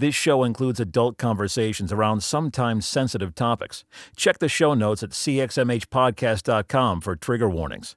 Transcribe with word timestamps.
This 0.00 0.14
show 0.14 0.44
includes 0.44 0.80
adult 0.80 1.18
conversations 1.18 1.92
around 1.92 2.22
sometimes 2.22 2.88
sensitive 2.88 3.34
topics. 3.34 3.84
Check 4.16 4.38
the 4.38 4.48
show 4.48 4.72
notes 4.72 5.02
at 5.02 5.10
cxmhpodcast.com 5.10 7.02
for 7.02 7.16
trigger 7.16 7.50
warnings. 7.50 7.96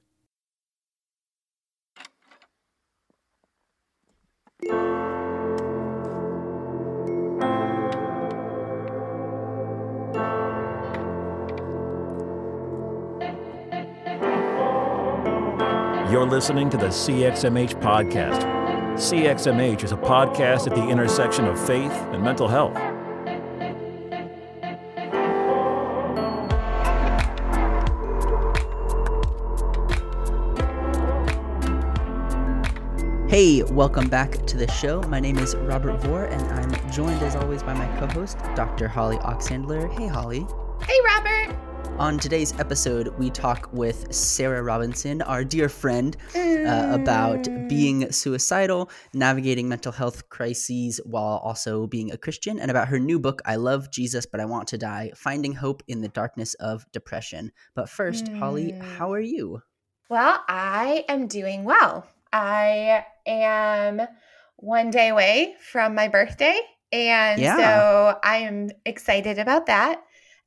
You're 16.12 16.26
listening 16.26 16.68
to 16.68 16.76
the 16.76 16.88
CXMH 16.88 17.80
Podcast. 17.80 18.53
CXMH 18.94 19.82
is 19.82 19.90
a 19.90 19.96
podcast 19.96 20.68
at 20.68 20.76
the 20.76 20.88
intersection 20.88 21.46
of 21.46 21.58
faith 21.66 21.90
and 21.90 22.22
mental 22.22 22.46
health. 22.46 22.76
Hey, 33.28 33.64
welcome 33.64 34.08
back 34.08 34.30
to 34.46 34.56
the 34.56 34.70
show. 34.70 35.02
My 35.02 35.18
name 35.18 35.38
is 35.38 35.56
Robert 35.56 36.00
Vore, 36.02 36.26
and 36.26 36.42
I'm 36.52 36.92
joined 36.92 37.20
as 37.22 37.34
always 37.34 37.64
by 37.64 37.74
my 37.74 37.88
co 37.98 38.06
host, 38.06 38.38
Dr. 38.54 38.86
Holly 38.86 39.16
Oxhandler. 39.16 39.92
Hey, 39.98 40.06
Holly. 40.06 40.46
Hey, 40.86 41.00
Robert. 41.04 41.73
On 41.96 42.18
today's 42.18 42.52
episode, 42.58 43.06
we 43.18 43.30
talk 43.30 43.68
with 43.72 44.12
Sarah 44.12 44.64
Robinson, 44.64 45.22
our 45.22 45.44
dear 45.44 45.68
friend, 45.68 46.16
uh, 46.34 46.88
about 46.90 47.46
being 47.68 48.10
suicidal, 48.10 48.90
navigating 49.12 49.68
mental 49.68 49.92
health 49.92 50.28
crises 50.28 51.00
while 51.04 51.38
also 51.44 51.86
being 51.86 52.10
a 52.10 52.18
Christian, 52.18 52.58
and 52.58 52.68
about 52.68 52.88
her 52.88 52.98
new 52.98 53.20
book, 53.20 53.40
I 53.44 53.54
Love 53.56 53.92
Jesus, 53.92 54.26
But 54.26 54.40
I 54.40 54.44
Want 54.44 54.66
to 54.68 54.78
Die 54.78 55.12
Finding 55.14 55.52
Hope 55.52 55.84
in 55.86 56.00
the 56.00 56.08
Darkness 56.08 56.54
of 56.54 56.84
Depression. 56.90 57.52
But 57.76 57.88
first, 57.88 58.28
Holly, 58.40 58.74
how 58.80 59.12
are 59.12 59.20
you? 59.20 59.62
Well, 60.10 60.42
I 60.48 61.04
am 61.08 61.28
doing 61.28 61.62
well. 61.62 62.08
I 62.32 63.06
am 63.24 64.02
one 64.56 64.90
day 64.90 65.10
away 65.10 65.54
from 65.60 65.94
my 65.94 66.08
birthday. 66.08 66.58
And 66.90 67.40
Yeah. 67.40 67.56
so 67.56 68.18
I 68.24 68.38
am 68.38 68.70
excited 68.84 69.38
about 69.38 69.66
that. 69.66 70.02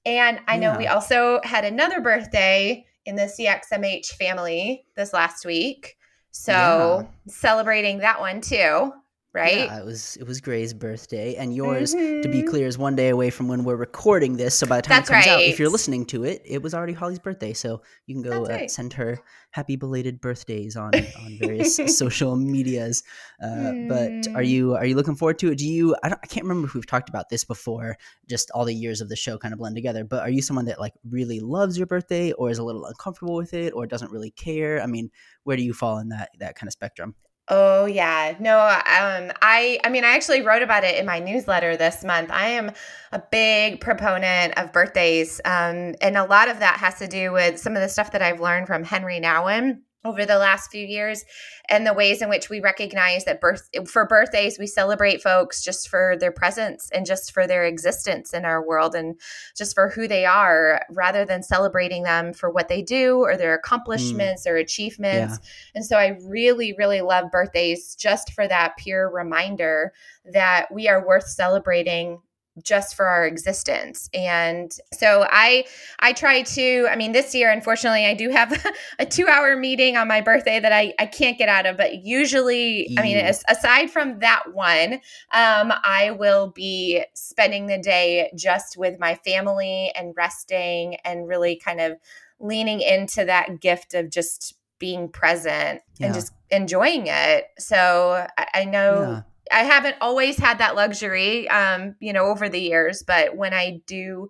And 0.07 0.39
I 0.47 0.55
know 0.55 0.77
we 0.77 0.87
also 0.87 1.41
had 1.43 1.65
another 1.65 1.99
birthday 1.99 2.85
in 3.05 3.17
the 3.17 3.23
CXMH 3.23 4.13
family 4.13 4.85
this 4.95 5.11
last 5.11 5.45
week. 5.45 5.97
So 6.31 7.09
celebrating 7.27 7.97
that 7.97 8.21
one 8.21 8.39
too, 8.39 8.93
right? 9.33 9.65
Yeah, 9.65 9.79
it 9.79 9.85
was 9.85 10.17
it 10.17 10.25
was 10.27 10.41
Gray's 10.41 10.73
birthday, 10.73 11.35
and 11.35 11.55
yours, 11.55 11.93
to 11.93 12.27
be 12.31 12.41
Mhm. 12.41 12.47
clear, 12.47 12.67
is 12.67 12.77
one 12.77 12.95
day 12.95 13.09
away 13.09 13.29
from 13.29 13.47
when 13.47 13.63
we're 13.63 13.75
recording 13.75 14.37
this. 14.37 14.55
So 14.55 14.65
by 14.67 14.77
the 14.77 14.81
time 14.83 14.97
That's 14.97 15.09
it 15.09 15.13
comes 15.13 15.27
out, 15.27 15.43
if 15.43 15.59
you're 15.59 15.69
listening 15.69 16.05
to 16.07 16.23
it, 16.23 16.41
it 16.45 16.61
was 16.61 16.73
already 16.73 16.93
Holly's 16.93 17.19
birthday. 17.19 17.53
So 17.53 17.81
you 18.05 18.15
can 18.15 18.23
go 18.23 18.45
uh, 18.45 18.49
right. 18.49 18.71
send 18.71 18.93
her 18.93 19.19
happy 19.51 19.75
belated 19.75 20.21
birthdays 20.21 20.75
on 20.75 20.93
on 20.93 21.37
various 21.37 21.75
social 21.97 22.35
medias. 22.35 23.03
Uh, 23.41 23.73
But 23.87 24.11
are 24.35 24.41
Mm. 24.41 24.49
you 24.49 24.75
are 24.75 24.85
you 24.85 24.95
looking 24.95 25.15
forward 25.15 25.39
to 25.39 25.51
it? 25.51 25.57
Do 25.57 25.67
you? 25.67 25.95
I, 26.03 26.09
don't, 26.09 26.19
I 26.23 26.27
can't 26.27 26.43
remember 26.45 26.67
if 26.67 26.73
we've 26.73 26.85
talked 26.87 27.09
about 27.09 27.29
this 27.29 27.43
before. 27.43 27.97
Just 28.27 28.49
all 28.51 28.65
the 28.65 28.73
years 28.73 29.01
of 29.01 29.09
the 29.09 29.15
show 29.15 29.37
kind 29.37 29.53
of 29.53 29.59
blend 29.59 29.75
together. 29.75 30.03
But 30.03 30.21
are 30.23 30.29
you 30.29 30.41
someone 30.41 30.65
that 30.65 30.79
like 30.79 30.93
really 31.09 31.39
loves 31.39 31.77
your 31.77 31.87
birthday, 31.87 32.31
or 32.33 32.49
is 32.49 32.57
a 32.59 32.63
little 32.63 32.85
uncomfortable 32.85 33.35
with 33.35 33.53
it, 33.53 33.73
or 33.73 33.85
doesn't 33.85 34.11
really 34.11 34.31
care? 34.31 34.81
I 34.81 34.87
mean, 34.87 35.11
where 35.43 35.57
do 35.57 35.63
you 35.63 35.73
fall 35.73 35.99
in 35.99 36.09
that 36.09 36.29
that 36.39 36.55
kind 36.55 36.67
of 36.67 36.73
spectrum? 36.73 37.15
Oh 37.49 37.85
yeah. 37.85 38.35
No, 38.39 38.59
um 38.59 39.31
I 39.41 39.79
I 39.83 39.89
mean 39.89 40.03
I 40.03 40.15
actually 40.15 40.41
wrote 40.41 40.61
about 40.61 40.83
it 40.83 40.97
in 40.97 41.05
my 41.05 41.19
newsletter 41.19 41.77
this 41.77 42.03
month. 42.03 42.29
I 42.29 42.49
am 42.49 42.71
a 43.13 43.19
big 43.31 43.79
proponent 43.79 44.57
of 44.57 44.73
birthdays. 44.73 45.39
Um 45.45 45.95
and 46.01 46.17
a 46.17 46.25
lot 46.25 46.49
of 46.49 46.59
that 46.59 46.77
has 46.79 46.95
to 46.99 47.07
do 47.07 47.31
with 47.31 47.57
some 47.57 47.75
of 47.75 47.81
the 47.81 47.87
stuff 47.87 48.11
that 48.11 48.21
I've 48.21 48.41
learned 48.41 48.67
from 48.67 48.83
Henri 48.83 49.21
Nouwen 49.21 49.79
over 50.05 50.25
the 50.25 50.37
last 50.37 50.71
few 50.71 50.85
years 50.85 51.25
and 51.69 51.85
the 51.85 51.93
ways 51.93 52.21
in 52.21 52.29
which 52.29 52.49
we 52.49 52.59
recognize 52.59 53.25
that 53.25 53.41
birth 53.41 53.69
for 53.87 54.07
birthdays 54.07 54.57
we 54.59 54.67
celebrate 54.67 55.21
folks 55.21 55.63
just 55.63 55.89
for 55.89 56.15
their 56.19 56.31
presence 56.31 56.89
and 56.91 57.05
just 57.05 57.31
for 57.33 57.47
their 57.47 57.65
existence 57.65 58.33
in 58.33 58.45
our 58.45 58.65
world 58.65 58.95
and 58.95 59.19
just 59.55 59.73
for 59.73 59.89
who 59.89 60.07
they 60.07 60.25
are 60.25 60.81
rather 60.91 61.25
than 61.25 61.43
celebrating 61.43 62.03
them 62.03 62.33
for 62.33 62.49
what 62.49 62.69
they 62.69 62.81
do 62.81 63.17
or 63.17 63.35
their 63.35 63.55
mm. 63.55 63.59
accomplishments 63.59 64.45
or 64.47 64.55
achievements. 64.55 65.39
And 65.75 65.85
so 65.85 65.97
I 65.97 66.17
really, 66.23 66.73
really 66.77 67.01
love 67.01 67.31
birthdays 67.31 67.95
just 67.95 68.33
for 68.33 68.47
that 68.47 68.77
pure 68.77 69.09
reminder 69.09 69.93
that 70.31 70.67
we 70.71 70.87
are 70.87 71.05
worth 71.05 71.27
celebrating 71.27 72.19
just 72.63 72.95
for 72.95 73.05
our 73.05 73.25
existence. 73.25 74.09
And 74.13 74.71
so 74.93 75.25
I 75.29 75.65
I 75.99 76.13
try 76.13 76.41
to, 76.41 76.87
I 76.89 76.95
mean, 76.95 77.11
this 77.11 77.33
year, 77.35 77.51
unfortunately, 77.51 78.05
I 78.05 78.13
do 78.13 78.29
have 78.29 78.65
a 78.99 79.05
two 79.05 79.27
hour 79.27 79.55
meeting 79.55 79.97
on 79.97 80.07
my 80.07 80.21
birthday 80.21 80.59
that 80.59 80.71
I, 80.71 80.93
I 80.99 81.05
can't 81.05 81.37
get 81.37 81.49
out 81.49 81.65
of. 81.65 81.77
But 81.77 82.05
usually, 82.05 82.97
I 82.97 83.01
mean, 83.01 83.17
as, 83.17 83.43
aside 83.49 83.91
from 83.91 84.19
that 84.19 84.53
one, 84.53 84.93
um, 85.33 85.71
I 85.83 86.11
will 86.17 86.47
be 86.51 87.03
spending 87.13 87.67
the 87.67 87.77
day 87.77 88.31
just 88.35 88.77
with 88.77 88.99
my 88.99 89.15
family 89.15 89.91
and 89.95 90.13
resting 90.15 90.95
and 91.05 91.27
really 91.27 91.55
kind 91.57 91.81
of 91.81 91.97
leaning 92.39 92.81
into 92.81 93.25
that 93.25 93.59
gift 93.59 93.93
of 93.93 94.09
just 94.09 94.55
being 94.79 95.09
present 95.09 95.81
Yeah. 95.97 96.05
and 96.05 96.13
just 96.15 96.31
enjoying 96.51 97.07
it. 97.07 97.45
So 97.57 98.27
I, 98.37 98.47
I 98.53 98.65
know 98.65 99.01
Yeah. 99.01 99.21
I 99.51 99.63
haven't 99.63 99.95
always 100.01 100.37
had 100.37 100.59
that 100.59 100.75
luxury, 100.75 101.47
um, 101.49 101.95
you 101.99 102.13
know, 102.13 102.25
over 102.25 102.49
the 102.49 102.59
years, 102.59 103.03
but 103.05 103.35
when 103.35 103.53
I 103.53 103.81
do 103.87 104.29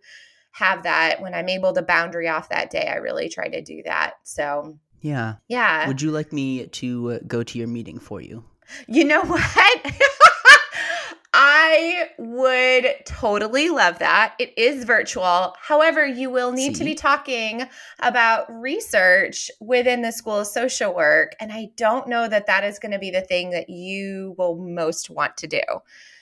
have 0.51 0.83
that, 0.83 1.21
when 1.21 1.33
I'm 1.33 1.49
able 1.49 1.73
to 1.73 1.81
boundary 1.81 2.27
off 2.27 2.49
that 2.49 2.69
day, 2.71 2.87
I 2.87 2.95
really 2.95 3.29
try 3.29 3.47
to 3.47 3.61
do 3.61 3.81
that. 3.85 4.13
So 4.23 4.77
Yeah. 5.01 5.35
yeah, 5.47 5.87
Would 5.87 6.01
you 6.01 6.11
like 6.11 6.33
me 6.33 6.67
to 6.67 7.19
go 7.27 7.43
to 7.43 7.57
your 7.59 7.67
meeting 7.67 7.99
for 7.99 8.21
you? 8.21 8.43
you 8.87 9.03
know 9.05 9.21
what? 9.25 9.93
I 11.39 12.09
would 12.17 12.95
totally 13.05 13.69
love 13.69 13.99
that. 13.99 14.33
It 14.39 14.57
is 14.57 14.85
virtual. 14.85 15.53
However, 15.61 16.03
you 16.03 16.31
will 16.31 16.51
need 16.51 16.73
to 16.77 16.83
be 16.83 16.95
talking 16.95 17.63
about 17.99 18.51
research 18.51 19.51
within 19.59 20.01
the 20.01 20.11
School 20.11 20.39
of 20.39 20.47
Social 20.47 20.95
Work. 20.95 21.35
And 21.39 21.51
I 21.53 21.69
don't 21.77 22.07
know 22.07 22.27
that 22.27 22.47
that 22.47 22.63
is 22.63 22.79
going 22.79 22.91
to 22.93 22.97
be 22.99 23.11
the 23.11 23.21
thing 23.21 23.51
that 23.51 23.69
you 23.69 24.33
will 24.39 24.55
most 24.57 25.11
want 25.11 25.37
to 25.37 25.47
do. 25.47 25.61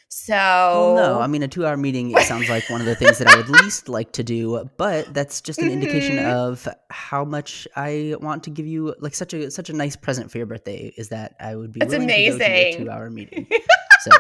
So, 0.10 0.34
Well, 0.34 0.96
no. 0.96 1.20
I 1.22 1.28
mean, 1.28 1.44
a 1.44 1.48
two-hour 1.48 1.78
meeting. 1.78 2.12
It 2.12 2.24
sounds 2.24 2.50
like 2.50 2.70
one 2.70 2.82
of 2.82 2.86
the 2.88 2.96
things 2.96 3.18
that 3.20 3.28
I 3.28 3.38
would 3.38 3.50
least 3.64 3.88
like 3.90 4.12
to 4.14 4.24
do, 4.24 4.70
but 4.78 5.14
that's 5.14 5.40
just 5.42 5.60
an 5.60 5.70
indication 5.72 6.18
Mhm. 6.18 6.26
of 6.34 6.68
how 6.90 7.24
much 7.26 7.68
I 7.76 8.16
want 8.20 8.44
to 8.44 8.50
give 8.50 8.68
you, 8.68 8.96
like 9.00 9.16
such 9.16 9.34
a 9.34 9.50
such 9.50 9.70
a 9.70 9.74
nice 9.74 9.96
present 9.96 10.30
for 10.30 10.38
your 10.38 10.48
birthday. 10.48 10.94
Is 10.98 11.10
that 11.10 11.36
I 11.40 11.56
would 11.56 11.72
be 11.72 11.80
That's 11.80 11.92
willing 11.94 12.08
to 12.10 12.14
go 12.14 12.20
to 12.20 12.36
amazing. 12.36 12.72
your 12.80 12.88
two-hour 12.92 13.10
meeting. 13.10 13.48
So, 14.02 14.12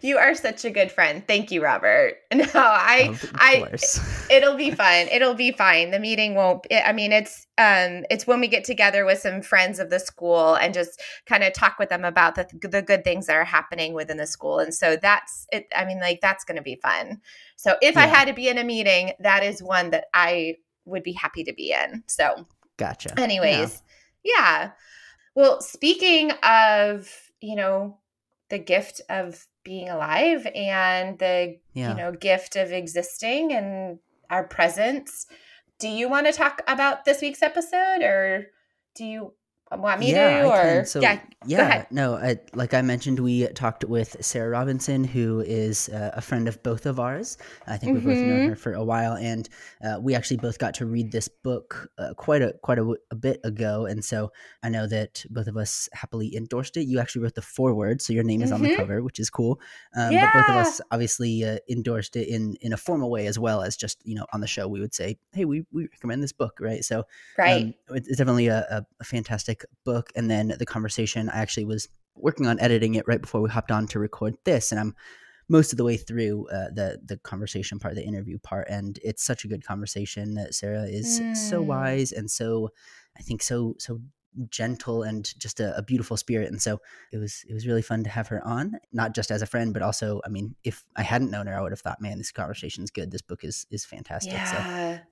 you 0.00 0.18
are 0.18 0.34
such 0.34 0.64
a 0.64 0.70
good 0.70 0.90
friend. 0.90 1.22
Thank 1.26 1.50
you, 1.50 1.62
Robert. 1.62 2.16
No, 2.34 2.46
I, 2.54 3.16
I, 3.34 3.72
it'll 4.30 4.56
be 4.56 4.70
fun. 4.70 5.06
It'll 5.08 5.34
be 5.34 5.52
fine. 5.52 5.90
The 5.90 6.00
meeting 6.00 6.34
won't. 6.34 6.66
It, 6.70 6.82
I 6.84 6.92
mean, 6.92 7.12
it's 7.12 7.46
um, 7.56 8.04
it's 8.10 8.26
when 8.26 8.40
we 8.40 8.48
get 8.48 8.64
together 8.64 9.04
with 9.04 9.18
some 9.18 9.42
friends 9.42 9.78
of 9.78 9.90
the 9.90 10.00
school 10.00 10.54
and 10.54 10.74
just 10.74 11.00
kind 11.26 11.44
of 11.44 11.52
talk 11.52 11.78
with 11.78 11.88
them 11.88 12.04
about 12.04 12.34
the 12.34 12.46
the 12.68 12.82
good 12.82 13.04
things 13.04 13.26
that 13.26 13.36
are 13.36 13.44
happening 13.44 13.94
within 13.94 14.16
the 14.16 14.26
school. 14.26 14.58
And 14.58 14.74
so 14.74 14.96
that's 14.96 15.46
it. 15.52 15.66
I 15.76 15.84
mean, 15.84 16.00
like 16.00 16.20
that's 16.20 16.44
going 16.44 16.56
to 16.56 16.62
be 16.62 16.76
fun. 16.82 17.20
So 17.56 17.76
if 17.80 17.96
I 17.96 18.06
had 18.06 18.26
to 18.26 18.34
be 18.34 18.48
in 18.48 18.58
a 18.58 18.64
meeting, 18.64 19.12
that 19.20 19.44
is 19.44 19.62
one 19.62 19.90
that 19.90 20.06
I 20.12 20.56
would 20.84 21.02
be 21.02 21.12
happy 21.12 21.44
to 21.44 21.52
be 21.52 21.72
in. 21.72 22.02
So 22.06 22.46
gotcha. 22.76 23.18
anyways 23.20 23.82
yeah. 24.24 24.70
well 25.34 25.60
speaking 25.60 26.32
of 26.42 27.10
you 27.40 27.56
know 27.56 27.98
the 28.50 28.58
gift 28.58 29.00
of 29.08 29.46
being 29.64 29.88
alive 29.88 30.46
and 30.54 31.18
the 31.18 31.58
Yeah. 31.74 31.90
you 31.90 31.96
know 31.96 32.12
gift 32.12 32.56
of 32.56 32.72
existing 32.72 33.52
and 33.52 33.98
our 34.30 34.44
presence 34.44 35.26
do 35.78 35.88
you 35.88 36.08
want 36.08 36.26
to 36.26 36.32
talk 36.32 36.62
about 36.66 37.04
this 37.04 37.20
week's 37.20 37.42
episode 37.42 38.02
or 38.02 38.46
do 38.94 39.04
you 39.04 39.34
want 39.76 40.00
me 40.00 40.10
yeah, 40.10 40.42
to 40.42 40.80
or. 40.80 40.84
So, 40.84 41.00
yeah 41.00 41.20
yeah, 41.46 41.84
no, 41.90 42.14
I, 42.14 42.38
like 42.54 42.74
I 42.74 42.82
mentioned, 42.82 43.18
we 43.18 43.46
talked 43.48 43.84
with 43.84 44.16
Sarah 44.20 44.50
Robinson, 44.50 45.04
who 45.04 45.40
is 45.40 45.88
uh, 45.88 46.10
a 46.14 46.20
friend 46.20 46.48
of 46.48 46.62
both 46.62 46.86
of 46.86 47.00
ours. 47.00 47.38
I 47.66 47.76
think 47.76 47.92
we've 47.92 48.04
both 48.04 48.22
known 48.22 48.48
her 48.48 48.56
for 48.56 48.74
a 48.74 48.84
while, 48.84 49.14
and 49.14 49.48
uh, 49.84 49.98
we 50.00 50.14
actually 50.14 50.36
both 50.36 50.58
got 50.58 50.74
to 50.74 50.86
read 50.86 51.10
this 51.10 51.28
book 51.28 51.90
uh, 51.98 52.14
quite 52.14 52.42
a 52.42 52.52
quite 52.62 52.78
a, 52.78 52.94
a 53.10 53.14
bit 53.14 53.40
ago. 53.44 53.86
And 53.86 54.04
so 54.04 54.32
I 54.62 54.68
know 54.68 54.86
that 54.86 55.24
both 55.30 55.46
of 55.46 55.56
us 55.56 55.88
happily 55.92 56.34
endorsed 56.36 56.76
it. 56.76 56.84
You 56.84 57.00
actually 57.00 57.22
wrote 57.22 57.34
the 57.34 57.42
foreword, 57.42 58.00
so 58.02 58.12
your 58.12 58.24
name 58.24 58.42
is 58.42 58.52
on 58.52 58.62
the 58.62 58.68
Mhm. 58.68 58.76
cover, 58.76 59.02
which 59.02 59.18
is 59.18 59.30
cool. 59.30 59.60
Um, 59.96 60.12
But 60.20 60.32
both 60.32 60.48
of 60.48 60.56
us 60.56 60.80
obviously 60.90 61.44
uh, 61.44 61.58
endorsed 61.68 62.16
it 62.16 62.28
in 62.28 62.56
in 62.60 62.72
a 62.72 62.76
formal 62.76 63.10
way 63.10 63.26
as 63.26 63.38
well 63.38 63.62
as 63.62 63.76
just 63.76 63.98
you 64.04 64.14
know 64.14 64.26
on 64.32 64.40
the 64.40 64.46
show 64.46 64.68
we 64.68 64.80
would 64.80 64.94
say, 64.94 65.18
hey, 65.32 65.44
we 65.44 65.64
we 65.72 65.88
recommend 65.88 66.22
this 66.22 66.32
book, 66.32 66.58
right? 66.60 66.84
So 66.84 67.04
right 67.38 67.62
um, 67.62 67.74
it's 67.96 68.16
definitely 68.16 68.48
a, 68.48 68.60
a, 68.70 68.86
a 69.00 69.04
book. 69.84 70.10
And 70.14 70.30
then 70.30 70.54
the 70.58 70.66
conversation, 70.66 71.28
I 71.28 71.38
actually 71.38 71.64
was 71.64 71.88
working 72.14 72.46
on 72.46 72.60
editing 72.60 72.94
it 72.94 73.06
right 73.06 73.20
before 73.20 73.40
we 73.40 73.50
hopped 73.50 73.70
on 73.70 73.86
to 73.88 73.98
record 73.98 74.36
this, 74.44 74.70
and 74.70 74.80
I'm 74.80 74.94
most 75.48 75.72
of 75.72 75.76
the 75.76 75.84
way 75.84 75.96
through 75.96 76.48
uh, 76.48 76.70
the 76.72 76.98
the 77.04 77.16
conversation 77.18 77.78
part, 77.78 77.94
the 77.94 78.04
interview 78.04 78.38
part, 78.38 78.68
and 78.68 78.98
it's 79.02 79.24
such 79.24 79.44
a 79.44 79.48
good 79.48 79.64
conversation. 79.64 80.34
That 80.34 80.54
Sarah 80.54 80.84
is 80.84 81.20
mm. 81.20 81.36
so 81.36 81.62
wise 81.62 82.12
and 82.12 82.30
so, 82.30 82.70
I 83.18 83.22
think 83.22 83.42
so 83.42 83.74
so 83.78 84.00
gentle 84.48 85.02
and 85.02 85.38
just 85.38 85.60
a, 85.60 85.76
a, 85.76 85.82
beautiful 85.82 86.16
spirit 86.16 86.48
and 86.48 86.62
so 86.62 86.80
it 87.12 87.18
was 87.18 87.44
it 87.48 87.52
was 87.52 87.66
really 87.66 87.82
fun 87.82 88.02
to 88.02 88.08
have 88.08 88.28
her 88.28 88.42
on 88.46 88.72
not 88.92 89.14
just 89.14 89.30
as 89.30 89.42
a 89.42 89.46
friend 89.46 89.74
but 89.74 89.82
also 89.82 90.22
i 90.24 90.28
mean 90.28 90.54
if 90.64 90.84
i 90.96 91.02
hadn't 91.02 91.30
known 91.30 91.46
her 91.46 91.54
i 91.54 91.60
would 91.60 91.72
have 91.72 91.80
thought 91.80 92.00
man 92.00 92.16
this 92.18 92.32
conversation 92.32 92.82
is 92.82 92.90
good. 92.90 93.10
This 93.10 93.22
book 93.22 93.44
is 93.44 93.66
is 93.70 93.84
fantastic. 93.84 94.32
Yeah. 94.32 94.50
so 94.50 94.58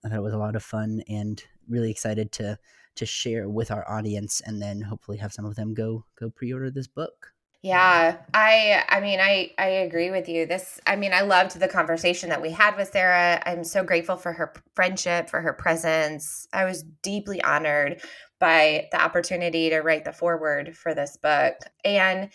i 0.05 0.09
thought 0.09 0.19
it 0.19 0.23
was 0.23 0.33
a 0.33 0.39
lot 0.39 0.57
of 0.57 0.63
fun 0.63 1.03
and 1.09 1.43
really 1.69 1.91
excited 1.91 2.33
to 2.33 2.59
to 2.97 3.07
share 3.07 3.49
with 3.49 3.71
our 3.71 3.89
audience 3.91 4.41
and 4.45 4.61
then 4.61 4.81
hopefully 4.81 5.19
have 5.19 5.33
some 5.33 5.45
of 5.45 5.55
them 5.55 5.75
go 5.75 6.05
go 6.19 6.31
pre-order 6.31 6.71
this 6.71 6.89
book 6.89 7.33
yeah, 7.63 8.17
I 8.33 8.85
I 8.89 9.01
mean 9.01 9.21
I 9.21 9.51
I 9.59 9.67
agree 9.67 10.11
with 10.11 10.29
you. 10.29 10.47
This 10.47 10.81
I 10.87 10.97
mean 10.97 11.13
I 11.13 11.21
loved 11.21 11.59
the 11.59 11.69
conversation 11.69 12.31
that 12.31 12.41
we 12.41 12.51
had 12.51 12.77
with 12.77 12.91
Sarah. 12.91 13.43
I'm 13.45 13.65
so 13.65 13.85
grateful 13.85 14.17
for 14.17 14.33
her 14.33 14.55
friendship, 14.75 15.29
for 15.29 15.43
her 15.43 15.53
presence. 15.53 16.49
I 16.55 16.65
was 16.65 16.85
deeply 17.03 17.43
honored 17.43 18.01
by 18.39 18.89
the 18.93 19.03
opportunity 19.03 19.69
to 19.71 19.81
write 19.81 20.07
the 20.07 20.13
foreword 20.13 20.75
for 20.75 20.95
this 20.95 21.19
book. 21.19 21.55
And 21.85 22.31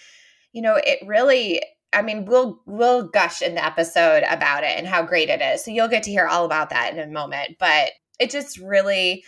you 0.53 0.61
know, 0.61 0.75
it 0.75 0.99
really 1.07 1.61
I 1.91 2.03
mean, 2.03 2.25
we'll 2.25 2.61
we'll 2.67 3.07
gush 3.07 3.41
in 3.41 3.55
the 3.55 3.65
episode 3.65 4.23
about 4.29 4.63
it 4.63 4.77
and 4.77 4.85
how 4.85 5.01
great 5.01 5.29
it 5.29 5.41
is. 5.41 5.65
So 5.65 5.71
you'll 5.71 5.87
get 5.87 6.03
to 6.03 6.11
hear 6.11 6.27
all 6.27 6.45
about 6.45 6.69
that 6.69 6.93
in 6.93 6.99
a 6.99 7.11
moment, 7.11 7.57
but 7.59 7.91
it 8.19 8.29
just 8.29 8.59
really 8.59 9.23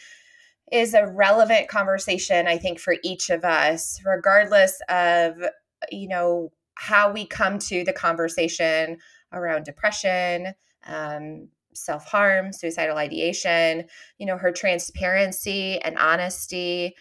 is 0.71 0.93
a 0.93 1.07
relevant 1.07 1.69
conversation 1.69 2.45
I 2.45 2.57
think 2.57 2.79
for 2.79 2.97
each 3.03 3.29
of 3.29 3.45
us 3.45 4.01
regardless 4.05 4.79
of 4.89 5.35
you 5.91 6.07
know, 6.07 6.51
how 6.75 7.11
we 7.11 7.25
come 7.25 7.59
to 7.59 7.83
the 7.83 7.93
conversation 7.93 8.97
around 9.33 9.65
depression, 9.65 10.53
um, 10.85 11.47
self 11.73 12.05
harm, 12.05 12.51
suicidal 12.51 12.97
ideation, 12.97 13.85
you 14.17 14.25
know, 14.25 14.37
her 14.37 14.51
transparency 14.51 15.79
and 15.81 15.97
honesty 15.97 16.95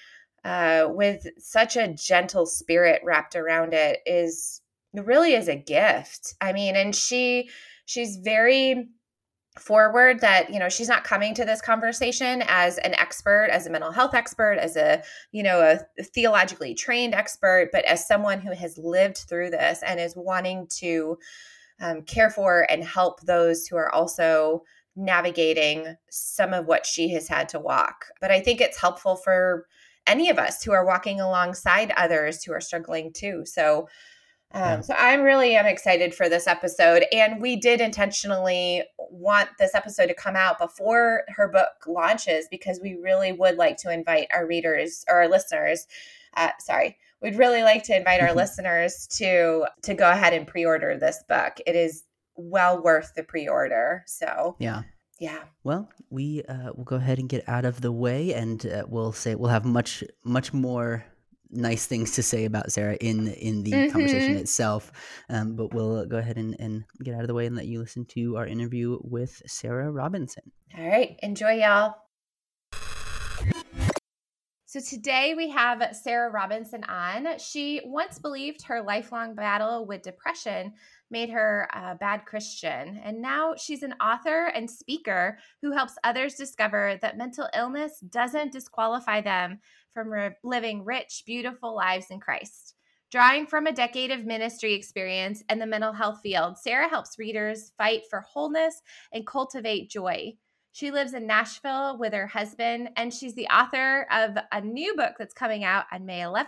uh, 0.44 0.86
with 0.88 1.26
such 1.38 1.76
a 1.76 1.92
gentle 1.92 2.46
spirit 2.46 3.02
wrapped 3.04 3.34
around 3.34 3.74
it 3.74 4.00
is 4.06 4.60
really 4.94 5.34
is 5.34 5.48
a 5.48 5.56
gift. 5.56 6.34
I 6.40 6.52
mean, 6.52 6.76
and 6.76 6.94
she, 6.94 7.50
she's 7.84 8.16
very 8.16 8.88
forward 9.58 10.20
that 10.20 10.52
you 10.52 10.58
know 10.58 10.68
she's 10.68 10.88
not 10.88 11.04
coming 11.04 11.34
to 11.34 11.44
this 11.44 11.60
conversation 11.60 12.42
as 12.46 12.78
an 12.78 12.94
expert 12.94 13.48
as 13.50 13.66
a 13.66 13.70
mental 13.70 13.90
health 13.90 14.14
expert 14.14 14.58
as 14.58 14.76
a 14.76 15.02
you 15.32 15.42
know 15.42 15.60
a 15.98 16.02
theologically 16.02 16.74
trained 16.74 17.14
expert 17.14 17.70
but 17.72 17.84
as 17.86 18.06
someone 18.06 18.40
who 18.40 18.52
has 18.52 18.76
lived 18.76 19.16
through 19.16 19.50
this 19.50 19.82
and 19.86 19.98
is 19.98 20.14
wanting 20.16 20.66
to 20.68 21.18
um, 21.80 22.02
care 22.02 22.30
for 22.30 22.66
and 22.70 22.84
help 22.84 23.20
those 23.22 23.66
who 23.66 23.76
are 23.76 23.92
also 23.92 24.62
navigating 24.94 25.94
some 26.10 26.54
of 26.54 26.66
what 26.66 26.86
she 26.86 27.10
has 27.10 27.28
had 27.28 27.48
to 27.50 27.60
walk. 27.60 28.06
But 28.20 28.30
i 28.30 28.40
think 28.40 28.60
it's 28.60 28.80
helpful 28.80 29.16
for 29.16 29.66
any 30.06 30.30
of 30.30 30.38
us 30.38 30.62
who 30.62 30.72
are 30.72 30.86
walking 30.86 31.20
alongside 31.20 31.92
others 31.96 32.44
who 32.44 32.52
are 32.52 32.60
struggling 32.60 33.12
too. 33.12 33.42
So 33.44 33.88
um, 34.52 34.62
yeah. 34.62 34.80
So 34.80 34.94
I'm 34.96 35.22
really 35.22 35.56
am 35.56 35.66
excited 35.66 36.14
for 36.14 36.28
this 36.28 36.46
episode, 36.46 37.04
and 37.12 37.40
we 37.40 37.56
did 37.56 37.80
intentionally 37.80 38.84
want 38.98 39.50
this 39.58 39.74
episode 39.74 40.06
to 40.06 40.14
come 40.14 40.36
out 40.36 40.58
before 40.58 41.24
her 41.28 41.48
book 41.48 41.68
launches 41.86 42.46
because 42.50 42.80
we 42.80 42.94
really 42.94 43.32
would 43.32 43.56
like 43.56 43.76
to 43.78 43.92
invite 43.92 44.28
our 44.32 44.46
readers 44.46 45.04
or 45.08 45.16
our 45.16 45.28
listeners. 45.28 45.86
Uh, 46.36 46.50
sorry, 46.60 46.96
we'd 47.20 47.36
really 47.36 47.62
like 47.62 47.82
to 47.84 47.96
invite 47.96 48.20
our 48.20 48.32
listeners 48.34 49.06
to 49.18 49.66
to 49.82 49.94
go 49.94 50.10
ahead 50.10 50.32
and 50.32 50.46
pre-order 50.46 50.96
this 50.96 51.24
book. 51.28 51.54
It 51.66 51.74
is 51.74 52.04
well 52.36 52.82
worth 52.82 53.14
the 53.14 53.24
pre-order. 53.24 54.04
So 54.06 54.56
yeah, 54.60 54.82
yeah. 55.18 55.40
Well, 55.64 55.88
we 56.08 56.44
uh, 56.44 56.72
will 56.76 56.84
go 56.84 56.96
ahead 56.96 57.18
and 57.18 57.28
get 57.28 57.48
out 57.48 57.64
of 57.64 57.80
the 57.80 57.92
way, 57.92 58.32
and 58.32 58.64
uh, 58.64 58.84
we'll 58.86 59.12
say 59.12 59.34
we'll 59.34 59.50
have 59.50 59.64
much 59.64 60.04
much 60.22 60.52
more 60.52 61.04
nice 61.50 61.86
things 61.86 62.12
to 62.12 62.22
say 62.22 62.44
about 62.44 62.72
Sarah 62.72 62.96
in 63.00 63.28
in 63.28 63.62
the 63.62 63.72
mm-hmm. 63.72 63.92
conversation 63.92 64.36
itself. 64.36 64.92
Um, 65.28 65.56
but 65.56 65.72
we'll 65.74 66.06
go 66.06 66.18
ahead 66.18 66.36
and, 66.36 66.56
and 66.58 66.84
get 67.02 67.14
out 67.14 67.22
of 67.22 67.28
the 67.28 67.34
way 67.34 67.46
and 67.46 67.56
let 67.56 67.66
you 67.66 67.80
listen 67.80 68.04
to 68.06 68.36
our 68.36 68.46
interview 68.46 68.98
with 69.02 69.42
Sarah 69.46 69.90
Robinson. 69.90 70.50
All 70.76 70.88
right. 70.88 71.18
Enjoy, 71.22 71.52
y'all. 71.52 71.94
So 74.68 74.80
today 74.80 75.32
we 75.34 75.48
have 75.50 75.96
Sarah 75.96 76.30
Robinson 76.30 76.84
on. 76.84 77.38
She 77.38 77.80
once 77.84 78.18
believed 78.18 78.62
her 78.64 78.82
lifelong 78.82 79.34
battle 79.34 79.86
with 79.86 80.02
depression 80.02 80.74
made 81.10 81.30
her 81.30 81.68
a 81.72 81.94
bad 81.94 82.24
Christian. 82.26 83.00
And 83.02 83.22
now 83.22 83.54
she's 83.56 83.82
an 83.82 83.94
author 84.02 84.46
and 84.46 84.70
speaker 84.70 85.38
who 85.62 85.72
helps 85.72 85.94
others 86.04 86.34
discover 86.34 86.98
that 87.00 87.16
mental 87.16 87.48
illness 87.54 88.00
doesn't 88.00 88.52
disqualify 88.52 89.20
them 89.20 89.60
from 89.96 90.12
re- 90.12 90.36
living 90.44 90.84
rich, 90.84 91.22
beautiful 91.24 91.74
lives 91.74 92.08
in 92.10 92.20
Christ. 92.20 92.74
Drawing 93.10 93.46
from 93.46 93.66
a 93.66 93.72
decade 93.72 94.10
of 94.10 94.26
ministry 94.26 94.74
experience 94.74 95.42
in 95.48 95.58
the 95.58 95.66
mental 95.66 95.94
health 95.94 96.20
field, 96.22 96.58
Sarah 96.58 96.88
helps 96.88 97.18
readers 97.18 97.72
fight 97.78 98.02
for 98.10 98.20
wholeness 98.20 98.82
and 99.14 99.26
cultivate 99.26 99.88
joy. 99.88 100.34
She 100.72 100.90
lives 100.90 101.14
in 101.14 101.26
Nashville 101.26 101.96
with 101.98 102.12
her 102.12 102.26
husband, 102.26 102.90
and 102.96 103.14
she's 103.14 103.34
the 103.34 103.46
author 103.46 104.06
of 104.12 104.36
a 104.52 104.60
new 104.60 104.94
book 104.96 105.14
that's 105.18 105.32
coming 105.32 105.64
out 105.64 105.86
on 105.90 106.04
May 106.04 106.20
11th 106.20 106.46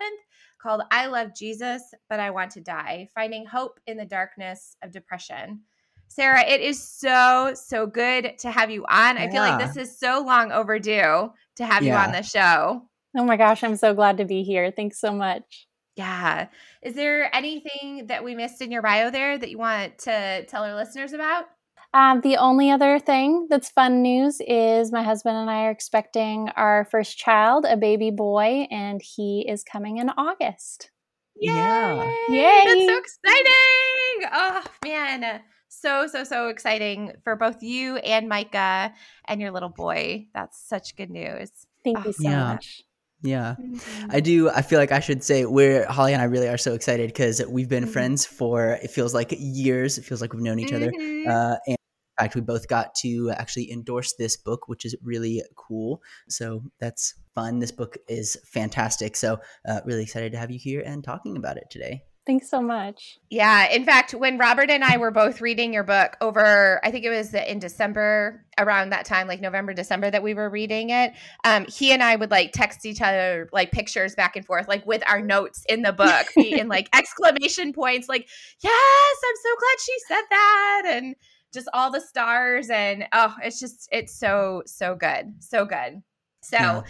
called 0.61 0.83
I 0.91 1.06
Love 1.06 1.35
Jesus, 1.35 1.83
But 2.11 2.21
I 2.21 2.29
Want 2.29 2.50
to 2.50 2.61
Die 2.61 3.09
Finding 3.15 3.47
Hope 3.47 3.81
in 3.87 3.97
the 3.97 4.05
Darkness 4.05 4.77
of 4.83 4.93
Depression. 4.93 5.62
Sarah, 6.09 6.43
it 6.47 6.61
is 6.61 6.83
so, 6.83 7.53
so 7.55 7.87
good 7.87 8.39
to 8.41 8.50
have 8.50 8.71
you 8.71 8.85
on. 8.87 9.17
Yeah. 9.17 9.23
I 9.23 9.31
feel 9.31 9.43
like 9.43 9.59
this 9.59 9.77
is 9.77 9.99
so 9.99 10.23
long 10.27 10.53
overdue 10.53 11.33
to 11.56 11.67
have 11.67 11.83
yeah. 11.83 11.93
you 11.93 12.06
on 12.06 12.12
the 12.12 12.23
show. 12.23 12.88
Oh 13.16 13.25
my 13.25 13.37
gosh, 13.37 13.64
I'm 13.64 13.76
so 13.76 13.94
glad 13.94 14.19
to 14.19 14.25
be 14.25 14.43
here. 14.43 14.70
Thanks 14.70 15.00
so 15.00 15.12
much. 15.12 15.66
Yeah. 15.96 16.49
Is 16.82 16.94
there 16.94 17.34
anything 17.34 18.06
that 18.06 18.22
we 18.22 18.34
missed 18.34 18.62
in 18.62 18.70
your 18.70 18.82
bio 18.82 19.10
there 19.10 19.37
that 19.37 19.50
you 19.50 19.58
want 19.58 19.99
to 20.00 20.44
tell 20.46 20.62
our 20.62 20.75
listeners 20.75 21.12
about? 21.12 21.46
Um, 21.94 22.20
the 22.20 22.37
only 22.37 22.70
other 22.70 22.99
thing 22.99 23.46
that's 23.49 23.70
fun 23.70 24.02
news 24.02 24.40
is 24.46 24.93
my 24.93 25.02
husband 25.02 25.37
and 25.37 25.50
I 25.50 25.64
are 25.64 25.70
expecting 25.70 26.50
our 26.50 26.87
first 26.90 27.16
child, 27.19 27.64
a 27.69 27.76
baby 27.76 28.10
boy, 28.10 28.69
and 28.70 29.00
he 29.02 29.46
is 29.49 29.64
coming 29.64 29.96
in 29.96 30.11
August. 30.11 30.90
Yay! 31.34 31.52
Yeah. 31.52 32.14
Yay! 32.28 32.61
That's 32.64 32.87
so 32.87 32.99
exciting! 32.99 34.31
Oh, 34.32 34.62
man. 34.84 35.40
So, 35.69 36.06
so, 36.06 36.25
so 36.25 36.49
exciting 36.49 37.12
for 37.25 37.37
both 37.37 37.62
you 37.62 37.97
and 37.97 38.28
Micah 38.28 38.92
and 39.26 39.40
your 39.40 39.50
little 39.50 39.68
boy. 39.68 40.26
That's 40.35 40.61
such 40.68 40.94
good 40.94 41.11
news. 41.11 41.50
Thank 41.85 41.99
oh, 42.00 42.04
you 42.06 42.12
so 42.12 42.23
yeah. 42.28 42.44
much. 42.52 42.83
Yeah. 43.22 43.56
Mm-hmm. 43.60 44.10
I 44.10 44.20
do. 44.20 44.48
I 44.50 44.62
feel 44.62 44.78
like 44.78 44.92
I 44.92 45.00
should 45.00 45.25
say 45.25 45.44
we're 45.44 45.87
Holly 45.87 46.12
and 46.12 46.22
I 46.22 46.26
really 46.26 46.48
are 46.48 46.58
so 46.58 46.75
excited 46.75 47.08
because 47.08 47.42
we've 47.48 47.68
been 47.68 47.84
mm-hmm. 47.84 47.92
friends 47.92 48.25
for 48.25 48.78
it 48.82 48.90
feels 48.90 49.14
like 49.14 49.34
years. 49.37 49.98
It 49.98 50.04
feels 50.04 50.20
like 50.20 50.32
we've 50.32 50.42
known 50.42 50.58
each 50.58 50.72
other. 50.72 50.90
Mm-hmm. 50.90 51.28
Uh, 51.28 51.56
and 51.66 51.76
in 51.76 52.25
fact, 52.25 52.34
we 52.34 52.40
both 52.40 52.68
got 52.68 52.94
to 52.96 53.30
actually 53.30 53.72
endorse 53.72 54.14
this 54.18 54.37
book, 54.37 54.68
which 54.68 54.84
is 54.84 54.94
really 55.02 55.42
cool. 55.56 56.00
So 56.28 56.62
that's 56.80 57.14
fun. 57.34 57.58
This 57.58 57.72
book 57.72 57.96
is 58.08 58.37
fantastic. 58.44 59.16
So, 59.16 59.38
uh, 59.68 59.80
really 59.84 60.02
excited 60.02 60.32
to 60.32 60.38
have 60.38 60.50
you 60.50 60.58
here 60.58 60.82
and 60.84 61.02
talking 61.02 61.37
about 61.37 61.56
it 61.56 61.66
today. 61.70 62.02
Thanks 62.28 62.50
so 62.50 62.61
much. 62.61 63.18
Yeah. 63.30 63.70
In 63.70 63.87
fact, 63.87 64.12
when 64.12 64.37
Robert 64.37 64.68
and 64.68 64.85
I 64.85 64.99
were 64.99 65.11
both 65.11 65.40
reading 65.40 65.73
your 65.73 65.82
book 65.82 66.14
over, 66.20 66.78
I 66.85 66.90
think 66.90 67.06
it 67.06 67.08
was 67.08 67.32
in 67.32 67.58
December, 67.58 68.44
around 68.58 68.90
that 68.90 69.06
time, 69.06 69.26
like 69.26 69.40
November, 69.40 69.73
December, 69.73 70.11
that 70.11 70.23
we 70.23 70.35
were 70.35 70.50
reading 70.50 70.90
it, 70.90 71.14
um, 71.44 71.64
he 71.64 71.90
and 71.90 72.02
I 72.02 72.16
would 72.16 72.30
like 72.30 72.52
text 72.52 72.85
each 72.85 73.00
other 73.00 73.49
like 73.50 73.70
pictures 73.70 74.14
back 74.14 74.37
and 74.37 74.44
forth, 74.44 74.68
like 74.68 74.85
with 74.87 75.02
our 75.08 75.23
notes 75.23 75.64
in 75.70 75.80
the 75.80 75.92
book, 75.94 76.26
in 76.37 76.68
like 76.68 76.90
exclamation 76.94 77.73
points, 77.73 78.11
like, 78.11 78.28
yes, 78.61 79.16
I'm 79.26 79.37
so 79.42 79.56
glad 79.58 79.80
she 79.80 79.94
said 80.06 80.25
that. 80.28 80.82
And 80.87 81.16
just 81.54 81.70
all 81.73 81.90
the 81.90 82.02
stars. 82.02 82.68
And 82.68 83.06
oh, 83.14 83.35
it's 83.42 83.58
just, 83.58 83.88
it's 83.90 84.14
so, 84.14 84.64
so 84.66 84.94
good. 84.94 85.32
So 85.38 85.64
good. 85.64 86.02
So, 86.42 86.58
yeah 86.58 86.82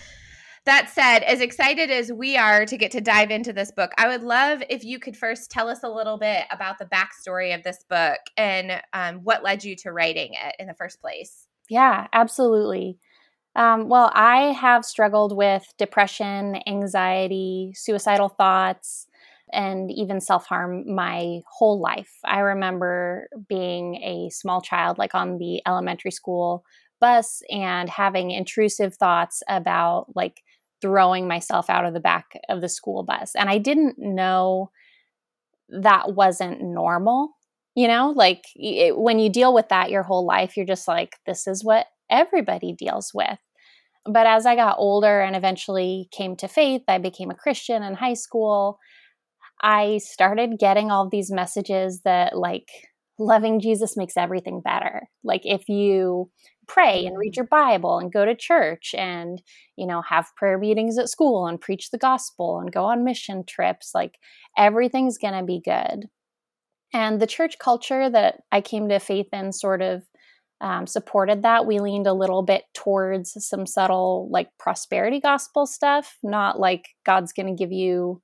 that 0.68 0.90
said, 0.90 1.20
as 1.20 1.40
excited 1.40 1.90
as 1.90 2.12
we 2.12 2.36
are 2.36 2.66
to 2.66 2.76
get 2.76 2.90
to 2.90 3.00
dive 3.00 3.30
into 3.30 3.54
this 3.54 3.70
book, 3.70 3.90
I 3.96 4.06
would 4.06 4.22
love 4.22 4.62
if 4.68 4.84
you 4.84 4.98
could 4.98 5.16
first 5.16 5.50
tell 5.50 5.66
us 5.66 5.82
a 5.82 5.88
little 5.88 6.18
bit 6.18 6.44
about 6.50 6.78
the 6.78 6.84
backstory 6.84 7.54
of 7.54 7.62
this 7.62 7.84
book 7.88 8.18
and 8.36 8.82
um, 8.92 9.20
what 9.24 9.42
led 9.42 9.64
you 9.64 9.74
to 9.76 9.92
writing 9.92 10.34
it 10.34 10.56
in 10.58 10.66
the 10.66 10.74
first 10.74 11.00
place. 11.00 11.46
Yeah, 11.70 12.06
absolutely. 12.12 12.98
Um, 13.56 13.88
well, 13.88 14.10
I 14.12 14.52
have 14.52 14.84
struggled 14.84 15.34
with 15.34 15.64
depression, 15.78 16.58
anxiety, 16.66 17.72
suicidal 17.74 18.28
thoughts, 18.28 19.06
and 19.50 19.90
even 19.90 20.20
self 20.20 20.44
harm 20.44 20.94
my 20.94 21.40
whole 21.50 21.80
life. 21.80 22.12
I 22.26 22.40
remember 22.40 23.28
being 23.48 23.94
a 24.02 24.28
small 24.28 24.60
child, 24.60 24.98
like 24.98 25.14
on 25.14 25.38
the 25.38 25.62
elementary 25.66 26.10
school 26.10 26.66
bus, 27.00 27.40
and 27.50 27.88
having 27.88 28.32
intrusive 28.32 28.96
thoughts 28.96 29.42
about 29.48 30.14
like 30.14 30.42
throwing 30.80 31.26
myself 31.28 31.68
out 31.68 31.84
of 31.84 31.94
the 31.94 32.00
back 32.00 32.26
of 32.48 32.60
the 32.60 32.68
school 32.68 33.02
bus. 33.02 33.32
And 33.34 33.48
I 33.48 33.58
didn't 33.58 33.96
know 33.98 34.70
that 35.68 36.14
wasn't 36.14 36.62
normal. 36.62 37.30
You 37.74 37.88
know, 37.88 38.12
like 38.16 38.44
it, 38.56 38.98
when 38.98 39.18
you 39.18 39.30
deal 39.30 39.54
with 39.54 39.68
that 39.68 39.90
your 39.90 40.02
whole 40.02 40.26
life, 40.26 40.56
you're 40.56 40.66
just 40.66 40.88
like, 40.88 41.16
this 41.26 41.46
is 41.46 41.64
what 41.64 41.86
everybody 42.10 42.72
deals 42.72 43.12
with. 43.14 43.38
But 44.04 44.26
as 44.26 44.46
I 44.46 44.56
got 44.56 44.78
older 44.78 45.20
and 45.20 45.36
eventually 45.36 46.08
came 46.10 46.34
to 46.36 46.48
faith, 46.48 46.82
I 46.88 46.98
became 46.98 47.30
a 47.30 47.34
Christian 47.34 47.82
in 47.82 47.94
high 47.94 48.14
school. 48.14 48.78
I 49.60 49.98
started 49.98 50.58
getting 50.58 50.90
all 50.90 51.08
these 51.08 51.30
messages 51.30 52.00
that, 52.04 52.36
like, 52.36 52.68
loving 53.18 53.60
Jesus 53.60 53.96
makes 53.96 54.16
everything 54.16 54.60
better. 54.60 55.08
Like, 55.24 55.42
if 55.44 55.68
you 55.68 56.30
pray 56.66 57.04
and 57.06 57.18
read 57.18 57.32
mm. 57.32 57.36
your 57.36 57.46
Bible 57.46 57.98
and 57.98 58.12
go 58.12 58.24
to 58.24 58.34
church 58.34 58.94
and, 58.96 59.42
you 59.76 59.86
know, 59.86 60.02
have 60.02 60.34
prayer 60.36 60.58
meetings 60.58 60.98
at 60.98 61.08
school 61.08 61.46
and 61.46 61.60
preach 61.60 61.90
the 61.90 61.98
gospel 61.98 62.58
and 62.60 62.72
go 62.72 62.84
on 62.84 63.04
mission 63.04 63.44
trips, 63.44 63.92
like, 63.94 64.18
everything's 64.56 65.18
going 65.18 65.34
to 65.34 65.44
be 65.44 65.60
good. 65.64 66.08
And 66.94 67.20
the 67.20 67.26
church 67.26 67.58
culture 67.58 68.08
that 68.08 68.42
I 68.50 68.60
came 68.60 68.88
to 68.88 68.98
faith 68.98 69.28
in 69.32 69.52
sort 69.52 69.82
of 69.82 70.04
um, 70.60 70.86
supported 70.86 71.42
that. 71.42 71.66
We 71.66 71.78
leaned 71.78 72.06
a 72.06 72.12
little 72.12 72.42
bit 72.42 72.64
towards 72.74 73.36
some 73.46 73.66
subtle, 73.66 74.28
like 74.30 74.48
prosperity 74.58 75.20
gospel 75.20 75.66
stuff, 75.66 76.16
not 76.22 76.58
like 76.58 76.88
God's 77.04 77.32
going 77.32 77.54
to 77.54 77.60
give 77.60 77.72
you 77.72 78.20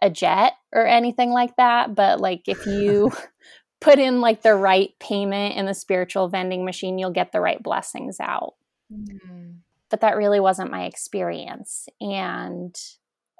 a 0.00 0.10
jet 0.10 0.54
or 0.72 0.86
anything 0.86 1.30
like 1.30 1.54
that. 1.56 1.94
But 1.94 2.20
like 2.20 2.42
if 2.46 2.66
you 2.66 3.12
put 3.82 3.98
in 3.98 4.20
like 4.20 4.42
the 4.42 4.54
right 4.54 4.90
payment 5.00 5.56
in 5.56 5.66
the 5.66 5.74
spiritual 5.74 6.28
vending 6.28 6.64
machine, 6.64 6.98
you'll 6.98 7.10
get 7.10 7.32
the 7.32 7.40
right 7.40 7.60
blessings 7.60 8.18
out. 8.20 8.54
Mm-hmm. 8.92 9.54
But 9.90 10.00
that 10.00 10.16
really 10.16 10.38
wasn't 10.38 10.70
my 10.70 10.84
experience. 10.84 11.88
And 12.00 12.74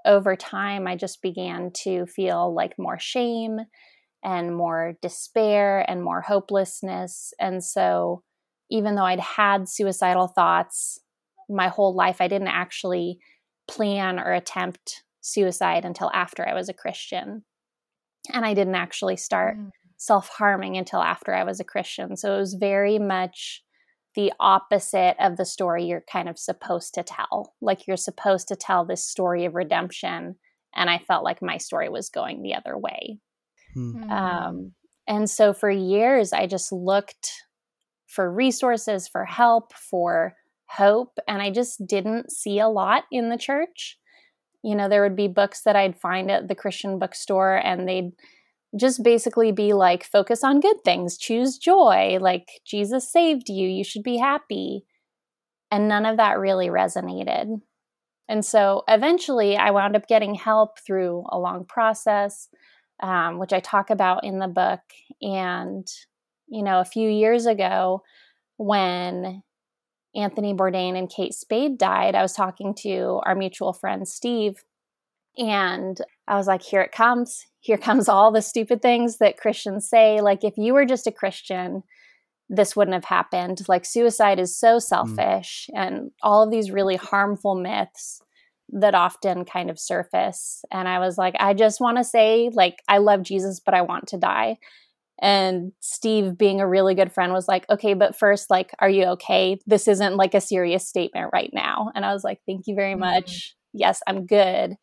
over 0.05 0.35
time, 0.35 0.89
I 0.89 0.97
just 0.97 1.23
began 1.23 1.71
to 1.85 2.07
feel 2.07 2.53
like 2.53 2.75
more 2.77 2.99
shame 2.99 3.61
and 4.25 4.55
more 4.55 4.95
despair 5.01 5.89
and 5.89 6.03
more 6.03 6.21
hopelessness. 6.21 7.33
And 7.39 7.63
so, 7.63 8.25
even 8.69 8.97
though 8.97 9.05
I'd 9.05 9.21
had 9.21 9.69
suicidal 9.69 10.27
thoughts 10.27 10.99
my 11.49 11.69
whole 11.69 11.95
life, 11.95 12.21
I 12.21 12.27
didn't 12.27 12.49
actually 12.49 13.19
plan 13.69 14.19
or 14.19 14.33
attempt 14.33 15.05
suicide 15.21 15.85
until 15.85 16.11
after 16.13 16.47
I 16.47 16.55
was 16.55 16.69
a 16.69 16.75
Christian. 16.75 17.45
And 18.33 18.45
I 18.45 18.55
didn't 18.55 18.75
actually 18.75 19.17
start 19.17 19.57
mm. 19.57 19.71
Self 20.03 20.29
harming 20.29 20.77
until 20.77 21.01
after 21.01 21.33
I 21.33 21.45
was 21.45 21.61
a 21.61 21.65
Christian. 21.65 22.17
So 22.17 22.35
it 22.35 22.39
was 22.41 22.55
very 22.55 22.99
much 22.99 23.63
the 24.17 24.33
opposite 24.41 25.15
of 25.21 25.37
the 25.37 25.45
story 25.45 25.85
you're 25.85 26.05
kind 26.11 26.29
of 26.29 26.39
supposed 26.39 26.95
to 26.95 27.05
tell. 27.05 27.55
Like 27.63 27.87
you're 27.87 27.97
supposed 27.97 28.49
to 28.49 28.57
tell 28.57 28.85
this 28.85 29.07
story 29.07 29.45
of 29.45 29.55
redemption. 29.55 30.35
And 30.75 30.91
I 30.91 30.99
felt 30.99 31.23
like 31.23 31.41
my 31.41 31.57
story 31.57 31.89
was 31.89 32.11
going 32.11 32.43
the 32.43 32.55
other 32.55 32.77
way. 32.77 33.21
Mm. 33.77 34.11
Um, 34.11 34.73
and 35.07 35.31
so 35.31 35.53
for 35.53 35.71
years, 35.71 36.33
I 36.33 36.49
just 36.49 36.73
looked 36.73 37.31
for 38.09 38.31
resources, 38.31 39.07
for 39.07 39.25
help, 39.25 39.73
for 39.73 40.35
hope. 40.67 41.13
And 41.29 41.41
I 41.41 41.51
just 41.51 41.87
didn't 41.87 42.33
see 42.33 42.59
a 42.59 42.69
lot 42.69 43.05
in 43.13 43.29
the 43.29 43.39
church 43.39 43.99
you 44.65 44.77
know 44.77 44.89
there 44.89 45.03
would 45.03 45.17
be 45.17 45.27
books 45.27 45.63
that 45.63 45.75
i'd 45.75 45.99
find 45.99 46.31
at 46.31 46.47
the 46.47 46.55
christian 46.55 47.01
bookstore 47.01 47.57
and 47.57 47.89
they'd 47.89 48.13
just 48.79 49.03
basically 49.03 49.53
be 49.53 49.73
like 49.73 50.05
focus 50.05 50.43
on 50.43 50.61
good 50.61 50.83
things. 50.85 51.19
Choose 51.19 51.59
joy. 51.59 52.19
Like 52.21 52.49
jesus 52.65 53.11
saved 53.11 53.49
you. 53.49 53.69
You 53.69 53.85
should 53.85 54.03
be 54.03 54.17
happy. 54.17 54.85
And 55.71 55.89
none 55.89 56.07
of 56.07 56.17
that 56.19 56.39
really 56.39 56.69
resonated. 56.69 57.61
And 58.29 58.45
so 58.45 58.85
eventually 58.89 59.57
i 59.57 59.71
wound 59.71 59.97
up 59.97 60.07
getting 60.07 60.35
help 60.35 60.79
through 60.79 61.25
a 61.31 61.39
long 61.39 61.65
process 61.65 62.49
um, 63.03 63.39
which 63.39 63.53
i 63.53 63.61
talk 63.61 63.91
about 63.91 64.25
in 64.25 64.39
the 64.39 64.49
book. 64.49 64.81
And 65.21 65.87
you 66.49 66.63
know 66.63 66.81
a 66.81 66.85
few 66.85 67.09
years 67.09 67.47
ago 67.47 68.03
when 68.57 69.43
Anthony 70.15 70.53
Bourdain 70.55 70.97
and 70.97 71.11
Kate 71.11 71.33
Spade 71.33 71.79
died, 71.79 72.15
I 72.15 72.23
was 72.23 72.35
talking 72.35 72.75
to 72.83 73.21
our 73.25 73.35
mutual 73.35 73.73
friend 73.73 74.07
Steve, 74.07 74.63
and 75.39 75.99
I 76.29 76.37
was 76.37 76.47
like, 76.47 76.63
here 76.63 76.83
it 76.83 76.93
comes. 76.93 77.47
Here 77.63 77.79
comes 77.79 78.09
all 78.09 78.33
the 78.33 78.43
stupid 78.43 78.83
things 78.83 79.19
that 79.19 79.39
Christians 79.39 79.89
say. 79.89 80.21
Like, 80.21 80.43
if 80.43 80.55
you 80.57 80.75
were 80.75 80.85
just 80.85 81.07
a 81.07 81.13
Christian, 81.13 81.85
this 82.49 82.75
wouldn't 82.75 82.95
have 82.95 83.05
happened. 83.05 83.61
Like, 83.69 83.85
suicide 83.85 84.41
is 84.41 84.59
so 84.59 84.77
mm. 84.77 84.83
selfish, 84.83 85.71
mm. 85.73 85.79
and 85.81 86.11
all 86.23 86.43
of 86.43 86.51
these 86.51 86.73
really 86.73 86.97
harmful 86.97 87.55
myths 87.55 88.21
that 88.75 88.97
often 88.97 89.45
kind 89.45 89.71
of 89.71 89.79
surface. 89.79 90.65
And 90.73 90.89
I 90.89 90.99
was 90.99 91.17
like, 91.17 91.35
I 91.39 91.55
just 91.55 91.81
want 91.81 91.99
to 91.99 92.05
say, 92.05 92.51
like, 92.53 92.83
I 92.89 92.99
love 92.99 93.23
Jesus, 93.23 93.61
but 93.65 93.75
I 93.75 93.83
want 93.83 94.09
to 94.09 94.17
die. 94.19 94.59
And 95.21 95.71
Steve, 95.79 96.37
being 96.37 96.61
a 96.61 96.67
really 96.67 96.97
good 96.97 97.13
friend, 97.13 97.33
was 97.33 97.47
like, 97.47 97.65
okay, 97.71 97.95
but 97.95 98.19
first, 98.19 98.51
like, 98.51 98.73
are 98.81 98.91
you 98.91 99.05
okay? 99.05 99.59
This 99.67 99.87
isn't 99.87 100.17
like 100.17 100.35
a 100.35 100.41
serious 100.41 100.89
statement 100.89 101.31
right 101.33 101.51
now. 101.53 101.93
And 101.95 102.05
I 102.05 102.13
was 102.13 102.25
like, 102.25 102.41
thank 102.45 102.67
you 102.67 102.75
very 102.75 102.95
mm-hmm. 102.95 103.01
much. 103.01 103.55
Yes, 103.73 104.01
I'm 104.09 104.27
good. 104.27 104.75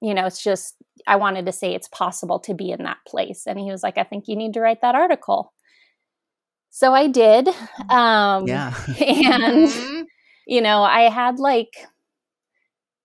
You 0.00 0.14
know, 0.14 0.26
it's 0.26 0.42
just, 0.42 0.76
I 1.06 1.16
wanted 1.16 1.46
to 1.46 1.52
say 1.52 1.74
it's 1.74 1.88
possible 1.88 2.38
to 2.40 2.54
be 2.54 2.70
in 2.70 2.82
that 2.84 2.98
place. 3.06 3.44
And 3.46 3.58
he 3.58 3.70
was 3.70 3.82
like, 3.82 3.98
I 3.98 4.04
think 4.04 4.28
you 4.28 4.36
need 4.36 4.54
to 4.54 4.60
write 4.60 4.80
that 4.82 4.94
article. 4.94 5.52
So 6.70 6.94
I 6.94 7.08
did. 7.08 7.48
Um, 7.88 8.46
yeah. 8.46 8.74
and, 8.86 9.68
mm-hmm. 9.68 10.02
you 10.46 10.60
know, 10.60 10.82
I 10.82 11.10
had 11.10 11.38
like 11.38 11.74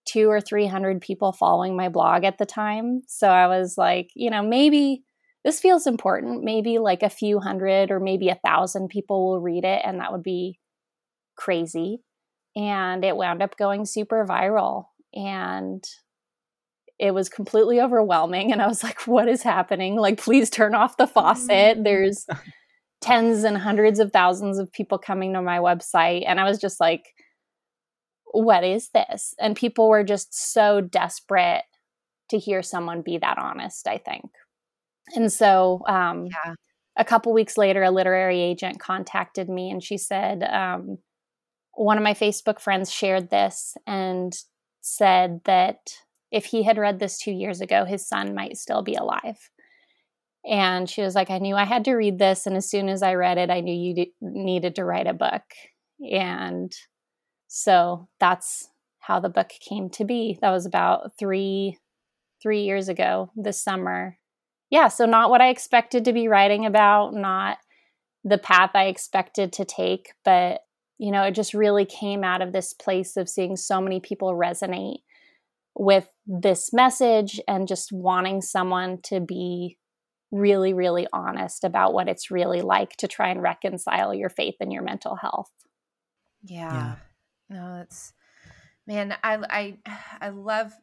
two 0.05 0.29
or 0.29 0.39
300 0.39 1.01
people 1.01 1.31
following 1.31 1.75
my 1.75 1.89
blog 1.89 2.23
at 2.23 2.37
the 2.37 2.45
time. 2.45 3.01
So 3.07 3.27
I 3.27 3.47
was 3.47 3.77
like, 3.77 4.11
you 4.15 4.29
know, 4.29 4.43
maybe 4.43 5.03
this 5.43 5.59
feels 5.59 5.87
important. 5.87 6.43
Maybe 6.43 6.79
like 6.79 7.03
a 7.03 7.09
few 7.09 7.39
hundred 7.39 7.91
or 7.91 7.99
maybe 7.99 8.29
a 8.29 8.39
thousand 8.45 8.89
people 8.89 9.27
will 9.27 9.41
read 9.41 9.63
it, 9.63 9.81
and 9.85 9.99
that 9.99 10.11
would 10.11 10.23
be 10.23 10.59
crazy. 11.35 12.01
And 12.55 13.05
it 13.05 13.15
wound 13.15 13.43
up 13.43 13.57
going 13.57 13.85
super 13.85 14.25
viral. 14.25 14.85
And 15.13 15.83
it 16.99 17.13
was 17.13 17.29
completely 17.29 17.81
overwhelming. 17.81 18.51
And 18.51 18.61
I 18.61 18.67
was 18.67 18.83
like, 18.83 19.05
what 19.07 19.27
is 19.27 19.43
happening? 19.43 19.95
Like, 19.95 20.17
please 20.17 20.49
turn 20.49 20.73
off 20.73 20.97
the 20.97 21.07
faucet. 21.07 21.83
There's 21.83 22.25
tens 23.01 23.43
and 23.43 23.57
hundreds 23.57 23.99
of 23.99 24.11
thousands 24.11 24.57
of 24.57 24.71
people 24.71 24.97
coming 24.97 25.33
to 25.33 25.41
my 25.41 25.59
website. 25.59 26.23
And 26.25 26.39
I 26.39 26.45
was 26.45 26.57
just 26.57 26.79
like, 26.79 27.13
what 28.25 28.63
is 28.63 28.89
this? 28.89 29.33
And 29.39 29.55
people 29.55 29.89
were 29.89 30.03
just 30.03 30.53
so 30.53 30.81
desperate 30.81 31.63
to 32.29 32.39
hear 32.39 32.61
someone 32.61 33.01
be 33.01 33.17
that 33.17 33.37
honest, 33.37 33.87
I 33.87 33.97
think. 33.97 34.25
And 35.15 35.31
so, 35.31 35.83
um, 35.87 36.25
yeah. 36.25 36.55
a 36.97 37.05
couple 37.05 37.31
weeks 37.33 37.57
later, 37.57 37.83
a 37.83 37.91
literary 37.91 38.41
agent 38.41 38.79
contacted 38.79 39.49
me 39.49 39.69
and 39.69 39.83
she 39.83 39.97
said, 39.97 40.43
um, 40.43 40.97
one 41.73 41.97
of 41.97 42.03
my 42.03 42.13
Facebook 42.13 42.59
friends 42.59 42.91
shared 42.91 43.29
this 43.29 43.75
and 43.85 44.33
said 44.81 45.41
that 45.45 45.77
if 46.32 46.46
he 46.46 46.63
had 46.63 46.77
read 46.77 47.00
this 47.00 47.17
two 47.17 47.32
years 47.32 47.62
ago, 47.62 47.86
his 47.86 48.08
son 48.08 48.36
might 48.36 48.58
still 48.58 48.82
be 48.82 48.96
alive. 48.96 49.50
And 50.46 50.89
she 50.89 51.01
was 51.01 51.15
like, 51.15 51.32
I 51.32 51.39
knew 51.39 51.55
I 51.55 51.65
had 51.65 51.86
to 51.86 51.96
read 51.96 52.20
this. 52.20 52.46
And 52.46 52.55
as 52.55 52.70
soon 52.70 52.88
as 52.88 53.01
I 53.01 53.15
read 53.15 53.38
it, 53.38 53.50
I 53.50 53.62
knew 53.62 53.74
you 53.74 53.96
d- 53.96 54.13
needed 54.22 54.75
to 54.75 54.86
write 54.86 55.08
a 55.08 55.13
book. 55.13 55.44
And 56.12 56.72
so 57.48 58.08
that's 58.20 58.70
how 59.00 59.20
the 59.20 59.29
book 59.29 59.51
came 59.67 59.89
to 59.91 60.05
be. 60.05 60.38
That 60.41 60.51
was 60.51 60.65
about 60.65 61.17
three 61.17 61.77
three 62.41 62.63
years 62.63 62.89
ago 62.89 63.32
this 63.36 63.63
summer 63.63 64.17
yeah, 64.70 64.88
so 64.88 65.05
not 65.05 65.29
what 65.29 65.41
I 65.41 65.50
expected 65.50 66.05
to 66.05 66.13
be 66.13 66.27
writing 66.27 66.65
about, 66.65 67.13
not 67.13 67.60
the 68.24 68.38
path 68.38 68.72
I 68.74 68.86
expected 68.86 69.53
to 69.53 69.65
take, 69.65 70.13
but 70.24 70.62
you 70.98 71.12
know, 71.12 71.24
it 71.24 71.32
just 71.32 71.53
really 71.53 71.86
came 71.86 72.24
out 72.24 72.41
of 72.41 72.53
this 72.53 72.74
place 72.74 73.17
of 73.17 73.29
seeing 73.29 73.55
so 73.55 73.82
many 73.82 74.00
people 74.00 74.34
resonate 74.34 75.00
with 75.75 76.08
this 76.25 76.72
message 76.74 77.39
and 77.48 77.67
just 77.67 77.91
wanting 77.91 78.41
someone 78.41 79.00
to 79.03 79.20
be 79.20 79.77
really, 80.32 80.74
really 80.74 81.08
honest 81.13 81.63
about 81.63 81.94
what 81.94 82.08
it's 82.08 82.32
really 82.32 82.62
like 82.62 82.96
to 82.98 83.08
try 83.08 83.29
and 83.29 83.41
reconcile 83.41 84.13
your 84.13 84.29
faith 84.29 84.55
and 84.60 84.72
your 84.72 84.82
mental 84.82 85.15
health. 85.15 85.51
Yeah. 86.44 86.74
yeah. 86.74 86.96
No, 87.50 87.82
it's 87.82 88.13
man, 88.88 89.15
I 89.24 89.38
I 89.50 89.77
I 90.22 90.29
love 90.29 90.74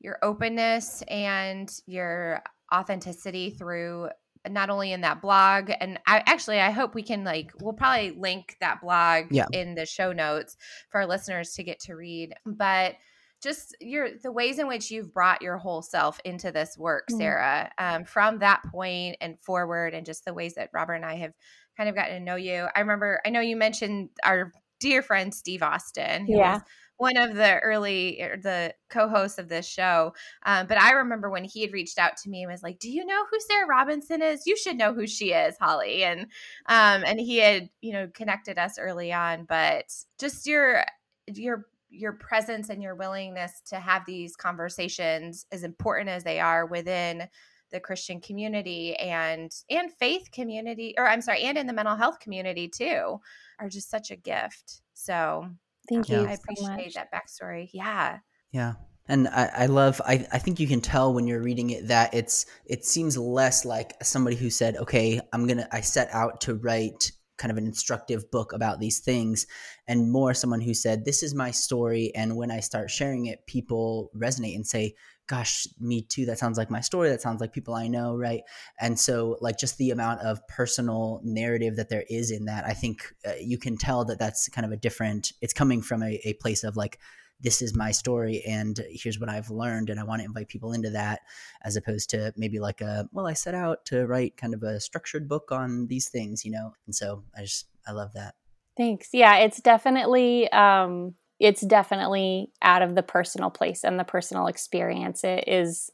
your 0.00 0.18
openness 0.22 1.02
and 1.08 1.70
your 1.86 2.42
authenticity 2.72 3.50
through 3.50 4.08
not 4.48 4.70
only 4.70 4.92
in 4.92 5.00
that 5.00 5.20
blog 5.20 5.70
and 5.80 5.98
I 6.06 6.22
actually 6.26 6.60
I 6.60 6.70
hope 6.70 6.94
we 6.94 7.02
can 7.02 7.24
like 7.24 7.50
we'll 7.60 7.72
probably 7.72 8.12
link 8.12 8.56
that 8.60 8.80
blog 8.80 9.26
yeah. 9.30 9.46
in 9.52 9.74
the 9.74 9.84
show 9.84 10.12
notes 10.12 10.56
for 10.90 11.00
our 11.00 11.06
listeners 11.06 11.54
to 11.54 11.64
get 11.64 11.80
to 11.80 11.94
read 11.94 12.34
but 12.46 12.94
just 13.42 13.76
your 13.80 14.08
the 14.22 14.32
ways 14.32 14.58
in 14.58 14.66
which 14.66 14.90
you've 14.90 15.12
brought 15.12 15.42
your 15.42 15.58
whole 15.58 15.82
self 15.82 16.20
into 16.24 16.50
this 16.50 16.76
work 16.76 17.06
mm-hmm. 17.08 17.20
Sarah 17.20 17.70
um, 17.78 18.04
from 18.04 18.38
that 18.38 18.62
point 18.70 19.16
and 19.20 19.38
forward 19.40 19.94
and 19.94 20.04
just 20.06 20.24
the 20.24 20.34
ways 20.34 20.54
that 20.54 20.70
Robert 20.72 20.94
and 20.94 21.04
I 21.04 21.16
have 21.16 21.32
kind 21.76 21.88
of 21.88 21.94
gotten 21.94 22.14
to 22.14 22.20
know 22.20 22.36
you 22.36 22.66
I 22.74 22.80
remember 22.80 23.20
I 23.24 23.30
know 23.30 23.40
you 23.40 23.56
mentioned 23.56 24.10
our 24.24 24.52
dear 24.80 25.02
friend 25.02 25.32
Steve 25.34 25.62
Austin 25.62 26.26
who 26.26 26.36
yeah. 26.36 26.54
was 26.54 26.62
one 26.98 27.16
of 27.16 27.36
the 27.36 27.58
early 27.60 28.20
er, 28.20 28.36
the 28.42 28.74
co-hosts 28.90 29.38
of 29.38 29.48
this 29.48 29.66
show. 29.66 30.12
Um, 30.44 30.66
but 30.66 30.78
I 30.78 30.92
remember 30.92 31.30
when 31.30 31.44
he 31.44 31.62
had 31.62 31.72
reached 31.72 31.98
out 31.98 32.16
to 32.18 32.28
me 32.28 32.42
and 32.42 32.50
was 32.50 32.62
like, 32.62 32.80
"Do 32.80 32.90
you 32.90 33.06
know 33.06 33.24
who 33.30 33.38
Sarah 33.40 33.68
Robinson 33.68 34.20
is? 34.20 34.46
You 34.46 34.56
should 34.56 34.76
know 34.76 34.92
who 34.92 35.06
she 35.06 35.32
is, 35.32 35.56
Holly." 35.58 36.04
And 36.04 36.22
um, 36.66 37.04
and 37.06 37.18
he 37.18 37.38
had 37.38 37.70
you 37.80 37.92
know 37.92 38.08
connected 38.12 38.58
us 38.58 38.78
early 38.78 39.12
on, 39.12 39.44
but 39.48 39.84
just 40.18 40.46
your 40.46 40.84
your 41.28 41.66
your 41.90 42.12
presence 42.12 42.68
and 42.68 42.82
your 42.82 42.94
willingness 42.94 43.62
to 43.66 43.76
have 43.76 44.04
these 44.06 44.36
conversations 44.36 45.46
as 45.52 45.62
important 45.62 46.08
as 46.10 46.24
they 46.24 46.40
are 46.40 46.66
within 46.66 47.28
the 47.70 47.80
Christian 47.80 48.20
community 48.20 48.94
and 48.96 49.50
and 49.70 49.92
faith 49.92 50.28
community 50.32 50.94
or 50.96 51.06
I'm 51.06 51.20
sorry 51.20 51.42
and 51.42 51.58
in 51.58 51.66
the 51.66 51.72
mental 51.72 51.96
health 51.96 52.18
community 52.20 52.68
too 52.68 53.20
are 53.58 53.68
just 53.68 53.90
such 53.90 54.10
a 54.10 54.16
gift. 54.16 54.80
So 54.94 55.48
thank 55.88 56.08
you. 56.08 56.18
I 56.18 56.32
appreciate 56.32 56.92
so 56.92 57.00
that 57.00 57.12
backstory. 57.12 57.68
Yeah. 57.72 58.18
Yeah. 58.52 58.74
And 59.06 59.26
I, 59.28 59.50
I 59.54 59.66
love 59.66 60.00
I, 60.06 60.26
I 60.32 60.38
think 60.38 60.60
you 60.60 60.66
can 60.66 60.80
tell 60.80 61.14
when 61.14 61.26
you're 61.26 61.42
reading 61.42 61.70
it 61.70 61.88
that 61.88 62.12
it's 62.14 62.46
it 62.66 62.84
seems 62.84 63.16
less 63.16 63.64
like 63.64 63.94
somebody 64.02 64.36
who 64.36 64.50
said, 64.50 64.76
Okay, 64.76 65.20
I'm 65.32 65.46
gonna 65.46 65.68
I 65.72 65.80
set 65.80 66.08
out 66.12 66.42
to 66.42 66.54
write 66.54 67.12
kind 67.38 67.50
of 67.50 67.56
an 67.58 67.66
instructive 67.66 68.30
book 68.30 68.52
about 68.52 68.80
these 68.80 68.98
things 68.98 69.46
and 69.86 70.12
more 70.12 70.34
someone 70.34 70.60
who 70.60 70.74
said 70.74 71.04
this 71.04 71.22
is 71.22 71.34
my 71.34 71.50
story 71.50 72.12
and 72.14 72.36
when 72.36 72.50
i 72.50 72.60
start 72.60 72.90
sharing 72.90 73.26
it 73.26 73.46
people 73.46 74.10
resonate 74.16 74.54
and 74.54 74.66
say 74.66 74.94
gosh 75.28 75.68
me 75.78 76.02
too 76.02 76.26
that 76.26 76.38
sounds 76.38 76.58
like 76.58 76.70
my 76.70 76.80
story 76.80 77.08
that 77.10 77.22
sounds 77.22 77.40
like 77.40 77.52
people 77.52 77.74
i 77.74 77.86
know 77.86 78.16
right? 78.16 78.42
And 78.80 78.98
so 78.98 79.36
like 79.40 79.58
just 79.58 79.76
the 79.76 79.90
amount 79.90 80.20
of 80.22 80.46
personal 80.48 81.20
narrative 81.22 81.76
that 81.76 81.90
there 81.90 82.04
is 82.08 82.30
in 82.30 82.46
that 82.46 82.64
i 82.64 82.72
think 82.72 83.14
uh, 83.26 83.32
you 83.40 83.58
can 83.58 83.76
tell 83.76 84.04
that 84.06 84.18
that's 84.18 84.48
kind 84.48 84.64
of 84.64 84.72
a 84.72 84.76
different 84.76 85.32
it's 85.40 85.52
coming 85.52 85.82
from 85.82 86.02
a, 86.02 86.20
a 86.24 86.32
place 86.34 86.64
of 86.64 86.76
like 86.76 86.98
this 87.40 87.62
is 87.62 87.74
my 87.74 87.90
story 87.90 88.42
and 88.46 88.80
here's 88.90 89.20
what 89.20 89.28
I've 89.28 89.50
learned 89.50 89.90
and 89.90 90.00
I 90.00 90.04
want 90.04 90.20
to 90.20 90.26
invite 90.26 90.48
people 90.48 90.72
into 90.72 90.90
that 90.90 91.20
as 91.62 91.76
opposed 91.76 92.10
to 92.10 92.32
maybe 92.36 92.58
like 92.58 92.80
a 92.80 93.08
well 93.12 93.26
I 93.26 93.32
set 93.32 93.54
out 93.54 93.84
to 93.86 94.06
write 94.06 94.36
kind 94.36 94.54
of 94.54 94.62
a 94.62 94.80
structured 94.80 95.28
book 95.28 95.52
on 95.52 95.86
these 95.86 96.08
things 96.08 96.44
you 96.44 96.50
know? 96.50 96.74
And 96.86 96.94
so 96.94 97.22
I 97.36 97.42
just 97.42 97.66
I 97.86 97.92
love 97.92 98.12
that. 98.14 98.34
Thanks. 98.76 99.10
Yeah 99.12 99.36
it's 99.36 99.60
definitely 99.60 100.50
um 100.52 101.14
it's 101.38 101.60
definitely 101.60 102.50
out 102.62 102.82
of 102.82 102.96
the 102.96 103.02
personal 103.02 103.50
place 103.50 103.84
and 103.84 103.98
the 103.98 104.04
personal 104.04 104.48
experience. 104.48 105.22
It 105.22 105.44
is 105.46 105.90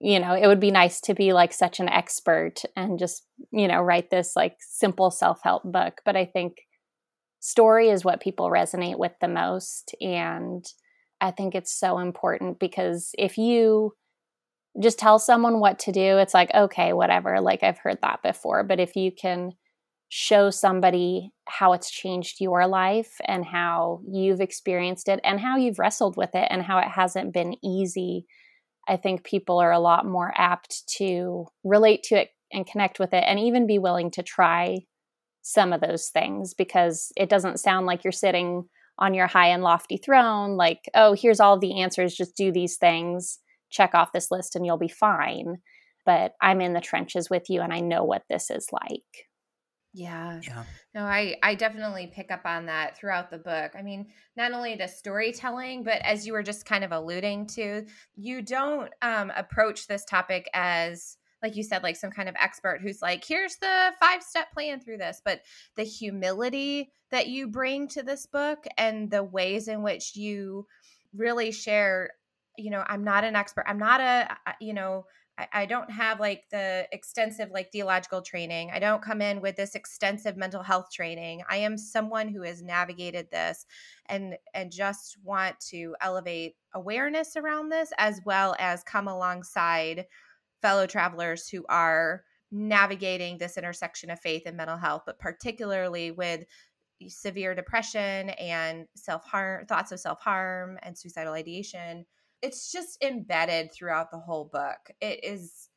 you 0.00 0.18
know 0.18 0.34
it 0.34 0.46
would 0.46 0.60
be 0.60 0.70
nice 0.70 1.00
to 1.00 1.14
be 1.14 1.32
like 1.32 1.52
such 1.52 1.80
an 1.80 1.88
expert 1.88 2.62
and 2.76 2.98
just 2.98 3.24
you 3.52 3.68
know 3.68 3.80
write 3.80 4.10
this 4.10 4.34
like 4.34 4.56
simple 4.60 5.10
self-help 5.10 5.62
book 5.64 6.00
but 6.04 6.16
i 6.16 6.24
think 6.24 6.66
story 7.44 7.90
is 7.90 8.06
what 8.06 8.22
people 8.22 8.48
resonate 8.48 8.98
with 8.98 9.12
the 9.20 9.28
most. 9.28 9.94
And 10.00 10.64
I 11.20 11.30
think 11.30 11.54
it's 11.54 11.78
so 11.78 11.98
important 11.98 12.58
because 12.58 13.10
if 13.18 13.36
you 13.36 13.92
just 14.82 14.98
tell 14.98 15.18
someone 15.18 15.60
what 15.60 15.78
to 15.80 15.92
do, 15.92 16.16
it's 16.16 16.32
like, 16.32 16.52
okay, 16.54 16.94
whatever, 16.94 17.42
like 17.42 17.62
I've 17.62 17.76
heard 17.76 17.98
that 18.00 18.22
before. 18.22 18.64
But 18.64 18.80
if 18.80 18.96
you 18.96 19.12
can 19.12 19.52
show 20.08 20.48
somebody 20.48 21.32
how 21.46 21.74
it's 21.74 21.90
changed 21.90 22.40
your 22.40 22.66
life 22.66 23.20
and 23.26 23.44
how 23.44 24.00
you've 24.10 24.40
experienced 24.40 25.08
it 25.08 25.20
and 25.22 25.38
how 25.38 25.58
you've 25.58 25.78
wrestled 25.78 26.16
with 26.16 26.30
it 26.34 26.48
and 26.50 26.62
how 26.62 26.78
it 26.78 26.88
hasn't 26.88 27.34
been 27.34 27.56
easy, 27.62 28.24
I 28.88 28.96
think 28.96 29.22
people 29.22 29.58
are 29.58 29.72
a 29.72 29.78
lot 29.78 30.06
more 30.06 30.32
apt 30.34 30.88
to 30.96 31.46
relate 31.62 32.04
to 32.04 32.22
it 32.22 32.30
and 32.50 32.66
connect 32.66 32.98
with 32.98 33.12
it 33.12 33.24
and 33.26 33.38
even 33.38 33.66
be 33.66 33.78
willing 33.78 34.10
to 34.12 34.22
try 34.22 34.78
some 35.46 35.74
of 35.74 35.80
those 35.82 36.08
things 36.08 36.54
because 36.54 37.12
it 37.16 37.28
doesn't 37.28 37.60
sound 37.60 37.84
like 37.84 38.02
you're 38.02 38.12
sitting 38.12 38.64
on 38.98 39.12
your 39.12 39.26
high 39.26 39.48
and 39.48 39.62
lofty 39.62 39.98
throne 39.98 40.56
like 40.56 40.88
oh 40.94 41.12
here's 41.12 41.38
all 41.38 41.58
the 41.58 41.82
answers 41.82 42.14
just 42.14 42.34
do 42.34 42.50
these 42.50 42.76
things 42.78 43.40
check 43.68 43.94
off 43.94 44.12
this 44.12 44.30
list 44.30 44.56
and 44.56 44.64
you'll 44.64 44.78
be 44.78 44.88
fine 44.88 45.56
but 46.06 46.32
i'm 46.40 46.62
in 46.62 46.72
the 46.72 46.80
trenches 46.80 47.28
with 47.28 47.50
you 47.50 47.60
and 47.60 47.74
i 47.74 47.80
know 47.80 48.04
what 48.04 48.22
this 48.30 48.50
is 48.50 48.68
like 48.72 49.28
yeah. 49.96 50.40
Yeah. 50.42 50.64
No, 50.92 51.02
I 51.02 51.36
I 51.44 51.54
definitely 51.54 52.10
pick 52.12 52.32
up 52.32 52.44
on 52.44 52.66
that 52.66 52.98
throughout 52.98 53.30
the 53.30 53.38
book. 53.38 53.72
I 53.76 53.82
mean, 53.82 54.08
not 54.36 54.52
only 54.52 54.74
the 54.74 54.88
storytelling, 54.88 55.84
but 55.84 56.02
as 56.02 56.26
you 56.26 56.32
were 56.32 56.42
just 56.42 56.66
kind 56.66 56.82
of 56.82 56.90
alluding 56.90 57.46
to, 57.54 57.86
you 58.16 58.42
don't 58.42 58.90
um 59.02 59.30
approach 59.36 59.86
this 59.86 60.04
topic 60.04 60.50
as 60.52 61.16
like 61.44 61.56
you 61.56 61.62
said, 61.62 61.82
like 61.82 61.96
some 61.96 62.10
kind 62.10 62.28
of 62.28 62.34
expert 62.40 62.80
who's 62.80 63.02
like, 63.02 63.22
here's 63.22 63.56
the 63.56 63.92
five 64.00 64.22
step 64.22 64.50
plan 64.52 64.80
through 64.80 64.96
this. 64.96 65.20
But 65.22 65.42
the 65.76 65.84
humility 65.84 66.90
that 67.10 67.28
you 67.28 67.48
bring 67.48 67.86
to 67.88 68.02
this 68.02 68.24
book 68.24 68.64
and 68.78 69.10
the 69.10 69.22
ways 69.22 69.68
in 69.68 69.82
which 69.82 70.16
you 70.16 70.66
really 71.14 71.52
share, 71.52 72.12
you 72.56 72.70
know, 72.70 72.82
I'm 72.86 73.04
not 73.04 73.24
an 73.24 73.36
expert. 73.36 73.66
I'm 73.68 73.78
not 73.78 74.00
a, 74.00 74.36
you 74.58 74.72
know, 74.72 75.04
I, 75.52 75.66
don't 75.66 75.90
have 75.90 76.20
like 76.20 76.44
the 76.50 76.86
extensive 76.92 77.50
like 77.50 77.72
theological 77.72 78.22
training. 78.22 78.70
I 78.72 78.78
don't 78.78 79.02
come 79.02 79.20
in 79.20 79.40
with 79.40 79.56
this 79.56 79.74
extensive 79.74 80.36
mental 80.36 80.62
health 80.62 80.92
training. 80.92 81.42
I 81.50 81.56
am 81.56 81.76
someone 81.76 82.28
who 82.28 82.42
has 82.42 82.62
navigated 82.62 83.30
this 83.32 83.66
and 84.06 84.36
and 84.54 84.70
just 84.70 85.18
want 85.24 85.58
to 85.70 85.96
elevate 86.00 86.54
awareness 86.72 87.36
around 87.36 87.70
this 87.70 87.92
as 87.98 88.20
well 88.24 88.54
as 88.60 88.84
come 88.84 89.08
alongside 89.08 90.06
fellow 90.64 90.86
travelers 90.86 91.46
who 91.46 91.62
are 91.68 92.22
navigating 92.50 93.36
this 93.36 93.58
intersection 93.58 94.08
of 94.08 94.18
faith 94.18 94.44
and 94.46 94.56
mental 94.56 94.78
health, 94.78 95.02
but 95.04 95.18
particularly 95.18 96.10
with 96.10 96.40
severe 97.06 97.54
depression 97.54 98.30
and 98.30 98.86
self 98.96 99.26
harm, 99.26 99.66
thoughts 99.66 99.92
of 99.92 100.00
self 100.00 100.20
harm 100.22 100.78
and 100.82 100.96
suicidal 100.96 101.34
ideation. 101.34 102.06
It's 102.40 102.72
just 102.72 103.02
embedded 103.02 103.74
throughout 103.74 104.10
the 104.10 104.18
whole 104.18 104.48
book. 104.50 104.78
It 105.02 105.22
is 105.22 105.68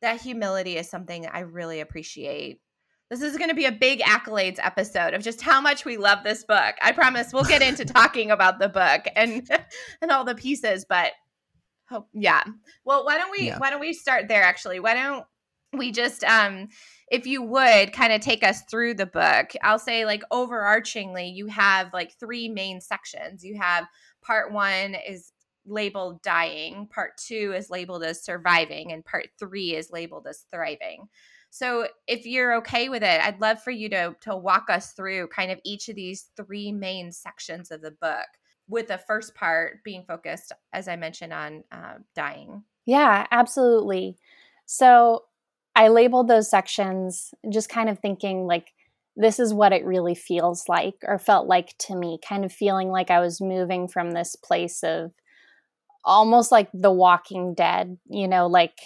that 0.00 0.22
humility 0.22 0.78
is 0.78 0.88
something 0.88 1.26
I 1.26 1.40
really 1.40 1.80
appreciate. 1.80 2.62
This 3.10 3.20
is 3.20 3.36
going 3.36 3.50
to 3.50 3.54
be 3.54 3.66
a 3.66 3.72
big 3.72 4.00
accolades 4.00 4.58
episode 4.62 5.12
of 5.12 5.22
just 5.22 5.42
how 5.42 5.60
much 5.60 5.84
we 5.84 5.98
love 5.98 6.20
this 6.24 6.44
book. 6.44 6.76
I 6.80 6.92
promise 6.92 7.34
we'll 7.34 7.44
get 7.44 7.60
into 7.60 7.84
talking 7.92 8.30
about 8.30 8.58
the 8.58 8.70
book 8.70 9.02
and 9.14 9.46
and 10.00 10.10
all 10.10 10.24
the 10.24 10.34
pieces, 10.34 10.86
but 10.88 11.12
Oh, 11.90 12.06
yeah. 12.12 12.44
Well, 12.84 13.04
why 13.04 13.18
don't 13.18 13.30
we 13.30 13.48
yeah. 13.48 13.58
why 13.58 13.70
don't 13.70 13.80
we 13.80 13.92
start 13.92 14.28
there 14.28 14.42
actually? 14.42 14.80
Why 14.80 14.94
don't 14.94 15.24
we 15.72 15.92
just 15.92 16.24
um 16.24 16.68
if 17.10 17.26
you 17.26 17.42
would 17.42 17.92
kind 17.92 18.12
of 18.12 18.20
take 18.20 18.44
us 18.44 18.62
through 18.70 18.94
the 18.94 19.06
book. 19.06 19.50
I'll 19.62 19.78
say 19.78 20.04
like 20.04 20.22
overarchingly 20.32 21.34
you 21.34 21.46
have 21.46 21.92
like 21.92 22.18
three 22.18 22.48
main 22.48 22.80
sections. 22.80 23.44
You 23.44 23.58
have 23.60 23.86
part 24.22 24.52
1 24.52 24.94
is 24.94 25.32
labeled 25.66 26.22
dying, 26.22 26.86
part 26.86 27.16
2 27.18 27.54
is 27.56 27.70
labeled 27.70 28.04
as 28.04 28.24
surviving 28.24 28.92
and 28.92 29.04
part 29.04 29.28
3 29.38 29.74
is 29.74 29.90
labeled 29.90 30.26
as 30.28 30.44
thriving. 30.50 31.08
So 31.50 31.88
if 32.06 32.26
you're 32.26 32.54
okay 32.58 32.88
with 32.88 33.02
it, 33.02 33.20
I'd 33.20 33.40
love 33.40 33.60
for 33.62 33.72
you 33.72 33.88
to 33.90 34.14
to 34.22 34.36
walk 34.36 34.70
us 34.70 34.92
through 34.92 35.28
kind 35.28 35.50
of 35.50 35.58
each 35.64 35.88
of 35.88 35.96
these 35.96 36.30
three 36.36 36.70
main 36.70 37.10
sections 37.10 37.70
of 37.70 37.82
the 37.82 37.90
book 37.90 38.26
with 38.70 38.88
the 38.88 38.98
first 38.98 39.34
part 39.34 39.82
being 39.84 40.04
focused, 40.06 40.52
as 40.72 40.88
I 40.88 40.96
mentioned, 40.96 41.32
on 41.32 41.64
uh, 41.72 41.94
dying. 42.14 42.62
Yeah, 42.86 43.26
absolutely. 43.30 44.16
So 44.66 45.24
I 45.74 45.88
labeled 45.88 46.28
those 46.28 46.48
sections 46.48 47.34
just 47.50 47.68
kind 47.68 47.88
of 47.88 47.98
thinking 47.98 48.46
like, 48.46 48.72
this 49.16 49.40
is 49.40 49.52
what 49.52 49.72
it 49.72 49.84
really 49.84 50.14
feels 50.14 50.68
like 50.68 50.94
or 51.02 51.18
felt 51.18 51.46
like 51.46 51.76
to 51.78 51.96
me, 51.96 52.18
kind 52.26 52.44
of 52.44 52.52
feeling 52.52 52.88
like 52.88 53.10
I 53.10 53.20
was 53.20 53.40
moving 53.40 53.88
from 53.88 54.12
this 54.12 54.36
place 54.36 54.82
of 54.82 55.12
almost 56.04 56.50
like 56.50 56.70
the 56.72 56.92
walking 56.92 57.54
dead, 57.54 57.98
you 58.08 58.28
know, 58.28 58.46
like 58.46 58.78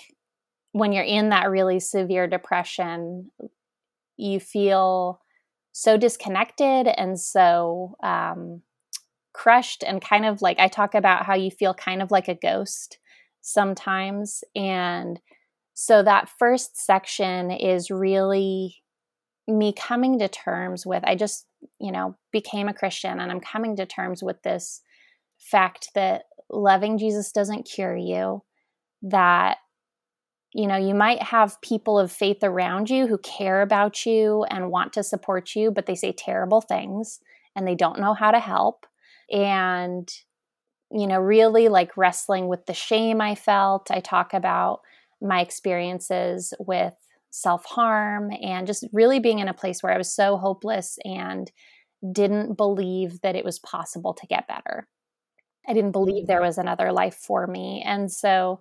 when 0.73 0.93
you're 0.93 1.05
in 1.05 1.29
that 1.29 1.51
really 1.51 1.79
severe 1.79 2.27
depression, 2.27 3.31
you 4.17 4.41
feel 4.41 5.21
so 5.73 5.97
disconnected 5.97 6.89
and 6.89 7.21
so 7.21 7.97
um, 8.03 8.63
crushed 9.35 9.85
and 9.85 10.01
kind 10.01 10.25
of 10.25 10.41
like 10.41 10.59
I 10.59 10.69
talk 10.69 10.95
about 10.95 11.27
how 11.27 11.35
you 11.35 11.51
feel 11.51 11.75
kind 11.75 12.01
of 12.01 12.11
like 12.11 12.29
a 12.29 12.35
ghost 12.35 12.99
sometimes. 13.43 14.43
And 14.57 15.21
so 15.75 16.03
that 16.03 16.31
first 16.39 16.83
section 16.83 17.51
is 17.51 17.91
really 17.91 18.77
me 19.47 19.75
coming 19.75 20.19
to 20.21 20.29
terms 20.29 20.87
with, 20.87 21.03
I 21.05 21.17
just, 21.17 21.47
you 21.79 21.93
know, 21.93 22.17
became 22.33 22.69
a 22.69 22.75
Christian 22.75 23.21
and 23.21 23.31
I'm 23.31 23.41
coming 23.41 23.77
to 23.77 23.85
terms 23.85 24.23
with 24.23 24.43
this 24.43 24.81
fact 25.39 25.91
that 25.95 26.23
loving 26.49 26.97
Jesus 26.97 27.33
doesn't 27.33 27.69
cure 27.69 27.97
you, 27.97 28.43
that 29.03 29.59
you 30.57 30.69
know, 30.69 30.77
you 30.77 30.95
might 30.95 31.21
have 31.21 31.61
people 31.63 31.99
of 31.99 32.13
faith 32.13 32.45
around 32.45 32.89
you 32.89 33.09
who 33.09 33.19
care 33.19 33.61
about 33.61 34.07
you 34.07 34.45
and 34.45 34.71
want 34.71 34.93
to 34.93 35.03
support 35.03 35.57
you, 35.57 35.73
but 35.73 35.87
they 35.87 35.97
say 35.97 36.13
terrible 36.13 36.61
things 36.61 37.19
and 37.57 37.67
they 37.67 37.75
don't 37.75 37.99
know 37.99 38.15
how 38.15 38.31
to 38.31 38.39
help 38.39 38.87
and 39.31 40.11
you 40.91 41.07
know 41.07 41.19
really 41.19 41.69
like 41.69 41.97
wrestling 41.97 42.49
with 42.49 42.67
the 42.67 42.75
shame 42.75 43.21
i 43.21 43.35
felt 43.35 43.91
i 43.91 44.01
talk 44.01 44.35
about 44.35 44.81
my 45.21 45.41
experiences 45.41 46.53
with 46.59 46.95
self-harm 47.31 48.31
and 48.43 48.67
just 48.67 48.87
really 48.93 49.19
being 49.19 49.39
in 49.39 49.49
a 49.49 49.55
place 49.55 49.83
where 49.83 49.93
i 49.93 49.99
was 49.99 50.15
so 50.15 50.37
hopeless 50.37 50.99
and 51.05 51.51
didn't 52.13 52.57
believe 52.57 53.21
that 53.23 53.35
it 53.35 53.45
was 53.45 53.59
possible 53.59 54.13
to 54.13 54.27
get 54.27 54.47
better 54.47 54.87
I 55.69 55.73
didn't 55.73 55.93
believe 55.93 56.27
there 56.27 56.43
was 56.43 56.59
another 56.59 56.93
life 56.93 57.15
for 57.15 57.47
me. 57.47 57.83
And 57.85 58.11
so 58.11 58.61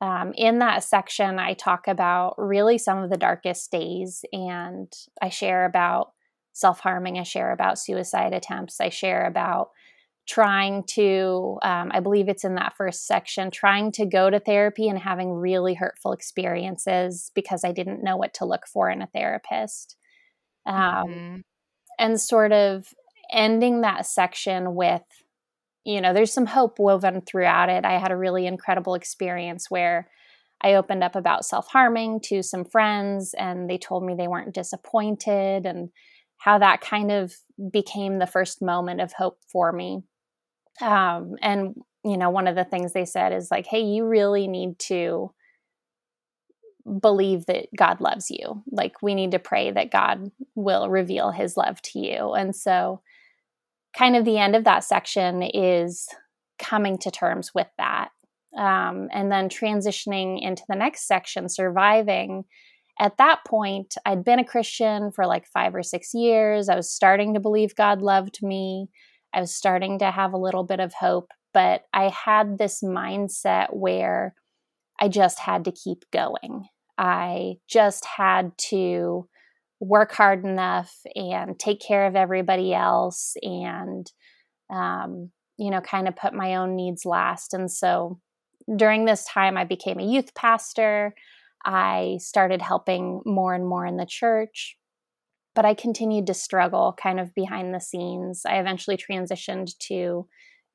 um, 0.00 0.32
in 0.36 0.58
that 0.58 0.84
section, 0.84 1.38
I 1.38 1.54
talk 1.54 1.88
about 1.88 2.34
really 2.36 2.78
some 2.78 2.98
of 2.98 3.10
the 3.10 3.16
darkest 3.16 3.70
days 3.70 4.24
and 4.32 4.92
I 5.20 5.28
share 5.28 5.64
about 5.64 6.12
self 6.52 6.80
harming, 6.80 7.18
I 7.18 7.22
share 7.22 7.52
about 7.52 7.78
suicide 7.78 8.34
attempts, 8.34 8.80
I 8.80 8.88
share 8.90 9.26
about 9.26 9.70
trying 10.32 10.82
to, 10.84 11.58
um, 11.62 11.90
I 11.92 12.00
believe 12.00 12.26
it's 12.26 12.44
in 12.44 12.54
that 12.54 12.74
first 12.74 13.06
section, 13.06 13.50
trying 13.50 13.92
to 13.92 14.06
go 14.06 14.30
to 14.30 14.40
therapy 14.40 14.88
and 14.88 14.98
having 14.98 15.30
really 15.30 15.74
hurtful 15.74 16.12
experiences 16.12 17.30
because 17.34 17.64
I 17.64 17.72
didn't 17.72 18.02
know 18.02 18.16
what 18.16 18.32
to 18.34 18.46
look 18.46 18.66
for 18.66 18.88
in 18.88 19.02
a 19.02 19.08
therapist. 19.08 19.94
Um, 20.64 20.74
mm-hmm. 20.74 21.36
And 21.98 22.18
sort 22.18 22.52
of 22.52 22.86
ending 23.30 23.82
that 23.82 24.06
section 24.06 24.74
with, 24.74 25.02
you 25.84 26.00
know, 26.00 26.14
there's 26.14 26.32
some 26.32 26.46
hope 26.46 26.78
woven 26.78 27.20
throughout 27.20 27.68
it. 27.68 27.84
I 27.84 27.98
had 27.98 28.10
a 28.10 28.16
really 28.16 28.46
incredible 28.46 28.94
experience 28.94 29.66
where 29.70 30.08
I 30.62 30.74
opened 30.74 31.04
up 31.04 31.14
about 31.14 31.44
self 31.44 31.68
harming 31.68 32.20
to 32.28 32.42
some 32.42 32.64
friends, 32.64 33.34
and 33.34 33.68
they 33.68 33.76
told 33.76 34.02
me 34.02 34.14
they 34.14 34.28
weren't 34.28 34.54
disappointed, 34.54 35.66
and 35.66 35.90
how 36.38 36.58
that 36.58 36.80
kind 36.80 37.12
of 37.12 37.34
became 37.70 38.18
the 38.18 38.26
first 38.26 38.62
moment 38.62 39.02
of 39.02 39.12
hope 39.12 39.38
for 39.52 39.72
me. 39.72 40.04
Um, 40.80 41.36
and, 41.40 41.74
you 42.04 42.16
know, 42.16 42.30
one 42.30 42.48
of 42.48 42.56
the 42.56 42.64
things 42.64 42.92
they 42.92 43.04
said 43.04 43.32
is 43.32 43.50
like, 43.50 43.66
hey, 43.66 43.82
you 43.82 44.06
really 44.06 44.48
need 44.48 44.78
to 44.80 45.32
believe 47.00 47.46
that 47.46 47.66
God 47.76 48.00
loves 48.00 48.30
you. 48.30 48.62
Like, 48.70 49.02
we 49.02 49.14
need 49.14 49.32
to 49.32 49.38
pray 49.38 49.70
that 49.70 49.92
God 49.92 50.30
will 50.54 50.88
reveal 50.88 51.30
his 51.30 51.56
love 51.56 51.80
to 51.82 51.98
you. 51.98 52.32
And 52.32 52.56
so, 52.56 53.00
kind 53.96 54.16
of 54.16 54.24
the 54.24 54.38
end 54.38 54.56
of 54.56 54.64
that 54.64 54.84
section 54.84 55.42
is 55.42 56.08
coming 56.58 56.98
to 56.98 57.10
terms 57.10 57.52
with 57.54 57.68
that. 57.78 58.08
Um, 58.56 59.08
and 59.12 59.30
then 59.32 59.48
transitioning 59.48 60.42
into 60.42 60.62
the 60.68 60.76
next 60.76 61.06
section, 61.06 61.48
surviving. 61.48 62.44
At 62.98 63.16
that 63.18 63.40
point, 63.46 63.94
I'd 64.04 64.24
been 64.24 64.38
a 64.38 64.44
Christian 64.44 65.10
for 65.10 65.26
like 65.26 65.46
five 65.46 65.74
or 65.74 65.82
six 65.82 66.12
years. 66.12 66.68
I 66.68 66.76
was 66.76 66.90
starting 66.90 67.34
to 67.34 67.40
believe 67.40 67.74
God 67.74 68.02
loved 68.02 68.42
me. 68.42 68.88
I 69.34 69.40
was 69.40 69.54
starting 69.54 69.98
to 70.00 70.10
have 70.10 70.32
a 70.32 70.38
little 70.38 70.64
bit 70.64 70.80
of 70.80 70.92
hope, 70.94 71.30
but 71.54 71.82
I 71.92 72.08
had 72.08 72.58
this 72.58 72.82
mindset 72.82 73.68
where 73.70 74.34
I 75.00 75.08
just 75.08 75.38
had 75.38 75.64
to 75.64 75.72
keep 75.72 76.04
going. 76.12 76.66
I 76.98 77.54
just 77.68 78.04
had 78.04 78.52
to 78.68 79.28
work 79.80 80.12
hard 80.12 80.44
enough 80.44 80.94
and 81.16 81.58
take 81.58 81.80
care 81.80 82.06
of 82.06 82.14
everybody 82.14 82.72
else 82.72 83.34
and, 83.42 84.06
um, 84.70 85.30
you 85.56 85.70
know, 85.70 85.80
kind 85.80 86.06
of 86.06 86.14
put 86.14 86.34
my 86.34 86.56
own 86.56 86.76
needs 86.76 87.04
last. 87.04 87.52
And 87.52 87.70
so 87.70 88.20
during 88.76 89.04
this 89.04 89.24
time, 89.24 89.56
I 89.56 89.64
became 89.64 89.98
a 89.98 90.06
youth 90.06 90.34
pastor. 90.34 91.14
I 91.64 92.18
started 92.20 92.62
helping 92.62 93.22
more 93.24 93.54
and 93.54 93.66
more 93.66 93.86
in 93.86 93.96
the 93.96 94.06
church 94.06 94.76
but 95.54 95.64
I 95.64 95.74
continued 95.74 96.26
to 96.28 96.34
struggle 96.34 96.94
kind 97.00 97.20
of 97.20 97.34
behind 97.34 97.74
the 97.74 97.80
scenes. 97.80 98.42
I 98.46 98.58
eventually 98.58 98.96
transitioned 98.96 99.76
to 99.88 100.26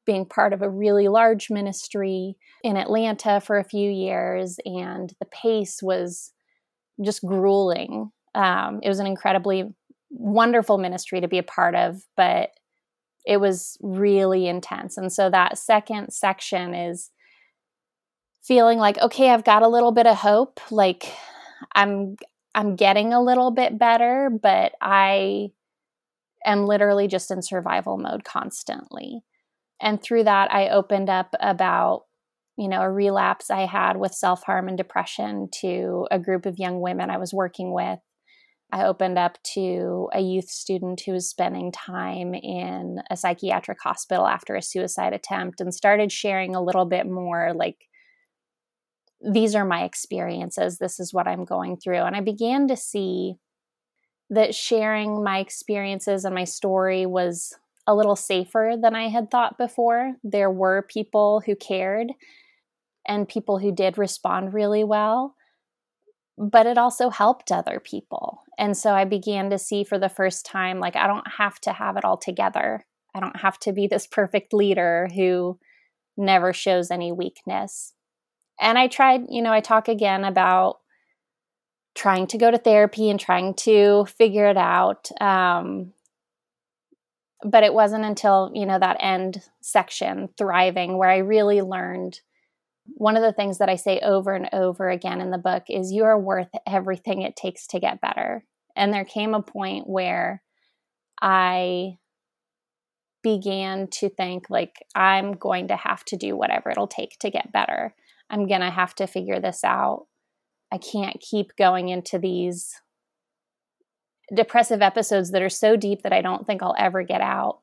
being 0.06 0.26
part 0.26 0.54
of 0.54 0.62
a 0.62 0.70
really 0.70 1.08
large 1.08 1.50
ministry 1.50 2.38
in 2.63 2.78
Atlanta 2.78 3.42
for 3.42 3.58
a 3.58 3.63
few 3.63 3.90
years, 3.92 4.58
and 4.66 5.13
the 5.20 5.26
pace 5.26 5.82
was 5.84 6.32
just 7.04 7.24
grueling. 7.24 8.12
Um, 8.34 8.80
it 8.84 8.90
was 8.90 9.00
an 9.00 9.08
incredibly 9.08 9.66
wonderful 10.10 10.78
ministry 10.78 11.22
to 11.22 11.28
be 11.28 11.38
a 11.38 11.44
part 11.44 11.76
of, 11.76 12.04
but 12.16 12.52
it 13.26 13.38
was 13.38 13.78
really 13.82 14.48
intense. 14.48 14.98
And 14.98 15.12
so 15.12 15.30
that 15.30 15.58
second 15.58 16.12
section 16.12 16.74
is 16.74 17.12
feeling 18.42 18.78
like, 18.78 18.98
okay, 19.00 19.32
I've 19.32 19.44
got 19.44 19.63
a 19.63 19.68
little 19.68 19.92
bit 19.92 20.08
of 20.08 20.16
hope. 20.16 20.62
Like, 20.72 21.12
I'm 21.76 22.16
I'm 22.58 22.76
getting 22.76 23.13
a 23.13 23.22
little 23.22 23.52
bit 23.52 23.78
better, 23.78 24.32
but 24.32 24.74
I 24.82 25.50
am 26.43 26.65
literally 26.65 27.08
just 27.08 27.30
in 27.30 27.43
survival 27.43 28.00
mode 28.00 28.24
constantly. 28.24 29.22
And 29.80 30.02
through 30.02 30.24
that, 30.24 30.52
I 30.52 30.70
opened 30.70 31.08
up 31.08 31.36
about, 31.39 32.06
you 32.58 32.67
know, 32.67 32.82
a 32.82 32.89
relapse 32.89 33.52
I 33.52 33.67
had 33.67 33.98
with 33.98 34.12
self 34.12 34.41
harm 34.41 34.67
and 34.67 34.76
depression 34.76 35.50
to 35.62 36.08
a 36.10 36.17
group 36.17 36.48
of 36.48 36.58
young 36.58 36.82
women 36.82 37.12
I 37.12 37.17
was 37.17 37.32
working 37.32 37.74
with. 37.74 38.00
I 38.72 38.86
opened 38.86 39.20
up 39.20 39.38
to 39.54 40.10
a 40.12 40.20
youth 40.20 40.50
student 40.50 41.02
who 41.06 41.12
was 41.12 41.30
spending 41.30 41.72
time 41.72 42.34
in 42.34 43.04
a 43.12 43.15
psychiatric 43.15 43.78
hospital 43.84 44.26
after 44.26 44.56
a 44.56 44.63
suicide 44.63 45.13
attempt 45.13 45.62
and 45.62 45.72
started 45.72 46.12
sharing 46.12 46.56
a 46.56 46.63
little 46.63 46.86
bit 46.86 47.06
more 47.06 47.54
like 47.56 47.87
these 49.21 49.56
are 49.56 49.65
my 49.65 49.84
experiences. 49.84 50.77
This 50.77 50.99
is 50.99 51.13
what 51.13 51.27
I'm 51.27 51.45
going 51.45 51.77
through. 51.77 52.01
And 52.03 52.15
I 52.15 52.21
began 52.21 52.67
to 52.67 52.75
see 52.75 53.36
that 54.30 54.53
sharing 54.53 55.23
my 55.23 55.39
experiences 55.39 56.25
and 56.25 56.36
my 56.36 56.43
story 56.43 57.06
was 57.06 57.53
a 57.88 57.95
little 57.95 58.15
safer 58.15 58.75
than 58.80 58.95
I 58.95 59.08
had 59.08 59.32
thought 59.32 59.58
before. 59.58 60.15
There 60.23 60.51
were 60.51 60.82
people 60.82 61.41
who 61.45 61.56
cared 61.56 62.10
and 63.08 63.27
people 63.27 63.60
who 63.60 63.71
did 63.71 63.97
respond 63.97 64.53
really 64.53 64.84
well, 64.84 65.36
but 66.38 66.67
it 66.67 66.77
also 66.77 67.10
helped 67.10 67.51
other 67.51 67.80
people. 67.80 68.43
And 68.60 68.75
so 68.75 68.91
I 68.91 69.06
began 69.06 69.49
to 69.49 69.58
see 69.58 69.86
for 69.86 69.97
the 69.97 70.10
first 70.10 70.45
time 70.45 70.80
like, 70.80 70.97
I 70.97 71.08
don't 71.08 71.27
have 71.38 71.60
to 71.62 71.71
have 71.71 71.95
it 71.95 72.03
all 72.03 72.17
together. 72.17 72.86
I 73.15 73.21
don't 73.21 73.38
have 73.38 73.58
to 73.60 73.71
be 73.71 73.88
this 73.88 74.06
perfect 74.06 74.53
leader 74.53 75.08
who 75.15 75.58
never 76.17 76.51
shows 76.51 76.91
any 76.91 77.12
weakness 77.12 77.93
and 78.60 78.78
I 78.78 78.88
tried, 78.88 79.26
you 79.30 79.41
know, 79.41 79.52
I 79.52 79.60
talk 79.60 79.88
again 79.88 80.24
about 80.24 80.80
trying 81.96 82.28
to 82.28 82.38
go 82.38 82.52
to 82.52 82.58
therapy 82.58 83.10
and 83.10 83.20
trying 83.20 83.54
to 83.56 84.06
figure 84.06 84.48
it 84.48 84.58
out. 84.58 85.10
Um, 85.20 85.93
but 87.43 87.63
it 87.63 87.74
wasn't 87.74 88.06
until, 88.06 88.52
you 88.54 88.65
know, 88.65 88.80
that 88.80 88.98
end 89.00 89.43
section, 89.62 90.30
thriving, 90.38 90.98
where 90.98 91.10
I 91.10 91.17
really 91.17 91.62
learned 91.62 92.20
one 92.86 93.17
of 93.17 93.24
the 93.24 93.34
things 93.34 93.58
that 93.58 93.70
I 93.70 93.76
say 93.76 94.00
over 94.00 94.34
and 94.34 94.50
over 94.54 94.89
again 94.89 95.22
in 95.22 95.32
the 95.32 95.38
book 95.38 95.63
is 95.70 95.91
you 95.91 96.06
are 96.06 96.20
worth 96.20 96.50
everything 96.65 97.22
it 97.22 97.36
takes 97.36 97.67
to 97.67 97.80
get 97.80 98.02
better. 98.02 98.46
And 98.76 98.93
there 98.93 99.06
came 99.06 99.34
a 99.34 99.41
point 99.41 99.88
where 99.88 100.41
I 101.22 101.98
began 103.24 103.88
to 103.88 104.10
think 104.10 104.50
like 104.50 104.86
I'm 104.96 105.34
going 105.34 105.67
to 105.70 105.76
have 105.76 106.06
to 106.06 106.15
do 106.15 106.38
whatever 106.38 106.70
it'll 106.70 106.88
take 106.88 107.17
to 107.20 107.30
get 107.30 107.52
better. 107.52 107.93
I'm 108.30 108.48
going 108.48 108.62
to 108.62 108.70
have 108.70 108.94
to 108.96 109.08
figure 109.08 109.40
this 109.40 109.63
out. 109.63 110.08
I 110.72 110.78
can't 110.78 111.20
keep 111.20 111.56
going 111.56 111.90
into 111.90 112.20
these 112.20 112.74
depressive 114.36 114.82
episodes 114.82 115.32
that 115.32 115.42
are 115.42 115.50
so 115.50 115.78
deep 115.78 116.04
that 116.04 116.13
I 116.13 116.22
don't 116.22 116.46
think 116.46 116.62
I'll 116.62 116.76
ever 116.78 117.04
get 117.04 117.22
out 117.22 117.60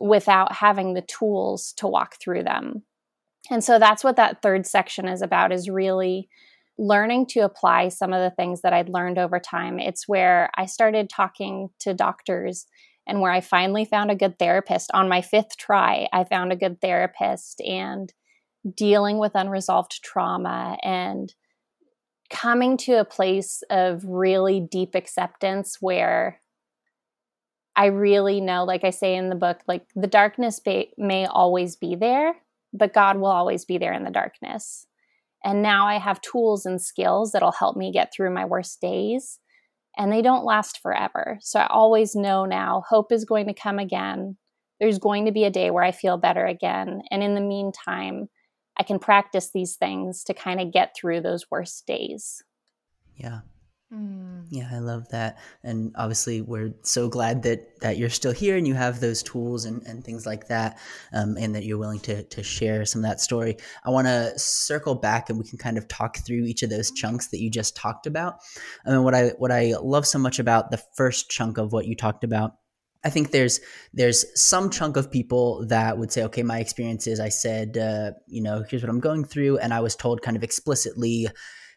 without 0.00 0.52
having 0.52 0.94
the 0.94 1.02
tools 1.02 1.72
to 1.78 1.86
walk 1.86 2.16
through 2.20 2.42
them. 2.42 2.82
And 3.50 3.64
so 3.64 3.78
that's 3.78 4.04
what 4.04 4.16
that 4.16 4.42
third 4.42 4.66
section 4.66 5.08
is 5.08 5.22
about 5.22 5.52
is 5.52 5.70
really 5.70 6.28
learning 6.78 7.26
to 7.26 7.40
apply 7.40 7.88
some 7.88 8.12
of 8.12 8.20
the 8.20 8.34
things 8.34 8.62
that 8.62 8.72
I'd 8.72 8.88
learned 8.88 9.18
over 9.18 9.38
time. 9.38 9.78
It's 9.78 10.08
where 10.08 10.50
I 10.56 10.66
started 10.66 11.08
talking 11.08 11.70
to 11.80 11.94
doctors 11.94 12.66
and 13.06 13.20
where 13.20 13.32
I 13.32 13.40
finally 13.40 13.84
found 13.84 14.10
a 14.10 14.16
good 14.16 14.38
therapist 14.38 14.90
on 14.94 15.08
my 15.08 15.20
fifth 15.20 15.56
try. 15.56 16.08
I 16.12 16.24
found 16.24 16.52
a 16.52 16.56
good 16.56 16.80
therapist 16.80 17.60
and 17.60 18.12
dealing 18.76 19.18
with 19.18 19.32
unresolved 19.34 20.02
trauma 20.02 20.76
and 20.82 21.34
coming 22.30 22.76
to 22.78 22.98
a 22.98 23.04
place 23.04 23.62
of 23.70 24.04
really 24.04 24.60
deep 24.60 24.94
acceptance 24.94 25.78
where 25.80 26.40
I 27.74 27.86
really 27.86 28.40
know, 28.40 28.64
like 28.64 28.84
I 28.84 28.90
say 28.90 29.14
in 29.14 29.28
the 29.28 29.34
book, 29.34 29.60
like 29.66 29.86
the 29.94 30.06
darkness 30.06 30.60
may, 30.64 30.92
may 30.98 31.26
always 31.26 31.76
be 31.76 31.94
there, 31.94 32.34
but 32.72 32.94
God 32.94 33.18
will 33.18 33.30
always 33.30 33.64
be 33.64 33.78
there 33.78 33.92
in 33.92 34.04
the 34.04 34.10
darkness. 34.10 34.86
And 35.44 35.62
now 35.62 35.86
I 35.86 35.98
have 35.98 36.20
tools 36.20 36.66
and 36.66 36.80
skills 36.80 37.32
that'll 37.32 37.52
help 37.52 37.76
me 37.76 37.92
get 37.92 38.12
through 38.12 38.32
my 38.32 38.44
worst 38.44 38.80
days. 38.80 39.38
And 39.96 40.12
they 40.12 40.22
don't 40.22 40.44
last 40.44 40.80
forever. 40.80 41.38
So 41.40 41.60
I 41.60 41.66
always 41.66 42.14
know 42.14 42.44
now 42.44 42.82
hope 42.88 43.12
is 43.12 43.24
going 43.24 43.46
to 43.46 43.54
come 43.54 43.78
again. 43.78 44.36
There's 44.80 44.98
going 44.98 45.26
to 45.26 45.32
be 45.32 45.44
a 45.44 45.50
day 45.50 45.70
where 45.70 45.84
I 45.84 45.92
feel 45.92 46.16
better 46.16 46.46
again. 46.46 47.02
And 47.10 47.22
in 47.22 47.34
the 47.34 47.40
meantime, 47.40 48.28
I 48.76 48.82
can 48.82 48.98
practice 48.98 49.50
these 49.52 49.76
things 49.76 50.24
to 50.24 50.34
kind 50.34 50.60
of 50.60 50.72
get 50.72 50.94
through 50.96 51.20
those 51.20 51.50
worst 51.50 51.86
days. 51.86 52.42
Yeah. 53.16 53.40
Mm. 53.92 54.46
Yeah, 54.48 54.68
I 54.72 54.78
love 54.78 55.08
that. 55.10 55.38
And 55.62 55.92
obviously 55.96 56.40
we're 56.40 56.72
so 56.82 57.08
glad 57.08 57.42
that 57.42 57.78
that 57.80 57.98
you're 57.98 58.08
still 58.08 58.32
here 58.32 58.56
and 58.56 58.66
you 58.66 58.72
have 58.72 59.00
those 59.00 59.22
tools 59.22 59.66
and, 59.66 59.82
and 59.86 60.02
things 60.02 60.24
like 60.24 60.48
that. 60.48 60.78
Um, 61.12 61.36
and 61.38 61.54
that 61.54 61.64
you're 61.64 61.78
willing 61.78 62.00
to 62.00 62.22
to 62.22 62.42
share 62.42 62.86
some 62.86 63.04
of 63.04 63.10
that 63.10 63.20
story. 63.20 63.58
I 63.84 63.90
want 63.90 64.06
to 64.06 64.38
circle 64.38 64.94
back 64.94 65.28
and 65.28 65.38
we 65.38 65.44
can 65.44 65.58
kind 65.58 65.76
of 65.76 65.88
talk 65.88 66.18
through 66.18 66.44
each 66.44 66.62
of 66.62 66.70
those 66.70 66.90
chunks 66.90 67.28
that 67.28 67.40
you 67.40 67.50
just 67.50 67.76
talked 67.76 68.06
about. 68.06 68.38
I 68.86 68.90
mean 68.90 69.02
what 69.02 69.14
I 69.14 69.28
what 69.36 69.52
I 69.52 69.74
love 69.82 70.06
so 70.06 70.18
much 70.18 70.38
about 70.38 70.70
the 70.70 70.82
first 70.96 71.28
chunk 71.28 71.58
of 71.58 71.72
what 71.72 71.86
you 71.86 71.94
talked 71.94 72.24
about 72.24 72.54
I 73.04 73.10
think 73.10 73.30
there's 73.30 73.60
there's 73.92 74.24
some 74.40 74.70
chunk 74.70 74.96
of 74.96 75.10
people 75.10 75.66
that 75.66 75.98
would 75.98 76.12
say, 76.12 76.22
okay, 76.24 76.42
my 76.42 76.60
experience 76.60 77.06
is 77.06 77.18
I 77.20 77.30
said, 77.30 77.76
uh, 77.76 78.12
you 78.26 78.42
know, 78.42 78.64
here's 78.68 78.82
what 78.82 78.90
I'm 78.90 79.00
going 79.00 79.24
through, 79.24 79.58
and 79.58 79.74
I 79.74 79.80
was 79.80 79.96
told 79.96 80.22
kind 80.22 80.36
of 80.36 80.42
explicitly, 80.42 81.28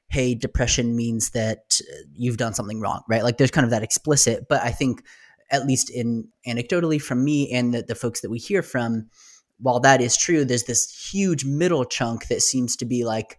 hey, 0.09 0.35
depression 0.35 0.95
means 0.95 1.31
that 1.31 1.79
uh, 1.81 1.95
you've 2.13 2.37
done 2.37 2.53
something 2.53 2.79
wrong, 2.79 3.01
right? 3.09 3.23
Like 3.23 3.37
there's 3.37 3.51
kind 3.51 3.65
of 3.65 3.71
that 3.71 3.83
explicit, 3.83 4.45
but 4.47 4.61
I 4.61 4.71
think 4.71 5.03
at 5.51 5.65
least 5.65 5.89
in 5.89 6.27
anecdotally 6.47 7.01
from 7.01 7.23
me 7.23 7.51
and 7.51 7.73
the, 7.73 7.83
the 7.83 7.95
folks 7.95 8.21
that 8.21 8.29
we 8.29 8.39
hear 8.39 8.61
from, 8.61 9.09
while 9.59 9.79
that 9.79 10.01
is 10.01 10.17
true, 10.17 10.45
there's 10.45 10.63
this 10.63 11.11
huge 11.11 11.45
middle 11.45 11.85
chunk 11.85 12.27
that 12.27 12.41
seems 12.41 12.75
to 12.77 12.85
be 12.85 13.05
like, 13.05 13.37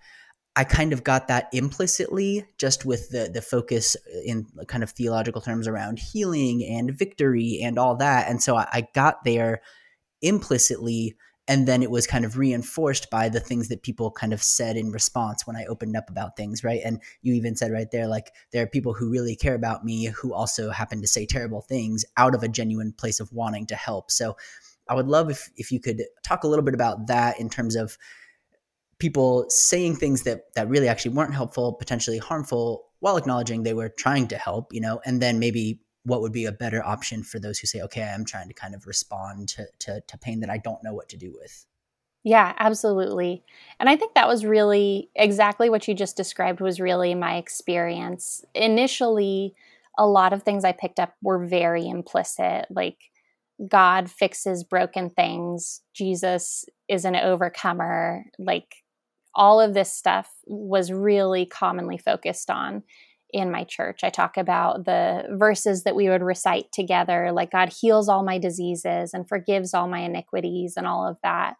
I 0.56 0.64
kind 0.64 0.92
of 0.94 1.04
got 1.04 1.28
that 1.28 1.48
implicitly 1.52 2.44
just 2.58 2.86
with 2.86 3.10
the 3.10 3.30
the 3.32 3.42
focus 3.42 3.96
in 4.24 4.46
kind 4.66 4.82
of 4.82 4.90
theological 4.90 5.42
terms 5.42 5.68
around 5.68 5.98
healing 5.98 6.64
and 6.64 6.90
victory 6.90 7.60
and 7.62 7.78
all 7.78 7.96
that. 7.96 8.28
And 8.28 8.42
so 8.42 8.56
I, 8.56 8.66
I 8.72 8.88
got 8.94 9.24
there 9.24 9.60
implicitly 10.22 11.14
and 11.48 11.68
then 11.68 11.82
it 11.82 11.90
was 11.90 12.06
kind 12.06 12.24
of 12.24 12.38
reinforced 12.38 13.08
by 13.08 13.28
the 13.28 13.38
things 13.38 13.68
that 13.68 13.82
people 13.82 14.10
kind 14.10 14.32
of 14.32 14.42
said 14.42 14.76
in 14.76 14.90
response 14.90 15.46
when 15.46 15.56
I 15.56 15.64
opened 15.66 15.96
up 15.96 16.10
about 16.10 16.36
things, 16.36 16.64
right? 16.64 16.80
And 16.84 17.00
you 17.22 17.34
even 17.34 17.54
said 17.54 17.70
right 17.70 17.88
there, 17.92 18.08
like, 18.08 18.32
there 18.52 18.64
are 18.64 18.66
people 18.66 18.94
who 18.94 19.10
really 19.10 19.36
care 19.36 19.54
about 19.54 19.84
me 19.84 20.06
who 20.06 20.34
also 20.34 20.70
happen 20.70 21.00
to 21.02 21.06
say 21.06 21.24
terrible 21.24 21.60
things 21.60 22.04
out 22.16 22.34
of 22.34 22.42
a 22.42 22.48
genuine 22.48 22.92
place 22.92 23.20
of 23.20 23.32
wanting 23.32 23.66
to 23.66 23.76
help. 23.76 24.10
So 24.10 24.36
I 24.88 24.94
would 24.94 25.06
love 25.06 25.30
if, 25.30 25.48
if 25.56 25.70
you 25.70 25.78
could 25.78 26.02
talk 26.24 26.42
a 26.42 26.48
little 26.48 26.64
bit 26.64 26.74
about 26.74 27.06
that 27.06 27.38
in 27.38 27.48
terms 27.48 27.76
of 27.76 27.96
people 28.98 29.46
saying 29.48 29.96
things 29.96 30.22
that 30.22 30.54
that 30.54 30.68
really 30.68 30.88
actually 30.88 31.14
weren't 31.14 31.34
helpful, 31.34 31.72
potentially 31.74 32.18
harmful, 32.18 32.86
while 33.00 33.16
acknowledging 33.16 33.62
they 33.62 33.74
were 33.74 33.88
trying 33.88 34.26
to 34.28 34.36
help, 34.36 34.72
you 34.72 34.80
know, 34.80 35.00
and 35.04 35.20
then 35.20 35.38
maybe 35.38 35.80
what 36.04 36.20
would 36.22 36.32
be 36.32 36.44
a 36.44 36.52
better 36.52 36.84
option 36.84 37.22
for 37.22 37.38
those 37.38 37.58
who 37.58 37.66
say, 37.66 37.80
okay, 37.80 38.02
I'm 38.02 38.24
trying 38.24 38.48
to 38.48 38.54
kind 38.54 38.74
of 38.74 38.86
respond 38.86 39.48
to, 39.50 39.66
to, 39.80 40.00
to 40.00 40.18
pain 40.18 40.40
that 40.40 40.50
I 40.50 40.58
don't 40.58 40.82
know 40.84 40.94
what 40.94 41.08
to 41.10 41.16
do 41.16 41.34
with. 41.38 41.66
Yeah, 42.22 42.54
absolutely. 42.58 43.44
And 43.78 43.88
I 43.88 43.96
think 43.96 44.14
that 44.14 44.28
was 44.28 44.44
really 44.44 45.10
exactly 45.14 45.68
what 45.68 45.86
you 45.86 45.94
just 45.94 46.16
described 46.16 46.60
was 46.60 46.80
really 46.80 47.14
my 47.14 47.36
experience. 47.36 48.44
Initially, 48.54 49.54
a 49.98 50.06
lot 50.06 50.32
of 50.32 50.42
things 50.42 50.64
I 50.64 50.72
picked 50.72 51.00
up 51.00 51.14
were 51.22 51.44
very 51.44 51.88
implicit, 51.88 52.66
like 52.70 52.98
God 53.68 54.10
fixes 54.10 54.64
broken 54.64 55.10
things, 55.10 55.82
Jesus 55.94 56.66
is 56.88 57.04
an 57.04 57.16
overcomer, 57.16 58.26
like 58.38 58.84
all 59.36 59.60
of 59.60 59.74
this 59.74 59.92
stuff 59.92 60.30
was 60.46 60.90
really 60.90 61.46
commonly 61.46 61.98
focused 61.98 62.50
on 62.50 62.82
in 63.30 63.50
my 63.50 63.64
church. 63.64 64.00
I 64.02 64.10
talk 64.10 64.36
about 64.36 64.84
the 64.86 65.24
verses 65.32 65.84
that 65.84 65.94
we 65.94 66.08
would 66.08 66.22
recite 66.22 66.72
together, 66.72 67.30
like 67.32 67.50
God 67.50 67.72
heals 67.72 68.08
all 68.08 68.24
my 68.24 68.38
diseases 68.38 69.12
and 69.12 69.28
forgives 69.28 69.74
all 69.74 69.88
my 69.88 70.00
iniquities 70.00 70.74
and 70.76 70.86
all 70.86 71.06
of 71.06 71.18
that. 71.22 71.56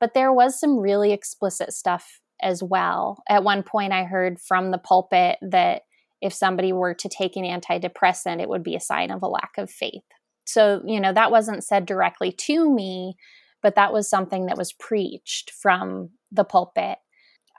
But 0.00 0.14
there 0.14 0.32
was 0.32 0.58
some 0.58 0.78
really 0.78 1.12
explicit 1.12 1.72
stuff 1.72 2.20
as 2.40 2.62
well. 2.62 3.22
At 3.28 3.42
one 3.42 3.64
point, 3.64 3.92
I 3.92 4.04
heard 4.04 4.38
from 4.38 4.70
the 4.70 4.78
pulpit 4.78 5.38
that 5.42 5.82
if 6.20 6.32
somebody 6.32 6.72
were 6.72 6.94
to 6.94 7.08
take 7.08 7.36
an 7.36 7.44
antidepressant, 7.44 8.40
it 8.40 8.48
would 8.48 8.62
be 8.62 8.76
a 8.76 8.80
sign 8.80 9.10
of 9.10 9.22
a 9.22 9.28
lack 9.28 9.52
of 9.58 9.70
faith. 9.70 10.04
So, 10.44 10.82
you 10.86 11.00
know, 11.00 11.12
that 11.12 11.30
wasn't 11.30 11.64
said 11.64 11.84
directly 11.84 12.32
to 12.32 12.72
me, 12.72 13.16
but 13.62 13.74
that 13.74 13.92
was 13.92 14.08
something 14.08 14.46
that 14.46 14.56
was 14.56 14.72
preached 14.72 15.50
from 15.50 16.10
the 16.30 16.44
pulpit. 16.44 16.98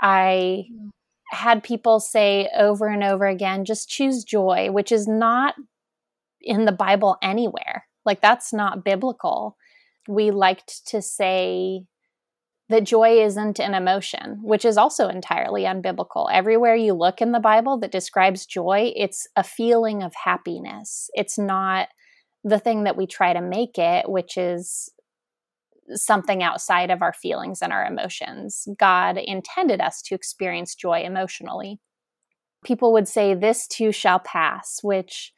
I 0.01 0.65
mm. 0.71 0.89
had 1.31 1.63
people 1.63 1.99
say 1.99 2.49
over 2.57 2.87
and 2.87 3.03
over 3.03 3.25
again, 3.25 3.65
just 3.65 3.89
choose 3.89 4.23
joy, 4.23 4.69
which 4.71 4.91
is 4.91 5.07
not 5.07 5.55
in 6.41 6.65
the 6.65 6.71
Bible 6.71 7.17
anywhere. 7.21 7.85
Like, 8.05 8.21
that's 8.21 8.53
not 8.53 8.83
biblical. 8.83 9.57
We 10.07 10.31
liked 10.31 10.87
to 10.87 11.01
say 11.01 11.83
that 12.69 12.83
joy 12.83 13.23
isn't 13.23 13.59
an 13.59 13.73
emotion, 13.73 14.39
which 14.43 14.63
is 14.63 14.77
also 14.77 15.09
entirely 15.09 15.63
unbiblical. 15.63 16.29
Everywhere 16.31 16.75
you 16.75 16.93
look 16.93 17.19
in 17.19 17.31
the 17.31 17.39
Bible 17.39 17.79
that 17.79 17.91
describes 17.91 18.45
joy, 18.45 18.93
it's 18.95 19.27
a 19.35 19.43
feeling 19.43 20.03
of 20.03 20.13
happiness. 20.23 21.09
It's 21.13 21.37
not 21.37 21.89
the 22.43 22.59
thing 22.59 22.83
that 22.83 22.95
we 22.95 23.07
try 23.07 23.33
to 23.33 23.41
make 23.41 23.77
it, 23.77 24.09
which 24.09 24.37
is 24.37 24.89
something 25.93 26.43
outside 26.43 26.91
of 26.91 27.01
our 27.01 27.13
feelings 27.13 27.61
and 27.61 27.73
our 27.73 27.85
emotions. 27.85 28.67
God 28.77 29.17
intended 29.17 29.81
us 29.81 30.01
to 30.03 30.15
experience 30.15 30.75
joy 30.75 31.01
emotionally. 31.01 31.79
People 32.63 32.93
would 32.93 33.07
say, 33.07 33.33
This 33.33 33.67
too 33.67 33.91
shall 33.91 34.19
pass, 34.19 34.79
which, 34.83 35.33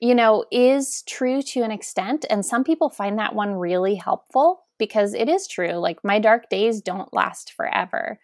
you 0.00 0.14
know, 0.14 0.44
is 0.50 1.02
true 1.06 1.42
to 1.42 1.62
an 1.62 1.70
extent. 1.70 2.24
And 2.30 2.44
some 2.44 2.64
people 2.64 2.90
find 2.90 3.18
that 3.18 3.34
one 3.34 3.54
really 3.54 3.96
helpful 3.96 4.64
because 4.78 5.14
it 5.14 5.28
is 5.28 5.48
true. 5.48 5.72
Like, 5.72 6.04
my 6.04 6.18
dark 6.18 6.48
days 6.48 6.80
don't 6.80 7.12
last 7.12 7.52
forever. 7.52 8.18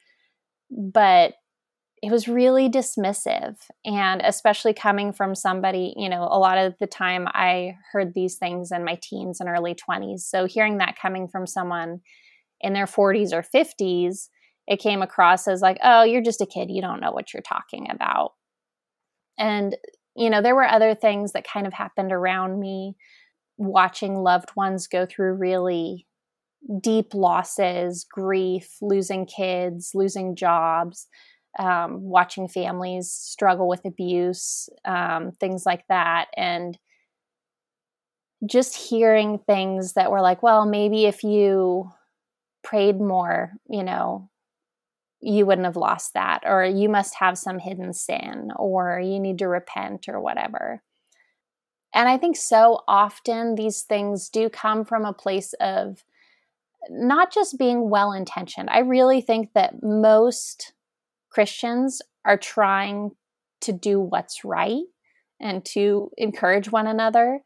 But 0.70 1.34
it 2.02 2.10
was 2.10 2.28
really 2.28 2.68
dismissive 2.68 3.56
and 3.84 4.20
especially 4.22 4.74
coming 4.74 5.12
from 5.12 5.34
somebody 5.34 5.94
you 5.96 6.08
know 6.08 6.22
a 6.30 6.38
lot 6.38 6.58
of 6.58 6.74
the 6.78 6.86
time 6.86 7.26
i 7.28 7.76
heard 7.92 8.12
these 8.14 8.36
things 8.36 8.70
in 8.72 8.84
my 8.84 8.98
teens 9.00 9.40
and 9.40 9.48
early 9.48 9.74
20s 9.74 10.20
so 10.20 10.46
hearing 10.46 10.78
that 10.78 10.98
coming 11.00 11.28
from 11.28 11.46
someone 11.46 12.00
in 12.60 12.72
their 12.72 12.86
40s 12.86 13.32
or 13.32 13.42
50s 13.42 14.28
it 14.66 14.80
came 14.80 15.02
across 15.02 15.46
as 15.46 15.60
like 15.60 15.78
oh 15.82 16.02
you're 16.02 16.22
just 16.22 16.40
a 16.40 16.46
kid 16.46 16.70
you 16.70 16.80
don't 16.80 17.00
know 17.00 17.12
what 17.12 17.32
you're 17.32 17.42
talking 17.42 17.88
about. 17.90 18.32
And 19.38 19.76
you 20.16 20.30
know 20.30 20.42
there 20.42 20.54
were 20.54 20.64
other 20.64 20.94
things 20.94 21.32
that 21.32 21.46
kind 21.46 21.66
of 21.66 21.72
happened 21.72 22.12
around 22.12 22.58
me 22.58 22.96
watching 23.56 24.16
loved 24.16 24.50
ones 24.56 24.86
go 24.86 25.06
through 25.06 25.34
really 25.34 26.06
deep 26.80 27.12
losses 27.14 28.06
grief 28.10 28.76
losing 28.80 29.26
kids 29.26 29.90
losing 29.94 30.34
jobs 30.34 31.08
um, 31.58 32.02
watching 32.02 32.48
families 32.48 33.10
struggle 33.10 33.68
with 33.68 33.84
abuse, 33.84 34.68
um, 34.84 35.32
things 35.32 35.64
like 35.64 35.84
that. 35.88 36.26
And 36.36 36.78
just 38.46 38.74
hearing 38.74 39.38
things 39.38 39.94
that 39.94 40.10
were 40.10 40.20
like, 40.20 40.42
well, 40.42 40.66
maybe 40.66 41.06
if 41.06 41.22
you 41.22 41.90
prayed 42.62 43.00
more, 43.00 43.52
you 43.68 43.82
know, 43.82 44.28
you 45.20 45.46
wouldn't 45.46 45.64
have 45.64 45.76
lost 45.76 46.12
that, 46.12 46.42
or 46.44 46.64
you 46.64 46.88
must 46.88 47.14
have 47.14 47.38
some 47.38 47.58
hidden 47.58 47.94
sin, 47.94 48.50
or 48.56 49.00
you 49.00 49.18
need 49.18 49.38
to 49.38 49.48
repent, 49.48 50.08
or 50.08 50.20
whatever. 50.20 50.82
And 51.94 52.08
I 52.08 52.18
think 52.18 52.36
so 52.36 52.80
often 52.86 53.54
these 53.54 53.82
things 53.82 54.28
do 54.28 54.50
come 54.50 54.84
from 54.84 55.04
a 55.06 55.14
place 55.14 55.54
of 55.60 56.04
not 56.90 57.32
just 57.32 57.58
being 57.58 57.88
well 57.88 58.12
intentioned. 58.12 58.68
I 58.68 58.80
really 58.80 59.22
think 59.22 59.54
that 59.54 59.82
most 59.82 60.72
Christians 61.34 62.00
are 62.24 62.36
trying 62.36 63.10
to 63.62 63.72
do 63.72 63.98
what's 63.98 64.44
right 64.44 64.84
and 65.40 65.64
to 65.64 66.10
encourage 66.16 66.70
one 66.70 66.86
another. 66.86 67.40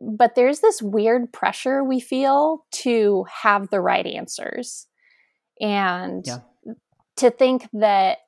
But 0.00 0.34
there's 0.34 0.60
this 0.60 0.82
weird 0.82 1.32
pressure 1.32 1.84
we 1.84 2.00
feel 2.00 2.66
to 2.72 3.24
have 3.42 3.70
the 3.70 3.80
right 3.80 4.04
answers 4.04 4.88
and 5.60 6.26
yeah. 6.26 6.38
to 7.18 7.30
think 7.30 7.68
that 7.74 8.18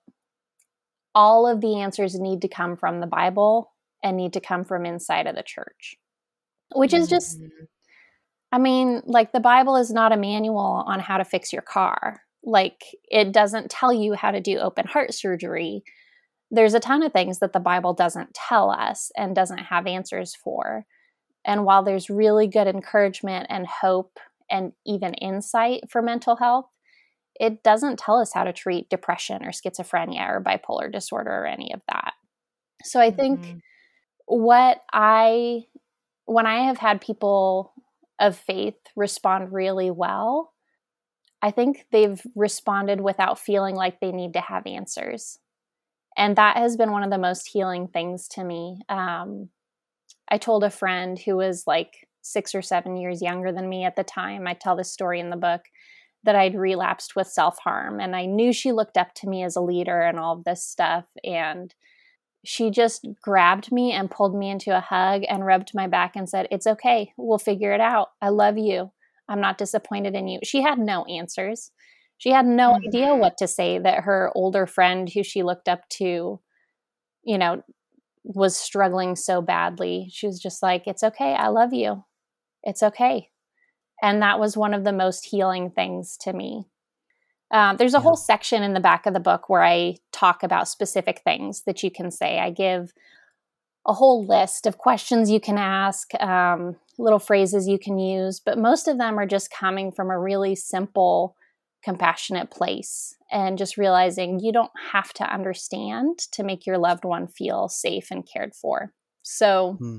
all 1.16 1.48
of 1.48 1.60
the 1.60 1.80
answers 1.80 2.18
need 2.18 2.42
to 2.42 2.48
come 2.48 2.76
from 2.76 3.00
the 3.00 3.06
Bible 3.06 3.72
and 4.04 4.16
need 4.16 4.34
to 4.34 4.40
come 4.40 4.64
from 4.64 4.86
inside 4.86 5.26
of 5.26 5.34
the 5.34 5.42
church, 5.42 5.96
which 6.74 6.94
is 6.94 7.08
just, 7.08 7.40
mm-hmm. 7.40 7.64
I 8.52 8.58
mean, 8.58 9.02
like 9.04 9.32
the 9.32 9.40
Bible 9.40 9.76
is 9.76 9.90
not 9.90 10.12
a 10.12 10.16
manual 10.16 10.84
on 10.86 11.00
how 11.00 11.16
to 11.18 11.24
fix 11.24 11.52
your 11.52 11.62
car. 11.62 12.22
Like 12.44 12.82
it 13.10 13.32
doesn't 13.32 13.70
tell 13.70 13.92
you 13.92 14.14
how 14.14 14.30
to 14.30 14.40
do 14.40 14.58
open 14.58 14.86
heart 14.86 15.14
surgery. 15.14 15.84
There's 16.50 16.74
a 16.74 16.80
ton 16.80 17.02
of 17.02 17.12
things 17.12 17.38
that 17.38 17.52
the 17.52 17.60
Bible 17.60 17.94
doesn't 17.94 18.34
tell 18.34 18.70
us 18.70 19.10
and 19.16 19.34
doesn't 19.34 19.58
have 19.58 19.86
answers 19.86 20.34
for. 20.34 20.84
And 21.44 21.64
while 21.64 21.82
there's 21.82 22.10
really 22.10 22.46
good 22.46 22.66
encouragement 22.66 23.46
and 23.48 23.66
hope 23.66 24.18
and 24.50 24.72
even 24.86 25.14
insight 25.14 25.90
for 25.90 26.02
mental 26.02 26.36
health, 26.36 26.66
it 27.40 27.62
doesn't 27.62 27.98
tell 27.98 28.18
us 28.18 28.32
how 28.34 28.44
to 28.44 28.52
treat 28.52 28.90
depression 28.90 29.42
or 29.44 29.50
schizophrenia 29.50 30.28
or 30.28 30.40
bipolar 30.40 30.92
disorder 30.92 31.30
or 31.30 31.46
any 31.46 31.72
of 31.72 31.80
that. 31.88 32.12
So 32.84 33.00
I 33.00 33.10
think 33.10 33.40
mm-hmm. 33.40 33.58
what 34.26 34.82
I, 34.92 35.62
when 36.26 36.46
I 36.46 36.64
have 36.64 36.78
had 36.78 37.00
people 37.00 37.72
of 38.20 38.36
faith 38.36 38.76
respond 38.94 39.52
really 39.52 39.90
well, 39.90 40.51
I 41.42 41.50
think 41.50 41.86
they've 41.90 42.20
responded 42.36 43.00
without 43.00 43.38
feeling 43.38 43.74
like 43.74 44.00
they 44.00 44.12
need 44.12 44.32
to 44.34 44.40
have 44.40 44.66
answers. 44.66 45.38
And 46.16 46.36
that 46.36 46.56
has 46.56 46.76
been 46.76 46.92
one 46.92 47.02
of 47.02 47.10
the 47.10 47.18
most 47.18 47.48
healing 47.48 47.88
things 47.88 48.28
to 48.28 48.44
me. 48.44 48.80
Um, 48.88 49.48
I 50.30 50.38
told 50.38 50.62
a 50.62 50.70
friend 50.70 51.18
who 51.18 51.36
was 51.36 51.64
like 51.66 52.08
six 52.22 52.54
or 52.54 52.62
seven 52.62 52.96
years 52.96 53.20
younger 53.20 53.52
than 53.52 53.68
me 53.68 53.84
at 53.84 53.96
the 53.96 54.04
time, 54.04 54.46
I 54.46 54.54
tell 54.54 54.76
this 54.76 54.92
story 54.92 55.20
in 55.20 55.30
the 55.30 55.36
book, 55.36 55.62
that 56.24 56.36
I'd 56.36 56.54
relapsed 56.54 57.16
with 57.16 57.26
self 57.26 57.58
harm. 57.58 57.98
And 58.00 58.14
I 58.14 58.26
knew 58.26 58.52
she 58.52 58.72
looked 58.72 58.96
up 58.96 59.14
to 59.16 59.28
me 59.28 59.42
as 59.42 59.56
a 59.56 59.60
leader 59.60 60.00
and 60.00 60.18
all 60.18 60.34
of 60.36 60.44
this 60.44 60.64
stuff. 60.64 61.04
And 61.24 61.74
she 62.44 62.70
just 62.70 63.06
grabbed 63.22 63.72
me 63.72 63.92
and 63.92 64.10
pulled 64.10 64.34
me 64.34 64.50
into 64.50 64.76
a 64.76 64.80
hug 64.80 65.22
and 65.28 65.46
rubbed 65.46 65.72
my 65.74 65.86
back 65.86 66.16
and 66.16 66.28
said, 66.28 66.48
It's 66.50 66.66
okay. 66.66 67.12
We'll 67.16 67.38
figure 67.38 67.72
it 67.72 67.80
out. 67.80 68.10
I 68.20 68.28
love 68.28 68.58
you. 68.58 68.92
I'm 69.28 69.40
not 69.40 69.58
disappointed 69.58 70.14
in 70.14 70.28
you. 70.28 70.40
She 70.42 70.62
had 70.62 70.78
no 70.78 71.04
answers. 71.04 71.70
She 72.18 72.30
had 72.30 72.46
no 72.46 72.72
mm-hmm. 72.72 72.86
idea 72.86 73.14
what 73.14 73.38
to 73.38 73.48
say 73.48 73.78
that 73.78 74.04
her 74.04 74.30
older 74.34 74.66
friend, 74.66 75.08
who 75.08 75.22
she 75.22 75.42
looked 75.42 75.68
up 75.68 75.88
to, 75.90 76.40
you 77.24 77.38
know, 77.38 77.62
was 78.24 78.56
struggling 78.56 79.16
so 79.16 79.42
badly. 79.42 80.08
She 80.12 80.26
was 80.26 80.40
just 80.40 80.62
like, 80.62 80.86
It's 80.86 81.02
okay. 81.02 81.34
I 81.34 81.48
love 81.48 81.72
you. 81.72 82.04
It's 82.62 82.82
okay. 82.82 83.30
And 84.02 84.22
that 84.22 84.38
was 84.38 84.56
one 84.56 84.74
of 84.74 84.84
the 84.84 84.92
most 84.92 85.26
healing 85.26 85.70
things 85.70 86.16
to 86.22 86.32
me. 86.32 86.64
Um, 87.52 87.76
there's 87.76 87.94
a 87.94 87.98
yeah. 87.98 88.02
whole 88.02 88.16
section 88.16 88.62
in 88.62 88.72
the 88.72 88.80
back 88.80 89.06
of 89.06 89.14
the 89.14 89.20
book 89.20 89.48
where 89.48 89.62
I 89.62 89.96
talk 90.10 90.42
about 90.42 90.68
specific 90.68 91.20
things 91.22 91.62
that 91.66 91.82
you 91.82 91.90
can 91.90 92.10
say. 92.10 92.38
I 92.38 92.50
give 92.50 92.92
a 93.86 93.92
whole 93.92 94.26
list 94.26 94.66
of 94.66 94.78
questions 94.78 95.30
you 95.30 95.40
can 95.40 95.58
ask, 95.58 96.14
um, 96.20 96.76
little 96.98 97.18
phrases 97.18 97.68
you 97.68 97.78
can 97.78 97.98
use, 97.98 98.40
but 98.40 98.58
most 98.58 98.88
of 98.88 98.98
them 98.98 99.18
are 99.18 99.26
just 99.26 99.50
coming 99.50 99.92
from 99.92 100.10
a 100.10 100.18
really 100.18 100.54
simple, 100.54 101.36
compassionate 101.82 102.50
place 102.50 103.16
and 103.30 103.58
just 103.58 103.76
realizing 103.76 104.40
you 104.40 104.52
don't 104.52 104.70
have 104.92 105.12
to 105.14 105.24
understand 105.24 106.18
to 106.32 106.44
make 106.44 106.66
your 106.66 106.78
loved 106.78 107.04
one 107.04 107.26
feel 107.26 107.68
safe 107.68 108.10
and 108.10 108.28
cared 108.30 108.54
for. 108.54 108.92
So, 109.22 109.76
hmm. 109.78 109.98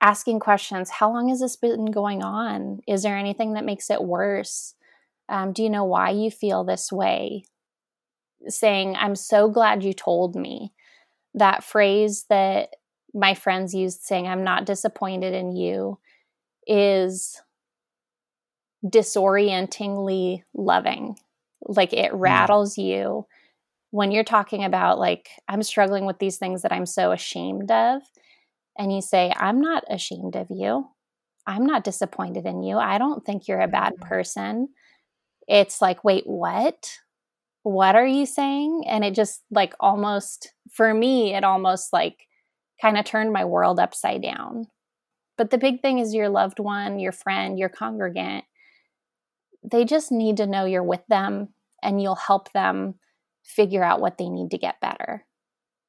asking 0.00 0.40
questions 0.40 0.90
How 0.90 1.12
long 1.12 1.28
has 1.28 1.40
this 1.40 1.56
been 1.56 1.86
going 1.86 2.22
on? 2.22 2.80
Is 2.86 3.02
there 3.02 3.16
anything 3.16 3.54
that 3.54 3.64
makes 3.64 3.90
it 3.90 4.02
worse? 4.02 4.74
Um, 5.28 5.52
do 5.52 5.62
you 5.62 5.70
know 5.70 5.84
why 5.84 6.10
you 6.10 6.30
feel 6.30 6.64
this 6.64 6.90
way? 6.90 7.44
Saying, 8.48 8.96
I'm 8.96 9.14
so 9.14 9.48
glad 9.48 9.84
you 9.84 9.92
told 9.92 10.34
me. 10.34 10.72
That 11.34 11.62
phrase 11.62 12.24
that 12.28 12.70
my 13.14 13.34
friends 13.34 13.74
used, 13.74 14.02
saying, 14.02 14.26
I'm 14.26 14.44
not 14.44 14.66
disappointed 14.66 15.34
in 15.34 15.52
you, 15.52 15.98
is 16.66 17.40
disorientingly 18.88 20.44
loving. 20.54 21.16
Like 21.62 21.92
it 21.92 22.12
hmm. 22.12 22.16
rattles 22.16 22.78
you 22.78 23.26
when 23.90 24.12
you're 24.12 24.24
talking 24.24 24.64
about, 24.64 24.98
like, 24.98 25.30
I'm 25.48 25.62
struggling 25.62 26.06
with 26.06 26.18
these 26.18 26.36
things 26.36 26.62
that 26.62 26.72
I'm 26.72 26.86
so 26.86 27.10
ashamed 27.10 27.70
of. 27.70 28.02
And 28.78 28.92
you 28.92 29.02
say, 29.02 29.32
I'm 29.36 29.60
not 29.60 29.82
ashamed 29.90 30.36
of 30.36 30.46
you. 30.48 30.88
I'm 31.46 31.66
not 31.66 31.82
disappointed 31.82 32.46
in 32.46 32.62
you. 32.62 32.78
I 32.78 32.98
don't 32.98 33.26
think 33.26 33.48
you're 33.48 33.60
a 33.60 33.68
bad 33.68 33.94
mm-hmm. 33.94 34.08
person 34.08 34.68
it's 35.50 35.82
like, 35.82 36.04
wait, 36.04 36.22
what? 36.26 37.00
What 37.64 37.96
are 37.96 38.06
you 38.06 38.24
saying? 38.24 38.84
And 38.86 39.04
it 39.04 39.14
just 39.14 39.42
like 39.50 39.74
almost, 39.80 40.54
for 40.70 40.94
me, 40.94 41.34
it 41.34 41.42
almost 41.42 41.92
like 41.92 42.28
kind 42.80 42.98
of 42.98 43.04
turned 43.04 43.32
my 43.32 43.44
world 43.44 43.78
upside 43.78 44.22
down. 44.22 44.66
But 45.36 45.50
the 45.50 45.58
big 45.58 45.80
thing 45.80 45.98
is 45.98 46.14
your 46.14 46.28
loved 46.28 46.58
one, 46.58 46.98
your 46.98 47.12
friend, 47.12 47.58
your 47.58 47.68
congregant, 47.68 48.44
they 49.62 49.84
just 49.84 50.10
need 50.10 50.36
to 50.38 50.46
know 50.46 50.64
you're 50.64 50.82
with 50.82 51.06
them 51.08 51.48
and 51.82 52.00
you'll 52.00 52.14
help 52.14 52.52
them 52.52 52.94
figure 53.44 53.82
out 53.82 54.00
what 54.00 54.18
they 54.18 54.28
need 54.28 54.50
to 54.50 54.58
get 54.58 54.80
better. 54.80 55.26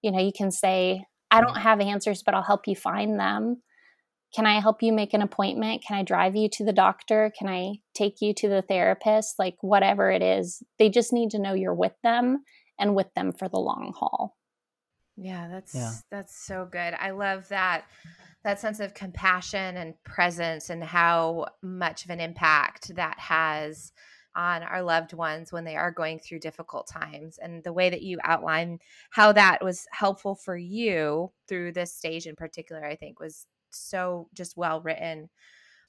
You 0.02 0.12
know, 0.12 0.20
you 0.20 0.32
can 0.36 0.52
say, 0.52 1.06
I 1.30 1.42
don't 1.42 1.56
mm. 1.56 1.62
have 1.62 1.80
answers, 1.80 2.24
but 2.24 2.34
I'll 2.34 2.44
help 2.44 2.68
you 2.68 2.76
find 2.76 3.20
them. 3.20 3.62
Can 4.34 4.46
I 4.46 4.62
help 4.62 4.82
you 4.82 4.94
make 4.94 5.14
an 5.14 5.22
appointment? 5.22 5.84
Can 5.86 5.98
I 5.98 6.04
drive 6.04 6.36
you 6.36 6.50
to 6.50 6.64
the 6.64 6.74
doctor? 6.74 7.32
Can 7.38 7.50
I 7.50 7.76
take 7.94 8.22
you 8.22 8.34
to 8.36 8.48
the 8.48 8.62
therapist? 8.62 9.38
Like, 9.38 9.58
whatever 9.62 10.10
it 10.10 10.22
is, 10.22 10.64
they 10.80 10.90
just 10.90 11.12
need 11.12 11.32
to 11.32 11.40
know 11.40 11.54
you're 11.54 11.74
with 11.74 11.96
them 12.04 12.44
and 12.80 12.96
with 12.96 13.14
them 13.14 13.34
for 13.34 13.50
the 13.50 13.60
long 13.60 13.94
haul. 13.98 14.38
Yeah, 15.18 15.48
that's 15.50 15.76
yeah. 15.76 15.94
that's 16.10 16.36
so 16.36 16.68
good. 16.72 16.96
I 17.00 17.12
love 17.12 17.48
that 17.50 17.86
that 18.44 18.60
sense 18.60 18.80
of 18.80 18.94
compassion 18.94 19.78
and 19.78 19.94
presence 20.04 20.70
and 20.70 20.84
how 20.84 21.46
much 21.62 22.06
of 22.06 22.10
an 22.10 22.20
impact 22.20 22.96
that 22.96 23.20
has 23.20 23.92
on 24.34 24.64
our 24.64 24.82
loved 24.82 25.14
ones 25.14 25.52
when 25.52 25.66
they 25.66 25.76
are 25.76 25.92
going 25.92 26.18
through 26.18 26.40
difficult 26.40 26.88
times 26.88 27.38
and 27.38 27.64
the 27.64 27.74
way 27.74 27.90
that 27.90 28.02
you 28.02 28.18
outline 28.24 28.80
how 29.10 29.34
that 29.34 29.62
was 29.62 29.86
helpful 29.92 30.36
for 30.36 30.56
you 30.56 31.30
through 31.50 31.70
this 31.74 31.94
stage 31.94 32.26
in 32.26 32.34
particular 32.34 32.86
i 32.86 32.96
think 32.96 33.20
was 33.20 33.46
so 33.74 34.28
just 34.34 34.58
well 34.58 34.82
written. 34.82 35.30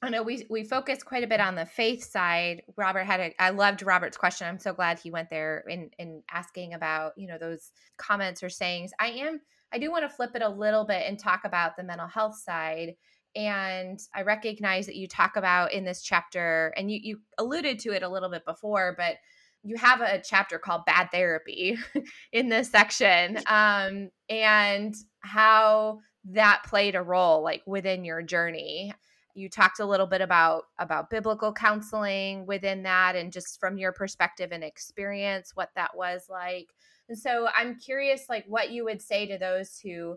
I 0.05 0.09
know 0.09 0.25
we 0.25 0.45
we 0.51 0.65
focused 0.65 1.05
quite 1.05 1.23
a 1.23 1.29
bit 1.29 1.41
on 1.41 1.55
the 1.55 1.65
faith 1.65 2.03
side. 2.03 2.63
Robert 2.77 3.05
had 3.05 3.21
a 3.21 3.43
I 3.43 3.51
loved 3.51 3.85
Robert's 3.85 4.17
question. 4.17 4.49
I'm 4.49 4.59
so 4.59 4.73
glad 4.73 4.99
he 4.99 5.13
went 5.13 5.31
there 5.31 5.65
in 5.69 5.91
in 5.99 6.23
asking 6.29 6.75
about, 6.75 7.13
you 7.17 7.29
know, 7.29 7.39
those 7.39 7.71
comments 7.99 8.43
or 8.43 8.49
sayings. 8.49 8.91
I 8.99 9.09
am 9.11 9.41
I 9.73 9.79
do 9.79 9.93
want 9.93 10.03
to 10.03 10.15
flip 10.15 10.33
it 10.35 10.43
a 10.43 10.49
little 10.49 10.85
bit 10.85 11.05
and 11.07 11.19
talk 11.19 11.43
about 11.45 11.77
the 11.77 11.85
mental 11.85 12.09
health 12.09 12.37
side. 12.37 12.97
And 13.37 13.99
I 14.15 14.23
recognize 14.23 14.87
that 14.87 14.97
you 14.97 15.07
talk 15.07 15.37
about 15.37 15.73
in 15.73 15.85
this 15.85 16.03
chapter, 16.03 16.75
and 16.77 16.91
you 16.91 16.99
you 17.01 17.21
alluded 17.39 17.79
to 17.81 17.93
it 17.93 18.03
a 18.03 18.09
little 18.09 18.29
bit 18.29 18.45
before, 18.45 18.95
but 18.99 19.17
you 19.63 19.77
have 19.77 20.01
a 20.01 20.21
chapter 20.21 20.59
called 20.59 20.85
bad 20.85 21.11
therapy 21.13 21.79
in 22.33 22.49
this 22.49 22.71
section 22.71 23.39
um, 23.47 24.11
and 24.29 24.97
how 25.21 26.01
that 26.25 26.63
played 26.67 26.97
a 26.97 27.03
role 27.03 27.43
like 27.45 27.63
within 27.67 28.05
your 28.05 28.23
journey 28.23 28.93
you 29.35 29.49
talked 29.49 29.81
a 29.81 29.87
little 29.87 30.07
bit 30.07 30.21
about 30.21 30.65
about 30.79 31.11
biblical 31.11 31.53
counseling 31.53 32.47
within 32.47 32.83
that 32.83 33.17
and 33.17 33.33
just 33.33 33.59
from 33.59 33.79
your 33.79 33.93
perspective 33.93 34.51
and 34.53 34.63
experience 34.63 35.53
what 35.55 35.71
that 35.75 35.97
was 35.97 36.27
like 36.29 36.69
and 37.09 37.19
so 37.19 37.49
i'm 37.57 37.79
curious 37.79 38.27
like 38.29 38.45
what 38.47 38.71
you 38.71 38.85
would 38.85 39.01
say 39.01 39.27
to 39.27 39.39
those 39.39 39.79
who 39.83 40.17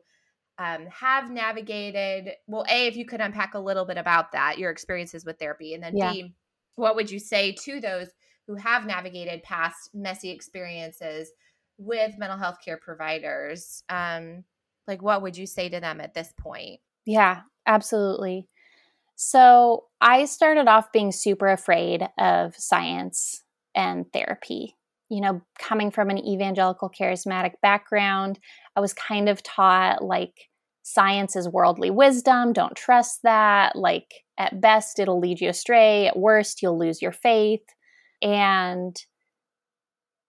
um, 0.58 0.86
have 0.88 1.30
navigated 1.30 2.32
well 2.48 2.66
a 2.70 2.88
if 2.88 2.96
you 2.96 3.06
could 3.06 3.20
unpack 3.20 3.56
a 3.56 3.60
little 3.60 3.86
bit 3.86 3.98
about 3.98 4.32
that 4.32 4.58
your 4.58 4.72
experiences 4.72 5.26
with 5.26 5.38
therapy 5.38 5.74
and 5.74 5.84
then 5.84 5.98
yeah. 5.98 6.12
b 6.12 6.34
what 6.76 6.96
would 6.96 7.12
you 7.12 7.20
say 7.20 7.52
to 7.52 7.82
those 7.82 8.08
who 8.48 8.56
have 8.56 8.86
navigated 8.86 9.44
past 9.44 9.90
messy 9.94 10.30
experiences 10.30 11.32
with 11.78 12.18
mental 12.18 12.38
health 12.38 12.60
care 12.64 12.78
providers 12.78 13.84
um, 13.90 14.46
like, 14.88 15.02
what 15.02 15.22
would 15.22 15.38
you 15.38 15.48
say 15.48 15.70
to 15.70 15.80
them 15.80 16.00
at 16.00 16.14
this 16.14 16.34
point? 16.38 16.80
Yeah, 17.06 17.42
absolutely. 17.66 18.48
So, 19.16 19.86
I 20.02 20.26
started 20.26 20.68
off 20.68 20.92
being 20.92 21.12
super 21.12 21.48
afraid 21.48 22.08
of 22.18 22.56
science 22.56 23.44
and 23.74 24.06
therapy. 24.12 24.76
You 25.10 25.22
know, 25.22 25.42
coming 25.60 25.92
from 25.92 26.10
an 26.10 26.18
evangelical 26.18 26.90
charismatic 26.90 27.54
background, 27.62 28.40
I 28.76 28.80
was 28.80 28.94
kind 28.94 29.30
of 29.30 29.44
taught 29.44 30.04
like 30.04 30.50
science 30.84 31.36
is 31.36 31.50
worldly 31.50 31.90
wisdom, 31.90 32.54
don't 32.54 32.76
trust 32.76 33.22
that. 33.24 33.76
Like, 33.76 34.12
at 34.38 34.60
best, 34.62 35.00
it'll 35.00 35.20
lead 35.20 35.40
you 35.42 35.50
astray. 35.50 36.08
At 36.08 36.18
worst, 36.18 36.62
you'll 36.62 36.78
lose 36.78 37.02
your 37.02 37.12
faith. 37.12 37.64
And 38.22 38.96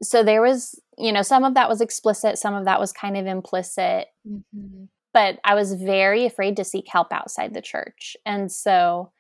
so 0.03 0.23
there 0.23 0.43
was 0.43 0.81
you 0.99 1.13
know 1.13 1.23
some 1.23 1.45
of 1.45 1.55
that 1.55 1.69
was 1.69 1.81
explicit 1.81 2.39
some 2.39 2.55
of 2.55 2.65
that 2.65 2.81
was 2.81 2.93
kind 2.93 3.17
of 3.17 3.27
implicit 3.27 4.07
mm-hmm. 4.29 4.85
But 5.17 5.39
i 5.45 5.55
was 5.55 5.73
very 5.73 6.27
afraid 6.27 6.57
to 6.57 6.63
seek 6.63 6.85
help 6.89 7.11
outside 7.11 7.55
the 7.55 7.63
church. 7.63 8.19
And 8.27 8.53
so 8.53 9.13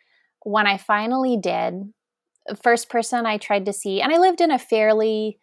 when 0.42 0.66
i 0.66 0.76
finally 0.76 1.38
did 1.38 1.72
first 2.62 2.90
person 2.90 3.24
i 3.26 3.38
tried 3.38 3.64
to 3.64 3.72
see 3.72 4.00
and 4.02 4.12
i 4.12 4.18
lived 4.18 4.40
in 4.40 4.50
a 4.52 4.58
fairly 4.58 5.40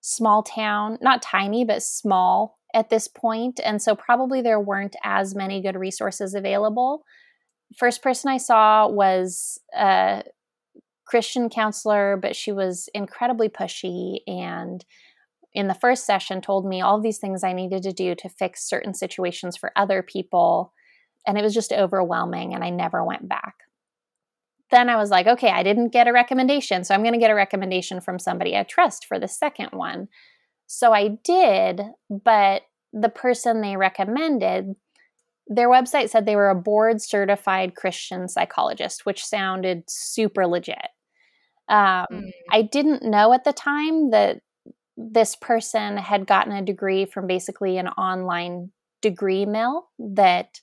small 0.00 0.44
town 0.44 0.98
not 1.02 1.20
tiny 1.20 1.64
but 1.64 1.82
small 1.82 2.58
at 2.72 2.90
this 2.90 3.08
point 3.08 3.58
and 3.64 3.82
so 3.82 3.96
probably 3.96 4.40
there 4.40 4.60
weren't 4.60 4.94
as 5.02 5.34
many 5.34 5.60
good 5.60 5.76
resources 5.76 6.32
available. 6.34 7.02
First 7.76 8.00
person 8.00 8.30
i 8.30 8.38
saw 8.38 8.88
was 8.88 9.58
a 9.76 10.22
christian 11.06 11.50
counselor 11.50 12.16
but 12.16 12.36
she 12.36 12.52
was 12.52 12.88
incredibly 12.94 13.48
pushy 13.48 14.18
and 14.26 14.84
in 15.54 15.68
the 15.68 15.74
first 15.74 16.06
session 16.06 16.40
told 16.40 16.66
me 16.66 16.80
all 16.80 17.00
these 17.00 17.18
things 17.18 17.42
I 17.42 17.52
needed 17.52 17.82
to 17.84 17.92
do 17.92 18.14
to 18.16 18.28
fix 18.28 18.68
certain 18.68 18.94
situations 18.94 19.56
for 19.56 19.72
other 19.76 20.02
people. 20.02 20.72
And 21.26 21.38
it 21.38 21.42
was 21.42 21.54
just 21.54 21.72
overwhelming, 21.72 22.54
and 22.54 22.62
I 22.62 22.70
never 22.70 23.04
went 23.04 23.28
back. 23.28 23.54
Then 24.70 24.88
I 24.88 24.96
was 24.96 25.10
like, 25.10 25.26
okay, 25.26 25.50
I 25.50 25.62
didn't 25.62 25.92
get 25.92 26.08
a 26.08 26.12
recommendation. 26.12 26.84
So 26.84 26.94
I'm 26.94 27.02
going 27.02 27.14
to 27.14 27.18
get 27.18 27.30
a 27.30 27.34
recommendation 27.34 28.00
from 28.00 28.18
somebody 28.18 28.56
I 28.56 28.64
trust 28.64 29.06
for 29.06 29.18
the 29.18 29.28
second 29.28 29.70
one. 29.72 30.08
So 30.66 30.92
I 30.92 31.18
did, 31.24 31.80
but 32.10 32.62
the 32.92 33.08
person 33.08 33.60
they 33.60 33.76
recommended, 33.76 34.74
their 35.46 35.70
website 35.70 36.10
said 36.10 36.26
they 36.26 36.36
were 36.36 36.50
a 36.50 36.54
board 36.54 37.00
certified 37.00 37.74
Christian 37.74 38.28
psychologist, 38.28 39.06
which 39.06 39.24
sounded 39.24 39.84
super 39.88 40.46
legit. 40.46 40.88
Um, 41.68 42.06
mm. 42.12 42.30
I 42.50 42.62
didn't 42.62 43.02
know 43.02 43.32
at 43.32 43.44
the 43.44 43.52
time 43.54 44.10
that 44.10 44.40
this 44.98 45.36
person 45.36 45.96
had 45.96 46.26
gotten 46.26 46.52
a 46.52 46.64
degree 46.64 47.06
from 47.06 47.28
basically 47.28 47.78
an 47.78 47.86
online 47.88 48.72
degree 49.00 49.46
mill 49.46 49.88
that 49.98 50.60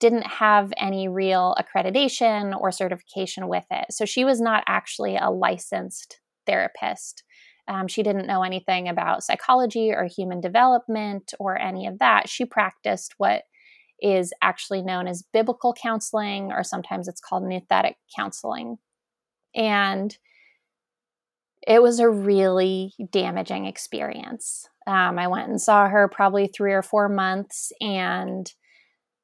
didn't 0.00 0.26
have 0.26 0.72
any 0.76 1.08
real 1.08 1.56
accreditation 1.58 2.58
or 2.58 2.70
certification 2.70 3.48
with 3.48 3.64
it. 3.70 3.86
So 3.90 4.04
she 4.04 4.24
was 4.24 4.40
not 4.40 4.64
actually 4.66 5.16
a 5.16 5.30
licensed 5.30 6.20
therapist. 6.46 7.22
Um, 7.68 7.88
she 7.88 8.02
didn't 8.02 8.26
know 8.26 8.42
anything 8.42 8.88
about 8.88 9.22
psychology 9.22 9.92
or 9.92 10.04
human 10.04 10.40
development 10.40 11.32
or 11.38 11.58
any 11.58 11.86
of 11.86 11.98
that. 12.00 12.28
She 12.28 12.44
practiced 12.44 13.14
what 13.16 13.44
is 14.02 14.32
actually 14.42 14.82
known 14.82 15.06
as 15.06 15.24
biblical 15.32 15.74
counseling, 15.74 16.52
or 16.52 16.64
sometimes 16.64 17.08
it's 17.08 17.20
called 17.20 17.44
nouthetic 17.44 17.94
counseling. 18.14 18.76
And 19.54 20.16
it 21.66 21.82
was 21.82 22.00
a 22.00 22.08
really 22.08 22.94
damaging 23.12 23.66
experience. 23.66 24.68
Um, 24.86 25.18
I 25.18 25.28
went 25.28 25.48
and 25.48 25.60
saw 25.60 25.88
her 25.88 26.08
probably 26.08 26.46
three 26.46 26.72
or 26.72 26.82
four 26.82 27.08
months, 27.08 27.72
and 27.80 28.50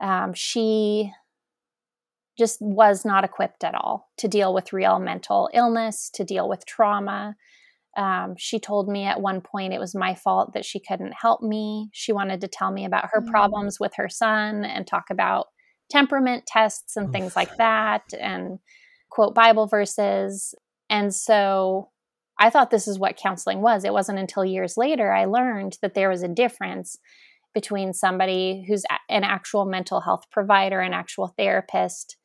um, 0.01 0.34
she 0.34 1.12
just 2.39 2.59
was 2.61 3.05
not 3.05 3.24
equipped 3.24 3.64
at 3.64 3.74
all 3.74 4.11
to 4.18 4.28
deal 4.28 4.53
with 4.53 4.72
real 4.72 4.99
mental 4.99 5.49
illness, 5.55 6.11
to 6.14 6.24
deal 6.24 6.49
with 6.49 6.66
trauma. 6.66 7.34
Um, 7.97 8.34
she 8.37 8.61
told 8.61 8.89
me 8.89 9.05
at 9.05 9.22
one 9.22 9.41
point 9.41 9.72
it 9.72 9.80
was 9.80 9.95
my 9.95 10.14
fault 10.14 10.53
that 10.53 10.66
she 10.66 10.78
couldn't 10.78 11.14
help 11.18 11.41
me. 11.41 11.89
She 11.93 12.12
wanted 12.12 12.43
to 12.43 12.49
tell 12.49 12.70
me 12.70 12.84
about 12.84 13.09
her 13.11 13.22
mm. 13.22 13.30
problems 13.30 13.80
with 13.80 13.93
her 13.97 14.11
son 14.11 14.64
and 14.64 14.87
talk 14.87 15.05
about 15.11 15.47
temperament 15.91 16.45
tests 16.47 16.97
and 16.97 17.11
things 17.11 17.34
like 17.34 17.57
that 17.57 18.03
and 18.20 18.59
quote 19.11 19.34
Bible 19.34 19.66
verses. 19.66 20.55
And 20.91 21.14
so 21.14 21.89
I 22.39 22.51
thought 22.51 22.70
this 22.70 22.87
is 22.87 22.99
what 22.99 23.16
counseling 23.16 23.61
was. 23.61 23.84
It 23.84 23.93
wasn't 23.93 24.18
until 24.18 24.45
years 24.45 24.76
later 24.76 25.12
I 25.12 25.24
learned 25.24 25.78
that 25.82 25.95
there 25.95 26.11
was 26.11 26.22
a 26.22 26.28
difference 26.28 26.99
between 27.55 27.95
somebody 27.95 28.64
who's 28.68 28.84
an 29.09 29.24
actual 29.24 29.64
mental 29.64 30.03
health 30.03 30.24
provider, 30.30 30.80
an 30.80 30.93
actual 30.93 31.28
therapist, 31.39 32.16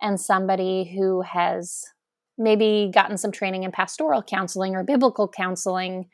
and 0.00 0.20
somebody 0.20 0.94
who 0.96 1.22
has 1.22 1.84
maybe 2.38 2.90
gotten 2.92 3.16
some 3.16 3.32
training 3.32 3.64
in 3.64 3.72
pastoral 3.72 4.22
counseling 4.22 4.76
or 4.76 4.84
biblical 4.84 5.28
counseling 5.28 6.08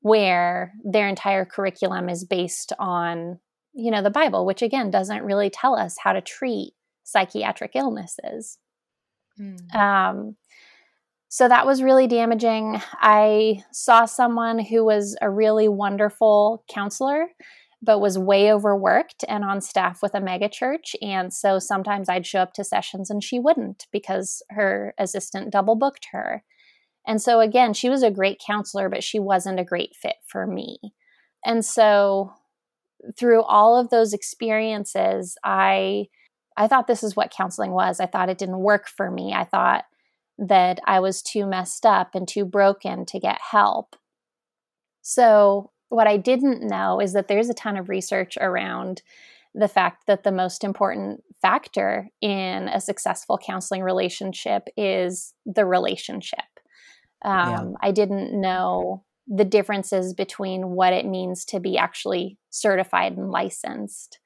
where 0.00 0.72
their 0.84 1.08
entire 1.08 1.44
curriculum 1.44 2.08
is 2.08 2.24
based 2.24 2.72
on 2.78 3.38
you 3.74 3.90
know 3.90 4.02
the 4.02 4.10
bible 4.10 4.46
which 4.46 4.62
again 4.62 4.90
doesn't 4.90 5.24
really 5.24 5.50
tell 5.50 5.74
us 5.74 5.96
how 6.02 6.12
to 6.12 6.20
treat 6.20 6.72
psychiatric 7.02 7.72
illnesses 7.74 8.58
mm. 9.40 9.74
um, 9.74 10.36
so 11.28 11.48
that 11.48 11.66
was 11.66 11.82
really 11.82 12.06
damaging 12.06 12.80
i 13.00 13.62
saw 13.72 14.04
someone 14.04 14.58
who 14.58 14.84
was 14.84 15.16
a 15.20 15.30
really 15.30 15.68
wonderful 15.68 16.64
counselor 16.68 17.28
but 17.80 18.00
was 18.00 18.18
way 18.18 18.52
overworked 18.52 19.24
and 19.28 19.44
on 19.44 19.60
staff 19.60 20.00
with 20.02 20.14
a 20.14 20.20
megachurch. 20.20 20.94
And 21.00 21.32
so 21.32 21.58
sometimes 21.58 22.08
I'd 22.08 22.26
show 22.26 22.40
up 22.40 22.52
to 22.54 22.64
sessions 22.64 23.08
and 23.08 23.22
she 23.22 23.38
wouldn't 23.38 23.86
because 23.92 24.42
her 24.50 24.94
assistant 24.98 25.52
double 25.52 25.76
booked 25.76 26.08
her. 26.12 26.42
And 27.06 27.22
so 27.22 27.40
again, 27.40 27.72
she 27.74 27.88
was 27.88 28.02
a 28.02 28.10
great 28.10 28.40
counselor, 28.44 28.88
but 28.88 29.04
she 29.04 29.18
wasn't 29.18 29.60
a 29.60 29.64
great 29.64 29.94
fit 29.94 30.16
for 30.26 30.46
me. 30.46 30.78
And 31.44 31.64
so 31.64 32.32
through 33.16 33.42
all 33.44 33.78
of 33.78 33.90
those 33.90 34.12
experiences, 34.12 35.36
I 35.44 36.08
I 36.56 36.66
thought 36.66 36.88
this 36.88 37.04
is 37.04 37.14
what 37.14 37.30
counseling 37.30 37.70
was. 37.70 38.00
I 38.00 38.06
thought 38.06 38.28
it 38.28 38.38
didn't 38.38 38.58
work 38.58 38.88
for 38.88 39.12
me. 39.12 39.32
I 39.32 39.44
thought 39.44 39.84
that 40.38 40.80
I 40.86 41.00
was 41.00 41.22
too 41.22 41.46
messed 41.46 41.84
up 41.84 42.14
and 42.14 42.26
too 42.26 42.44
broken 42.44 43.04
to 43.06 43.18
get 43.18 43.40
help. 43.50 43.96
So 45.02 45.70
what 45.88 46.06
I 46.06 46.16
didn't 46.16 46.66
know 46.66 47.00
is 47.00 47.12
that 47.14 47.28
there's 47.28 47.48
a 47.48 47.54
ton 47.54 47.76
of 47.76 47.88
research 47.88 48.36
around 48.40 49.02
the 49.54 49.68
fact 49.68 50.06
that 50.06 50.22
the 50.22 50.32
most 50.32 50.62
important 50.62 51.24
factor 51.40 52.08
in 52.20 52.68
a 52.68 52.80
successful 52.80 53.38
counseling 53.38 53.82
relationship 53.82 54.68
is 54.76 55.34
the 55.46 55.64
relationship. 55.64 56.38
Um, 57.24 57.48
yeah. 57.50 57.64
I 57.80 57.90
didn't 57.90 58.38
know 58.38 59.04
the 59.26 59.44
differences 59.44 60.14
between 60.14 60.70
what 60.70 60.92
it 60.92 61.06
means 61.06 61.44
to 61.46 61.60
be 61.60 61.76
actually 61.76 62.38
certified 62.50 63.16
and 63.16 63.30
licensed. 63.30 64.20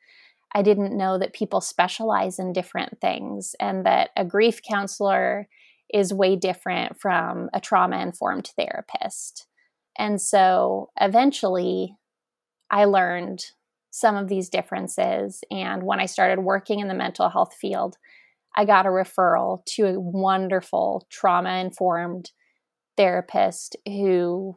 I 0.54 0.62
didn't 0.62 0.96
know 0.96 1.18
that 1.18 1.32
people 1.32 1.60
specialize 1.60 2.38
in 2.38 2.52
different 2.52 3.00
things 3.00 3.54
and 3.58 3.86
that 3.86 4.10
a 4.16 4.24
grief 4.24 4.60
counselor 4.62 5.48
is 5.92 6.12
way 6.12 6.36
different 6.36 7.00
from 7.00 7.50
a 7.52 7.60
trauma 7.60 7.98
informed 8.00 8.50
therapist. 8.56 9.46
And 9.98 10.20
so 10.20 10.90
eventually 11.00 11.96
I 12.70 12.86
learned 12.86 13.44
some 13.90 14.16
of 14.16 14.28
these 14.28 14.48
differences. 14.48 15.44
And 15.50 15.82
when 15.82 16.00
I 16.00 16.06
started 16.06 16.42
working 16.42 16.80
in 16.80 16.88
the 16.88 16.94
mental 16.94 17.28
health 17.28 17.54
field, 17.54 17.98
I 18.56 18.64
got 18.64 18.86
a 18.86 18.90
referral 18.90 19.64
to 19.66 19.86
a 19.86 20.00
wonderful 20.00 21.06
trauma 21.10 21.58
informed 21.58 22.30
therapist 22.96 23.76
who 23.86 24.56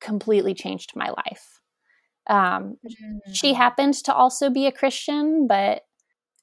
completely 0.00 0.54
changed 0.54 0.92
my 0.94 1.08
life. 1.08 1.60
Um, 2.28 2.76
mm-hmm. 2.84 3.32
She 3.32 3.54
happened 3.54 3.94
to 4.04 4.14
also 4.14 4.50
be 4.50 4.66
a 4.66 4.72
Christian, 4.72 5.46
but 5.46 5.82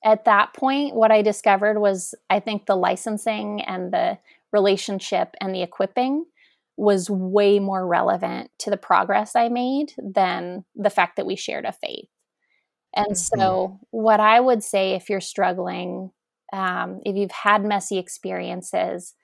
at 0.03 0.25
that 0.25 0.53
point, 0.53 0.95
what 0.95 1.11
I 1.11 1.21
discovered 1.21 1.79
was 1.79 2.13
I 2.29 2.39
think 2.39 2.65
the 2.65 2.75
licensing 2.75 3.61
and 3.61 3.91
the 3.91 4.17
relationship 4.51 5.35
and 5.39 5.53
the 5.53 5.63
equipping 5.63 6.25
was 6.75 7.09
way 7.09 7.59
more 7.59 7.85
relevant 7.85 8.49
to 8.59 8.69
the 8.69 8.77
progress 8.77 9.35
I 9.35 9.49
made 9.49 9.93
than 9.97 10.65
the 10.75 10.89
fact 10.89 11.15
that 11.15 11.25
we 11.25 11.35
shared 11.35 11.65
a 11.65 11.71
faith. 11.71 12.09
And 12.95 13.11
mm-hmm. 13.11 13.39
so, 13.39 13.79
what 13.91 14.19
I 14.19 14.39
would 14.39 14.63
say 14.63 14.93
if 14.93 15.09
you're 15.09 15.21
struggling, 15.21 16.11
um, 16.51 17.01
if 17.05 17.15
you've 17.15 17.31
had 17.31 17.63
messy 17.63 17.97
experiences, 17.97 19.15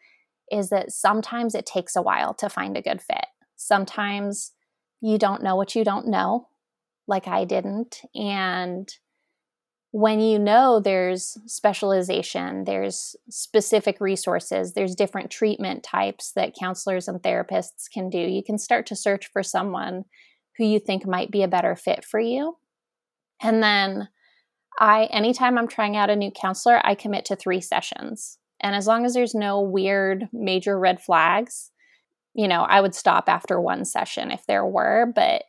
is 0.51 0.69
that 0.69 0.91
sometimes 0.91 1.55
it 1.55 1.65
takes 1.65 1.95
a 1.95 2.01
while 2.01 2.33
to 2.35 2.49
find 2.49 2.75
a 2.75 2.81
good 2.81 3.01
fit. 3.01 3.25
Sometimes 3.55 4.53
you 5.01 5.17
don't 5.17 5.43
know 5.43 5.55
what 5.55 5.75
you 5.75 5.83
don't 5.83 6.07
know, 6.07 6.47
like 7.07 7.27
I 7.27 7.45
didn't. 7.45 8.01
And 8.15 8.91
when 9.91 10.19
you 10.19 10.37
know 10.37 10.79
there's 10.79 11.37
specialization, 11.47 12.65
there's 12.65 13.15
specific 13.29 13.99
resources, 13.99 14.73
there's 14.73 14.95
different 14.95 15.31
treatment 15.31 15.83
types 15.83 16.31
that 16.35 16.53
counselors 16.59 17.07
and 17.07 17.21
therapists 17.21 17.89
can 17.91 18.09
do, 18.09 18.19
you 18.19 18.43
can 18.43 18.57
start 18.57 18.85
to 18.87 18.95
search 18.95 19.29
for 19.31 19.41
someone 19.41 20.05
who 20.57 20.65
you 20.65 20.79
think 20.79 21.07
might 21.07 21.31
be 21.31 21.41
a 21.41 21.47
better 21.47 21.75
fit 21.75 22.05
for 22.05 22.19
you. 22.19 22.57
And 23.41 23.63
then 23.63 24.09
I 24.79 25.05
anytime 25.05 25.57
I'm 25.57 25.67
trying 25.67 25.95
out 25.95 26.09
a 26.09 26.15
new 26.15 26.31
counselor, 26.31 26.85
I 26.85 26.93
commit 26.93 27.25
to 27.25 27.35
3 27.35 27.59
sessions. 27.59 28.37
And 28.61 28.75
as 28.75 28.85
long 28.85 29.05
as 29.05 29.13
there's 29.13 29.33
no 29.33 29.61
weird 29.61 30.27
major 30.33 30.77
red 30.77 31.01
flags, 31.01 31.71
you 32.33 32.47
know, 32.47 32.61
I 32.61 32.81
would 32.81 32.93
stop 32.93 33.27
after 33.27 33.59
one 33.59 33.85
session 33.85 34.31
if 34.31 34.45
there 34.45 34.65
were, 34.65 35.11
but 35.15 35.43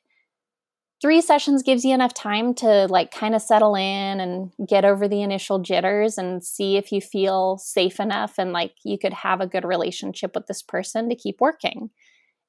three 1.01 1.21
sessions 1.21 1.63
gives 1.63 1.85
you 1.85 1.95
enough 1.95 2.15
time 2.15 2.55
to 2.55 2.87
like 2.89 3.11
kind 3.11 3.35
of 3.35 3.43
settle 3.43 3.75
in 3.75 4.21
and 4.21 4.53
get 4.69 4.85
over 4.85 5.09
the 5.09 5.23
initial 5.23 5.59
jitters 5.59 6.19
and 6.19 6.45
see 6.45 6.77
if 6.77 6.93
you 6.93 7.01
feel 7.01 7.57
safe 7.59 7.99
enough 7.99 8.35
and 8.39 8.53
like 8.53 8.75
you 8.85 8.99
could 8.99 9.13
have 9.13 9.41
a 9.41 9.47
good 9.47 9.65
relationship 9.65 10.33
with 10.35 10.47
this 10.47 10.63
person 10.63 11.09
to 11.09 11.15
keep 11.15 11.41
working. 11.41 11.91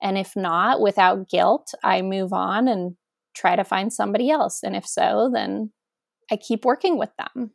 And 0.02 0.18
if 0.18 0.36
not, 0.36 0.82
without 0.82 1.30
guilt, 1.30 1.74
I 1.84 2.02
move 2.02 2.34
on 2.34 2.68
and 2.68 2.96
try 3.34 3.56
to 3.56 3.64
find 3.64 3.94
somebody 3.94 4.30
else. 4.30 4.64
And 4.64 4.76
if 4.76 4.86
so, 4.86 5.30
then 5.34 5.72
I 6.32 6.38
keep 6.38 6.66
working 6.66 6.98
with 6.98 7.12
them. 7.18 7.52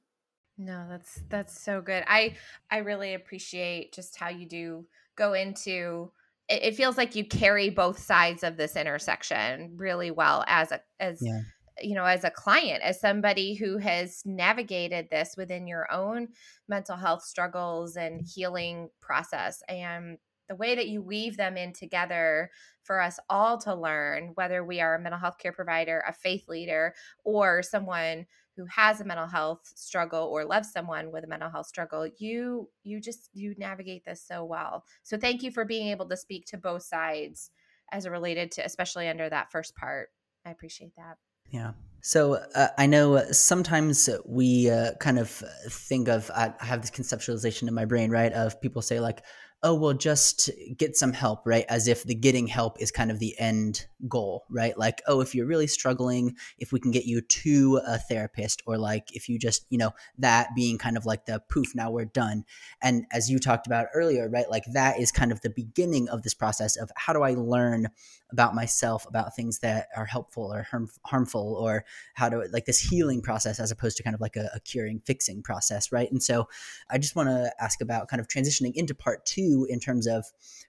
No, 0.59 0.87
that's 0.89 1.21
that's 1.29 1.61
so 1.61 1.83
good. 1.83 2.03
I 2.07 2.37
I 2.71 2.79
really 2.79 3.13
appreciate 3.13 3.93
just 3.93 4.17
how 4.17 4.31
you 4.31 4.47
do 4.47 4.87
go 5.15 5.35
into 5.35 6.13
it, 6.49 6.63
it 6.63 6.77
feels 6.77 6.97
like 6.97 7.15
you 7.15 7.25
carry 7.25 7.71
both 7.71 7.99
sides 7.99 8.43
of 8.43 8.57
this 8.57 8.77
intersection 8.77 9.75
really 9.77 10.11
well 10.11 10.45
as 10.47 10.73
a 10.73 10.81
as 11.01 11.19
yeah. 11.21 11.41
you 11.81 11.95
know 11.95 12.05
as 12.05 12.25
a 12.25 12.31
client 12.31 12.83
as 12.83 13.01
somebody 13.01 13.55
who 13.55 13.79
has 13.79 14.23
navigated 14.25 15.09
this 15.11 15.35
within 15.37 15.67
your 15.67 15.91
own 15.93 16.29
mental 16.69 16.97
health 16.97 17.23
struggles 17.23 17.97
and 17.97 18.21
healing 18.21 18.89
process 19.01 19.63
and 19.69 20.19
the 20.49 20.57
way 20.57 20.75
that 20.75 20.89
you 20.89 21.03
weave 21.03 21.37
them 21.37 21.57
in 21.57 21.73
together 21.73 22.51
for 22.83 23.01
us 23.01 23.19
all 23.29 23.59
to 23.59 23.75
learn 23.75 24.33
whether 24.35 24.65
we 24.65 24.81
are 24.81 24.95
a 24.95 25.01
mental 25.01 25.19
health 25.19 25.39
care 25.39 25.53
provider 25.53 26.03
a 26.07 26.13
faith 26.13 26.49
leader 26.49 26.95
or 27.25 27.63
someone 27.63 28.27
who 28.57 28.65
has 28.67 29.01
a 29.01 29.05
mental 29.05 29.27
health 29.27 29.61
struggle 29.75 30.25
or 30.25 30.45
loves 30.45 30.73
someone 30.73 31.13
with 31.13 31.25
a 31.25 31.29
mental 31.29 31.51
health 31.51 31.67
struggle 31.67 32.09
you 32.19 32.69
you 32.83 33.01
just 33.01 33.29
you 33.33 33.55
navigate 33.59 34.05
this 34.05 34.23
so 34.27 34.45
well. 34.45 34.85
So 35.03 35.17
thank 35.17 35.43
you 35.43 35.51
for 35.51 35.65
being 35.65 35.89
able 35.89 36.09
to 36.09 36.17
speak 36.17 36.47
to 36.47 36.57
both 36.57 36.83
sides 36.83 37.51
as 37.93 38.09
related 38.09 38.51
to 38.53 38.65
especially 38.65 39.09
under 39.09 39.29
that 39.29 39.53
first 39.53 39.77
part. 39.77 40.09
I 40.45 40.51
appreciate 40.51 40.95
that. 40.97 41.17
Yeah. 41.51 41.73
So 42.01 42.35
uh, 42.55 42.69
I 42.79 42.87
know 42.87 43.23
sometimes 43.33 44.09
we 44.25 44.71
uh, 44.71 44.93
kind 45.01 45.19
of 45.19 45.43
think 45.69 46.09
of 46.09 46.31
I 46.35 46.53
have 46.61 46.81
this 46.81 46.91
conceptualization 46.91 47.69
in 47.69 47.75
my 47.75 47.85
brain, 47.85 48.11
right? 48.11 48.33
Of 48.33 48.61
people 48.61 48.83
say 48.83 49.01
like, 49.01 49.23
oh, 49.63 49.75
well, 49.75 49.95
just 49.95 50.51
get 50.77 50.97
some 50.97 51.13
help, 51.13 51.41
right? 51.45 51.65
As 51.69 51.89
if 51.89 52.05
the 52.05 52.15
getting 52.15 52.47
help 52.47 52.81
is 52.81 52.91
kind 52.91 53.11
of 53.11 53.19
the 53.19 53.37
end 53.39 53.87
goal, 54.09 54.45
right? 54.51 54.79
Like, 54.79 55.03
oh, 55.09 55.21
if 55.21 55.35
you're 55.35 55.47
really 55.47 55.67
struggling, 55.67 56.37
if 56.59 56.73
we 56.73 56.79
can 56.79 56.91
get 56.91 57.07
you 57.07 57.21
to 57.21 57.81
a 57.87 57.99
therapist, 57.99 58.63
or 58.67 58.79
like 58.79 59.15
if 59.15 59.29
you 59.29 59.39
just, 59.39 59.67
you 59.71 59.79
know, 59.79 59.93
that 60.19 60.49
being 60.55 60.79
kind 60.79 60.97
of 60.97 61.07
like 61.07 61.27
the 61.27 61.43
poof, 61.49 61.75
now 61.75 61.91
we're 61.91 62.05
done. 62.05 62.45
And 62.83 63.07
as 63.13 63.31
you 63.31 63.39
talked 63.39 63.67
about 63.67 63.89
earlier, 63.95 64.29
right? 64.29 64.49
Like 64.51 64.65
that 64.73 65.01
is 65.01 65.11
kind 65.11 65.33
of 65.33 65.41
the 65.41 65.51
beginning 65.51 66.09
of 66.09 66.23
this 66.23 66.35
process 66.35 66.77
of 66.77 66.91
how 66.95 67.13
do 67.13 67.23
I 67.23 67.33
learn 67.33 67.89
about 68.31 68.55
myself, 68.55 69.07
about 69.07 69.35
things 69.37 69.61
that 69.61 69.89
are 69.97 70.05
helpful 70.05 70.53
or 70.53 70.63
harm, 70.63 70.89
harmful, 71.05 71.57
or 71.61 71.85
how 72.15 72.29
to 72.29 72.49
like 72.53 72.65
this 72.65 72.81
healing 72.81 73.23
process 73.23 73.61
as 73.61 73.71
opposed 73.71 73.97
to 73.97 74.03
kind 74.03 74.15
of 74.15 74.21
like 74.21 74.37
a, 74.37 74.51
a 74.55 74.61
curing, 74.61 75.01
fixing 75.05 75.43
process, 75.43 75.93
right? 75.93 76.11
And 76.11 76.23
so 76.23 76.49
I 76.91 76.99
just 76.99 77.15
want 77.15 77.29
to 77.29 77.53
ask 77.61 77.81
about 77.81 78.09
kind 78.09 78.21
of 78.21 78.29
transitioning 78.29 78.73
into 78.75 78.95
part 78.95 79.25
two 79.25 79.67
in 79.69 79.79
terms 79.79 80.07
of 80.07 80.25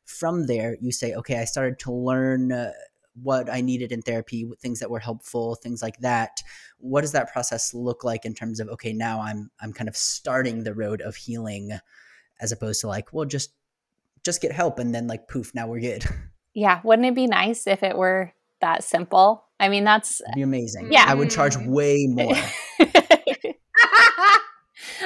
from 0.05 0.47
there, 0.47 0.77
you 0.81 0.91
say, 0.91 1.13
okay, 1.13 1.39
I 1.39 1.45
started 1.45 1.79
to 1.79 1.91
learn. 1.91 2.51
Uh, 2.51 2.71
what 3.23 3.51
I 3.51 3.61
needed 3.61 3.91
in 3.91 4.03
therapy, 4.03 4.47
things 4.59 4.79
that 4.79 4.91
were 4.91 4.99
helpful, 4.99 5.55
things 5.55 5.81
like 5.81 5.97
that. 6.01 6.39
What 6.77 7.01
does 7.01 7.13
that 7.13 7.33
process 7.33 7.73
look 7.73 8.03
like 8.03 8.25
in 8.25 8.35
terms 8.35 8.59
of 8.59 8.69
okay, 8.69 8.93
now 8.93 9.21
I'm 9.21 9.49
I'm 9.59 9.73
kind 9.73 9.87
of 9.87 9.97
starting 9.97 10.63
the 10.63 10.75
road 10.75 11.01
of 11.01 11.15
healing 11.15 11.71
as 12.39 12.51
opposed 12.51 12.81
to 12.81 12.87
like, 12.87 13.11
well, 13.11 13.25
just 13.25 13.53
just 14.23 14.39
get 14.39 14.51
help 14.51 14.77
and 14.77 14.93
then 14.93 15.07
like 15.07 15.27
poof, 15.27 15.55
now 15.55 15.67
we're 15.67 15.79
good. 15.79 16.05
Yeah, 16.57 16.81
wouldn't 16.83 17.07
it 17.07 17.13
be 17.13 17.27
nice 17.27 17.67
if 17.67 17.83
it 17.83 17.95
were 17.95 18.33
that 18.61 18.83
simple? 18.83 19.45
I 19.59 19.69
mean, 19.69 19.83
that's 19.83 20.21
It'd 20.21 20.33
be 20.33 20.41
amazing. 20.41 20.91
Yeah. 20.91 21.05
I 21.07 21.13
would 21.13 21.29
charge 21.29 21.55
Mm. 21.55 21.67
way 21.67 22.07
more. 22.09 22.33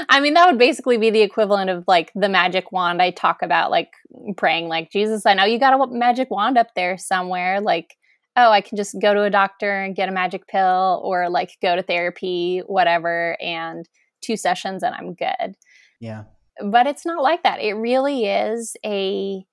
I 0.10 0.22
mean, 0.22 0.34
that 0.36 0.48
would 0.50 0.58
basically 0.58 0.98
be 0.98 1.10
the 1.10 1.22
equivalent 1.22 1.70
of 1.70 1.84
like 1.88 2.12
the 2.16 2.30
magic 2.30 2.72
wand 2.72 3.02
I 3.02 3.12
talk 3.12 3.42
about, 3.42 3.70
like 3.72 3.92
praying, 4.38 4.68
like, 4.70 4.92
Jesus, 4.92 5.26
I 5.26 5.34
know 5.34 5.44
you 5.44 5.60
got 5.60 5.74
a 5.74 5.88
magic 5.94 6.32
wand 6.32 6.58
up 6.58 6.68
there 6.76 6.98
somewhere. 6.98 7.60
Like, 7.60 7.98
oh, 8.38 8.50
I 8.50 8.62
can 8.62 8.78
just 8.78 8.96
go 9.02 9.14
to 9.14 9.24
a 9.24 9.30
doctor 9.30 9.70
and 9.82 9.96
get 9.96 10.08
a 10.08 10.14
magic 10.14 10.48
pill 10.48 11.02
or 11.04 11.30
like 11.30 11.58
go 11.62 11.76
to 11.76 11.84
therapy, 11.84 12.62
whatever, 12.66 13.36
and 13.42 13.88
two 14.22 14.38
sessions 14.38 14.84
and 14.84 14.96
I'm 14.96 15.14
good. 15.16 15.56
yeah. 16.00 16.24
But 16.64 16.86
it's 16.88 17.06
not 17.06 17.24
like 17.24 17.44
that. 17.44 17.60
It 17.62 17.74
really 17.74 18.26
is 18.26 18.76
a 18.86 19.44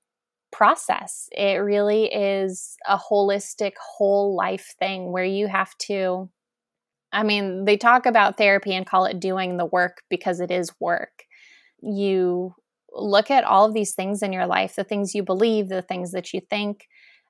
process. 0.50 1.28
It 1.32 1.56
really 1.56 2.06
is 2.06 2.76
a 2.86 2.98
holistic, 2.98 3.72
whole 3.80 4.34
life 4.34 4.74
thing 4.78 5.12
where 5.12 5.24
you 5.24 5.46
have 5.46 5.76
to 5.86 6.30
I 7.12 7.22
mean, 7.22 7.64
they 7.64 7.76
talk 7.76 8.06
about 8.06 8.36
therapy 8.36 8.74
and 8.74 8.86
call 8.86 9.06
it 9.06 9.20
doing 9.20 9.56
the 9.56 9.64
work 9.64 10.02
because 10.10 10.40
it 10.40 10.50
is 10.50 10.70
work. 10.78 11.24
You 11.80 12.54
look 12.92 13.30
at 13.30 13.44
all 13.44 13.66
of 13.66 13.74
these 13.74 13.94
things 13.94 14.22
in 14.22 14.32
your 14.32 14.46
life 14.46 14.74
the 14.76 14.84
things 14.84 15.14
you 15.14 15.22
believe, 15.22 15.68
the 15.68 15.82
things 15.82 16.12
that 16.12 16.32
you 16.32 16.40
think, 16.40 16.86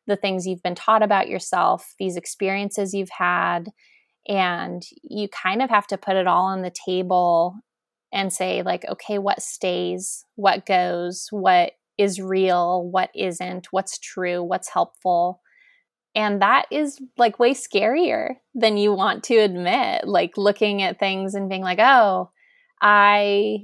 the 0.07 0.17
things 0.17 0.47
you've 0.47 0.63
been 0.63 0.75
taught 0.75 1.03
about 1.03 1.29
yourself, 1.29 1.95
these 1.99 2.17
experiences 2.17 2.95
you've 2.95 3.11
had, 3.11 3.69
and 4.27 4.83
you 5.03 5.29
kind 5.29 5.63
of 5.63 5.71
have 5.71 5.87
to 5.89 5.99
put 5.99 6.17
it 6.17 6.27
all 6.27 6.47
on 6.47 6.63
the 6.63 6.73
table 6.87 7.57
and 8.13 8.33
say, 8.33 8.63
like, 8.63 8.85
okay, 8.87 9.19
what 9.19 9.43
stays, 9.43 10.25
what 10.35 10.65
goes, 10.67 11.29
what 11.31 11.73
is 11.99 12.21
real, 12.21 12.89
what 12.89 13.11
isn't, 13.15 13.69
what's 13.71 13.99
true, 13.99 14.43
what's 14.43 14.69
helpful 14.69 15.41
and 16.15 16.43
that 16.43 16.67
is 16.71 17.01
like 17.17 17.39
way 17.39 17.55
scarier 17.55 18.35
than 18.55 18.77
you 18.77 18.93
want 18.93 19.23
to 19.25 19.37
admit 19.37 20.07
like 20.07 20.37
looking 20.37 20.83
at 20.83 20.99
things 20.99 21.35
and 21.35 21.49
being 21.49 21.63
like 21.63 21.79
oh 21.79 22.31
i 22.81 23.59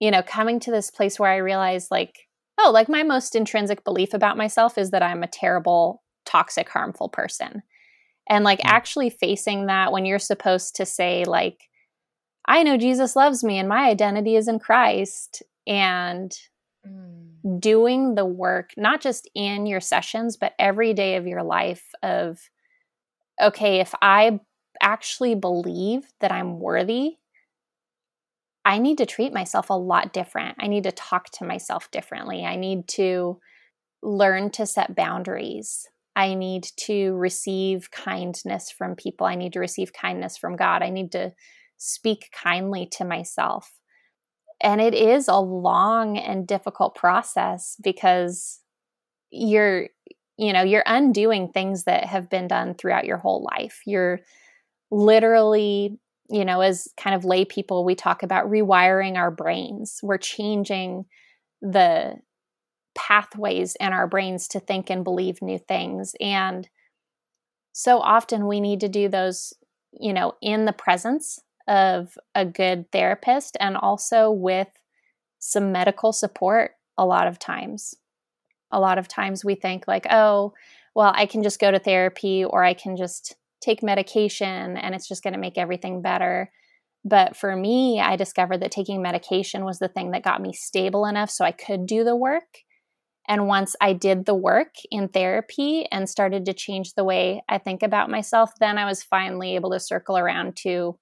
you 0.00 0.10
know 0.10 0.22
coming 0.22 0.60
to 0.60 0.70
this 0.70 0.90
place 0.90 1.18
where 1.18 1.30
i 1.30 1.36
realize 1.36 1.88
like 1.90 2.28
oh 2.58 2.70
like 2.72 2.88
my 2.88 3.02
most 3.02 3.34
intrinsic 3.34 3.84
belief 3.84 4.14
about 4.14 4.36
myself 4.36 4.78
is 4.78 4.90
that 4.90 5.02
i'm 5.02 5.22
a 5.22 5.28
terrible 5.28 6.02
toxic 6.24 6.68
harmful 6.68 7.08
person 7.08 7.62
and 8.28 8.44
like 8.44 8.60
Mm. 8.60 8.70
actually 8.70 9.10
facing 9.10 9.66
that 9.66 9.92
when 9.92 10.06
you're 10.06 10.18
supposed 10.18 10.76
to 10.76 10.86
say 10.86 11.24
like 11.24 11.68
i 12.46 12.62
know 12.62 12.76
jesus 12.76 13.16
loves 13.16 13.42
me 13.42 13.58
and 13.58 13.68
my 13.68 13.88
identity 13.88 14.36
is 14.36 14.48
in 14.48 14.58
christ 14.58 15.42
and 15.66 16.32
Mm. 16.86 17.60
doing 17.60 18.14
the 18.16 18.24
work, 18.24 18.70
not 18.76 19.00
just 19.00 19.30
in 19.34 19.66
your 19.66 19.80
sessions, 19.80 20.36
but 20.36 20.52
every 20.58 20.94
day 20.94 21.16
of 21.16 21.26
your 21.26 21.42
life 21.42 21.84
of, 22.02 22.50
okay, 23.40 23.80
if 23.80 23.94
I 24.02 24.40
actually 24.80 25.34
believe 25.34 26.08
that 26.20 26.32
I'm 26.32 26.58
worthy, 26.58 27.18
I 28.64 28.78
need 28.78 28.98
to 28.98 29.06
treat 29.06 29.32
myself 29.32 29.70
a 29.70 29.74
lot 29.74 30.12
different. 30.12 30.56
I 30.60 30.68
need 30.68 30.84
to 30.84 30.92
talk 30.92 31.30
to 31.32 31.44
myself 31.44 31.90
differently. 31.90 32.44
I 32.44 32.56
need 32.56 32.88
to 32.88 33.40
learn 34.02 34.50
to 34.50 34.66
set 34.66 34.94
boundaries. 34.94 35.88
I 36.14 36.34
need 36.34 36.68
to 36.78 37.14
receive 37.14 37.90
kindness 37.90 38.70
from 38.70 38.94
people. 38.96 39.26
I 39.26 39.34
need 39.34 39.52
to 39.54 39.60
receive 39.60 39.92
kindness 39.92 40.36
from 40.36 40.56
God. 40.56 40.82
I 40.82 40.90
need 40.90 41.12
to 41.12 41.32
speak 41.76 42.30
kindly 42.32 42.86
to 42.92 43.04
myself 43.04 43.72
and 44.62 44.80
it 44.80 44.94
is 44.94 45.28
a 45.28 45.36
long 45.36 46.16
and 46.16 46.46
difficult 46.46 46.94
process 46.94 47.76
because 47.82 48.60
you're 49.30 49.88
you 50.38 50.52
know 50.52 50.62
you're 50.62 50.84
undoing 50.86 51.48
things 51.48 51.84
that 51.84 52.04
have 52.04 52.30
been 52.30 52.48
done 52.48 52.74
throughout 52.74 53.04
your 53.04 53.18
whole 53.18 53.46
life. 53.56 53.80
You're 53.86 54.20
literally 54.90 55.98
you 56.30 56.44
know 56.44 56.60
as 56.60 56.88
kind 56.96 57.14
of 57.14 57.24
lay 57.24 57.44
people 57.44 57.84
we 57.84 57.94
talk 57.94 58.22
about 58.22 58.48
rewiring 58.48 59.16
our 59.16 59.30
brains. 59.30 60.00
We're 60.02 60.18
changing 60.18 61.06
the 61.60 62.16
pathways 62.94 63.76
in 63.80 63.92
our 63.92 64.06
brains 64.06 64.48
to 64.48 64.60
think 64.60 64.90
and 64.90 65.04
believe 65.04 65.42
new 65.42 65.58
things. 65.58 66.14
And 66.20 66.68
so 67.72 68.00
often 68.00 68.46
we 68.46 68.60
need 68.60 68.80
to 68.80 68.88
do 68.88 69.08
those 69.08 69.54
you 69.92 70.12
know 70.12 70.34
in 70.40 70.66
the 70.66 70.72
presence 70.72 71.40
of 71.72 72.18
a 72.34 72.44
good 72.44 72.92
therapist 72.92 73.56
and 73.58 73.78
also 73.78 74.30
with 74.30 74.68
some 75.38 75.72
medical 75.72 76.12
support 76.12 76.72
a 76.98 77.06
lot 77.06 77.26
of 77.26 77.38
times. 77.38 77.94
A 78.70 78.78
lot 78.78 78.98
of 78.98 79.08
times 79.08 79.42
we 79.42 79.54
think, 79.54 79.88
like, 79.88 80.06
oh, 80.10 80.52
well, 80.94 81.12
I 81.16 81.24
can 81.24 81.42
just 81.42 81.58
go 81.58 81.70
to 81.70 81.78
therapy 81.78 82.44
or 82.44 82.62
I 82.62 82.74
can 82.74 82.94
just 82.94 83.36
take 83.62 83.82
medication 83.82 84.76
and 84.76 84.94
it's 84.94 85.08
just 85.08 85.22
going 85.22 85.32
to 85.32 85.40
make 85.40 85.56
everything 85.56 86.02
better. 86.02 86.50
But 87.06 87.36
for 87.36 87.56
me, 87.56 88.00
I 88.00 88.16
discovered 88.16 88.58
that 88.58 88.70
taking 88.70 89.00
medication 89.00 89.64
was 89.64 89.78
the 89.78 89.88
thing 89.88 90.10
that 90.10 90.22
got 90.22 90.42
me 90.42 90.52
stable 90.52 91.06
enough 91.06 91.30
so 91.30 91.42
I 91.42 91.52
could 91.52 91.86
do 91.86 92.04
the 92.04 92.16
work. 92.16 92.58
And 93.26 93.46
once 93.46 93.74
I 93.80 93.94
did 93.94 94.26
the 94.26 94.34
work 94.34 94.74
in 94.90 95.08
therapy 95.08 95.86
and 95.90 96.06
started 96.06 96.44
to 96.44 96.52
change 96.52 96.92
the 96.92 97.04
way 97.04 97.42
I 97.48 97.56
think 97.56 97.82
about 97.82 98.10
myself, 98.10 98.52
then 98.60 98.76
I 98.76 98.84
was 98.84 99.02
finally 99.02 99.54
able 99.54 99.70
to 99.70 99.80
circle 99.80 100.18
around 100.18 100.56
to 100.64 100.98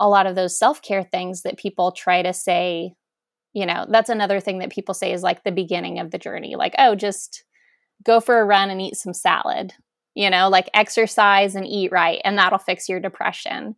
a 0.00 0.08
lot 0.08 0.26
of 0.26 0.34
those 0.34 0.58
self 0.58 0.82
care 0.82 1.04
things 1.04 1.42
that 1.42 1.58
people 1.58 1.92
try 1.92 2.22
to 2.22 2.32
say, 2.32 2.94
you 3.52 3.66
know, 3.66 3.86
that's 3.88 4.08
another 4.08 4.40
thing 4.40 4.58
that 4.58 4.72
people 4.72 4.94
say 4.94 5.12
is 5.12 5.22
like 5.22 5.44
the 5.44 5.52
beginning 5.52 6.00
of 6.00 6.10
the 6.10 6.18
journey. 6.18 6.56
Like, 6.56 6.74
oh, 6.78 6.94
just 6.94 7.44
go 8.04 8.18
for 8.18 8.40
a 8.40 8.44
run 8.44 8.70
and 8.70 8.80
eat 8.80 8.96
some 8.96 9.12
salad, 9.12 9.74
you 10.14 10.30
know, 10.30 10.48
like 10.48 10.70
exercise 10.72 11.54
and 11.54 11.66
eat 11.66 11.92
right, 11.92 12.20
and 12.24 12.38
that'll 12.38 12.58
fix 12.58 12.88
your 12.88 12.98
depression. 12.98 13.76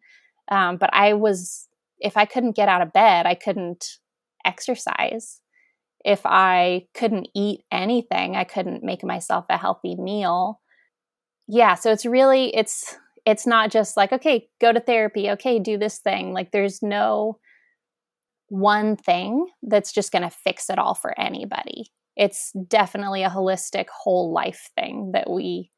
Um, 0.50 0.76
but 0.76 0.90
I 0.92 1.14
was, 1.14 1.68
if 1.98 2.16
I 2.16 2.24
couldn't 2.24 2.56
get 2.56 2.68
out 2.68 2.82
of 2.82 2.92
bed, 2.92 3.26
I 3.26 3.34
couldn't 3.34 3.98
exercise. 4.44 5.40
If 6.04 6.20
I 6.24 6.86
couldn't 6.94 7.28
eat 7.34 7.62
anything, 7.70 8.36
I 8.36 8.44
couldn't 8.44 8.84
make 8.84 9.04
myself 9.04 9.46
a 9.48 9.56
healthy 9.56 9.96
meal. 9.96 10.60
Yeah, 11.48 11.74
so 11.74 11.90
it's 11.90 12.06
really, 12.06 12.54
it's, 12.54 12.96
it's 13.24 13.46
not 13.46 13.70
just 13.70 13.96
like 13.96 14.12
okay 14.12 14.48
go 14.60 14.72
to 14.72 14.80
therapy 14.80 15.30
okay 15.30 15.58
do 15.58 15.78
this 15.78 15.98
thing 15.98 16.32
like 16.32 16.50
there's 16.52 16.82
no 16.82 17.38
one 18.48 18.96
thing 18.96 19.46
that's 19.62 19.92
just 19.92 20.12
going 20.12 20.22
to 20.22 20.30
fix 20.30 20.68
it 20.68 20.78
all 20.78 20.94
for 20.94 21.18
anybody 21.18 21.86
it's 22.16 22.52
definitely 22.68 23.22
a 23.22 23.30
holistic 23.30 23.86
whole 23.88 24.32
life 24.32 24.70
thing 24.76 25.12
that 25.12 25.30
we 25.30 25.70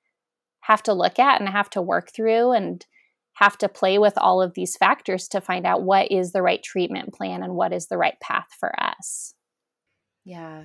have 0.60 0.82
to 0.82 0.92
look 0.92 1.18
at 1.18 1.40
and 1.40 1.48
have 1.48 1.70
to 1.70 1.82
work 1.82 2.10
through 2.12 2.52
and 2.52 2.86
have 3.34 3.58
to 3.58 3.68
play 3.68 3.98
with 3.98 4.14
all 4.16 4.40
of 4.40 4.54
these 4.54 4.76
factors 4.76 5.28
to 5.28 5.40
find 5.40 5.66
out 5.66 5.82
what 5.82 6.10
is 6.10 6.32
the 6.32 6.42
right 6.42 6.62
treatment 6.62 7.12
plan 7.12 7.42
and 7.42 7.54
what 7.54 7.72
is 7.72 7.86
the 7.88 7.98
right 7.98 8.18
path 8.20 8.48
for 8.58 8.72
us 8.80 9.34
Yeah. 10.24 10.64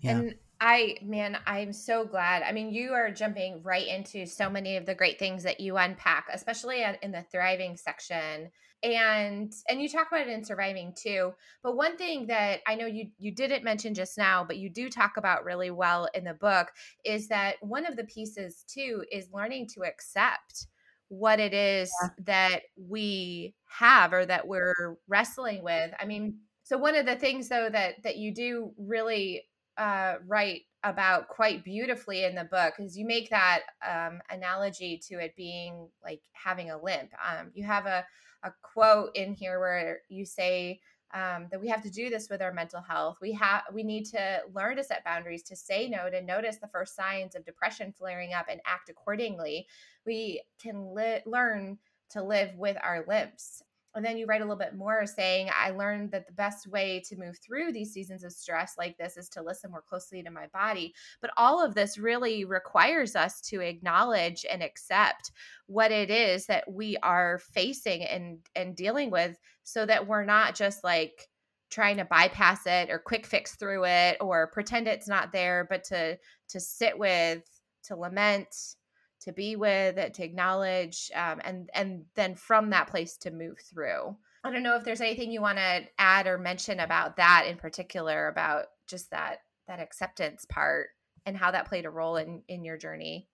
Yeah. 0.00 0.18
And 0.18 0.34
I, 0.60 0.96
man, 1.02 1.38
I'm 1.46 1.72
so 1.72 2.04
glad. 2.04 2.42
I 2.42 2.52
mean, 2.52 2.70
you 2.70 2.92
are 2.92 3.10
jumping 3.10 3.62
right 3.62 3.86
into 3.86 4.26
so 4.26 4.48
many 4.48 4.76
of 4.76 4.86
the 4.86 4.94
great 4.94 5.18
things 5.18 5.42
that 5.42 5.60
you 5.60 5.76
unpack, 5.76 6.28
especially 6.32 6.84
in 7.02 7.12
the 7.12 7.24
thriving 7.30 7.76
section. 7.76 8.50
And 8.82 9.52
and 9.68 9.80
you 9.80 9.88
talk 9.88 10.08
about 10.08 10.28
it 10.28 10.32
in 10.32 10.44
surviving 10.44 10.94
too. 10.94 11.32
But 11.62 11.76
one 11.76 11.96
thing 11.96 12.26
that 12.26 12.60
I 12.66 12.74
know 12.74 12.86
you 12.86 13.08
you 13.18 13.34
didn't 13.34 13.64
mention 13.64 13.94
just 13.94 14.18
now, 14.18 14.44
but 14.44 14.58
you 14.58 14.68
do 14.68 14.90
talk 14.90 15.16
about 15.16 15.44
really 15.44 15.70
well 15.70 16.08
in 16.14 16.24
the 16.24 16.34
book 16.34 16.70
is 17.04 17.28
that 17.28 17.56
one 17.62 17.86
of 17.86 17.96
the 17.96 18.04
pieces 18.04 18.64
too 18.68 19.04
is 19.10 19.32
learning 19.32 19.68
to 19.74 19.84
accept 19.84 20.66
what 21.08 21.40
it 21.40 21.54
is 21.54 21.90
that 22.18 22.60
we 22.76 23.54
have 23.68 24.12
or 24.12 24.26
that 24.26 24.46
we're 24.46 24.96
wrestling 25.08 25.62
with. 25.62 25.92
I 25.98 26.04
mean, 26.04 26.38
so 26.62 26.76
one 26.76 26.96
of 26.96 27.06
the 27.06 27.16
things 27.16 27.48
though 27.48 27.70
that 27.70 28.02
that 28.02 28.16
you 28.18 28.34
do 28.34 28.72
really 28.76 29.44
uh, 29.76 30.14
write 30.26 30.62
about 30.82 31.28
quite 31.28 31.64
beautifully 31.64 32.24
in 32.24 32.34
the 32.34 32.44
book 32.44 32.74
is 32.78 32.96
you 32.96 33.06
make 33.06 33.30
that 33.30 33.62
um, 33.88 34.20
analogy 34.30 35.00
to 35.08 35.18
it 35.18 35.34
being 35.36 35.88
like 36.02 36.20
having 36.32 36.70
a 36.70 36.80
limp. 36.80 37.10
Um, 37.26 37.50
you 37.54 37.64
have 37.64 37.86
a, 37.86 38.04
a 38.42 38.52
quote 38.62 39.10
in 39.14 39.32
here 39.32 39.58
where 39.58 40.00
you 40.08 40.26
say 40.26 40.80
um, 41.14 41.46
that 41.50 41.60
we 41.60 41.68
have 41.68 41.82
to 41.82 41.90
do 41.90 42.10
this 42.10 42.28
with 42.28 42.42
our 42.42 42.52
mental 42.52 42.82
health. 42.82 43.18
We 43.22 43.32
have 43.32 43.62
we 43.72 43.82
need 43.82 44.04
to 44.06 44.40
learn 44.52 44.76
to 44.76 44.84
set 44.84 45.04
boundaries, 45.04 45.44
to 45.44 45.56
say 45.56 45.88
no, 45.88 46.10
to 46.10 46.20
notice 46.20 46.56
the 46.56 46.68
first 46.68 46.96
signs 46.96 47.34
of 47.34 47.44
depression 47.44 47.94
flaring 47.96 48.34
up 48.34 48.46
and 48.50 48.60
act 48.66 48.90
accordingly. 48.90 49.66
We 50.04 50.42
can 50.60 50.94
li- 50.94 51.22
learn 51.24 51.78
to 52.10 52.22
live 52.22 52.54
with 52.56 52.76
our 52.82 53.04
limps 53.06 53.62
and 53.94 54.04
then 54.04 54.16
you 54.16 54.26
write 54.26 54.40
a 54.40 54.44
little 54.44 54.56
bit 54.56 54.74
more 54.74 55.06
saying 55.06 55.48
i 55.54 55.70
learned 55.70 56.10
that 56.10 56.26
the 56.26 56.32
best 56.32 56.66
way 56.66 57.00
to 57.06 57.16
move 57.16 57.38
through 57.38 57.72
these 57.72 57.92
seasons 57.92 58.24
of 58.24 58.32
stress 58.32 58.74
like 58.78 58.96
this 58.98 59.16
is 59.16 59.28
to 59.28 59.42
listen 59.42 59.70
more 59.70 59.82
closely 59.82 60.22
to 60.22 60.30
my 60.30 60.46
body. 60.48 60.94
But 61.20 61.30
all 61.36 61.64
of 61.64 61.74
this 61.74 61.98
really 61.98 62.44
requires 62.44 63.16
us 63.16 63.40
to 63.42 63.60
acknowledge 63.60 64.44
and 64.50 64.62
accept 64.62 65.32
what 65.66 65.92
it 65.92 66.10
is 66.10 66.46
that 66.46 66.70
we 66.70 66.96
are 67.02 67.38
facing 67.38 68.02
and 68.04 68.38
and 68.54 68.76
dealing 68.76 69.10
with 69.10 69.36
so 69.62 69.86
that 69.86 70.06
we're 70.06 70.24
not 70.24 70.54
just 70.54 70.84
like 70.84 71.28
trying 71.70 71.96
to 71.96 72.04
bypass 72.04 72.66
it 72.66 72.90
or 72.90 72.98
quick 72.98 73.26
fix 73.26 73.56
through 73.56 73.84
it 73.84 74.16
or 74.20 74.48
pretend 74.48 74.86
it's 74.86 75.08
not 75.08 75.32
there 75.32 75.66
but 75.68 75.82
to 75.82 76.16
to 76.48 76.60
sit 76.60 76.96
with 76.98 77.42
to 77.82 77.96
lament 77.96 78.76
to 79.24 79.32
be 79.32 79.56
with, 79.56 79.96
to 80.12 80.24
acknowledge, 80.24 81.10
um, 81.14 81.40
and 81.44 81.70
and 81.74 82.04
then 82.14 82.34
from 82.34 82.70
that 82.70 82.88
place 82.88 83.16
to 83.18 83.30
move 83.30 83.58
through. 83.58 84.16
I 84.44 84.50
don't 84.50 84.62
know 84.62 84.76
if 84.76 84.84
there's 84.84 85.00
anything 85.00 85.30
you 85.30 85.40
want 85.40 85.58
to 85.58 85.84
add 85.98 86.26
or 86.26 86.36
mention 86.36 86.80
about 86.80 87.16
that 87.16 87.46
in 87.48 87.56
particular, 87.56 88.28
about 88.28 88.66
just 88.86 89.10
that 89.10 89.38
that 89.66 89.80
acceptance 89.80 90.44
part 90.44 90.88
and 91.24 91.36
how 91.36 91.50
that 91.50 91.68
played 91.68 91.86
a 91.86 91.90
role 91.90 92.16
in 92.16 92.42
in 92.48 92.64
your 92.64 92.76
journey. 92.76 93.28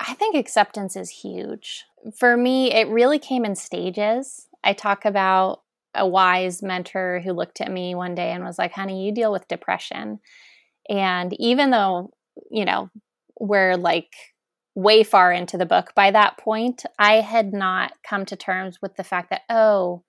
I 0.00 0.14
think 0.14 0.34
acceptance 0.34 0.96
is 0.96 1.10
huge. 1.10 1.84
For 2.18 2.36
me, 2.36 2.72
it 2.72 2.88
really 2.88 3.18
came 3.18 3.44
in 3.44 3.54
stages. 3.54 4.48
I 4.64 4.72
talk 4.72 5.04
about 5.04 5.60
a 5.94 6.06
wise 6.06 6.62
mentor 6.62 7.20
who 7.22 7.32
looked 7.32 7.60
at 7.60 7.70
me 7.70 7.94
one 7.94 8.14
day 8.14 8.32
and 8.32 8.44
was 8.44 8.58
like, 8.58 8.72
honey, 8.72 9.04
you 9.04 9.12
deal 9.12 9.30
with 9.30 9.46
depression. 9.46 10.18
And 10.88 11.32
even 11.40 11.70
though, 11.70 12.10
you 12.50 12.64
know, 12.64 12.90
we're 13.38 13.76
like 13.76 14.12
way 14.74 15.02
far 15.02 15.32
into 15.32 15.56
the 15.56 15.66
book 15.66 15.92
by 15.94 16.10
that 16.10 16.36
point, 16.36 16.84
I 16.98 17.20
had 17.20 17.52
not 17.52 17.92
come 18.02 18.24
to 18.26 18.36
terms 18.36 18.78
with 18.82 18.96
the 18.96 19.04
fact 19.04 19.30
that, 19.30 19.42
oh, 19.48 20.02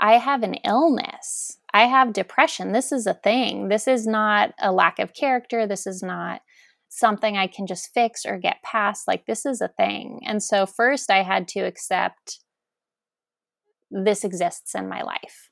I 0.00 0.14
have 0.18 0.42
an 0.42 0.54
illness. 0.64 1.58
I 1.72 1.86
have 1.86 2.12
depression. 2.12 2.72
This 2.72 2.92
is 2.92 3.06
a 3.06 3.14
thing. 3.14 3.68
This 3.68 3.86
is 3.86 4.06
not 4.06 4.54
a 4.60 4.72
lack 4.72 4.98
of 4.98 5.14
character. 5.14 5.66
This 5.66 5.86
is 5.86 6.02
not 6.02 6.40
something 6.88 7.36
I 7.36 7.46
can 7.46 7.66
just 7.66 7.92
fix 7.92 8.24
or 8.24 8.38
get 8.38 8.62
past. 8.62 9.06
Like, 9.08 9.26
this 9.26 9.44
is 9.44 9.60
a 9.60 9.68
thing. 9.68 10.20
And 10.26 10.42
so, 10.42 10.66
first, 10.66 11.10
I 11.10 11.22
had 11.22 11.48
to 11.48 11.60
accept 11.60 12.40
this 13.90 14.24
exists 14.24 14.74
in 14.74 14.88
my 14.88 15.02
life. 15.02 15.50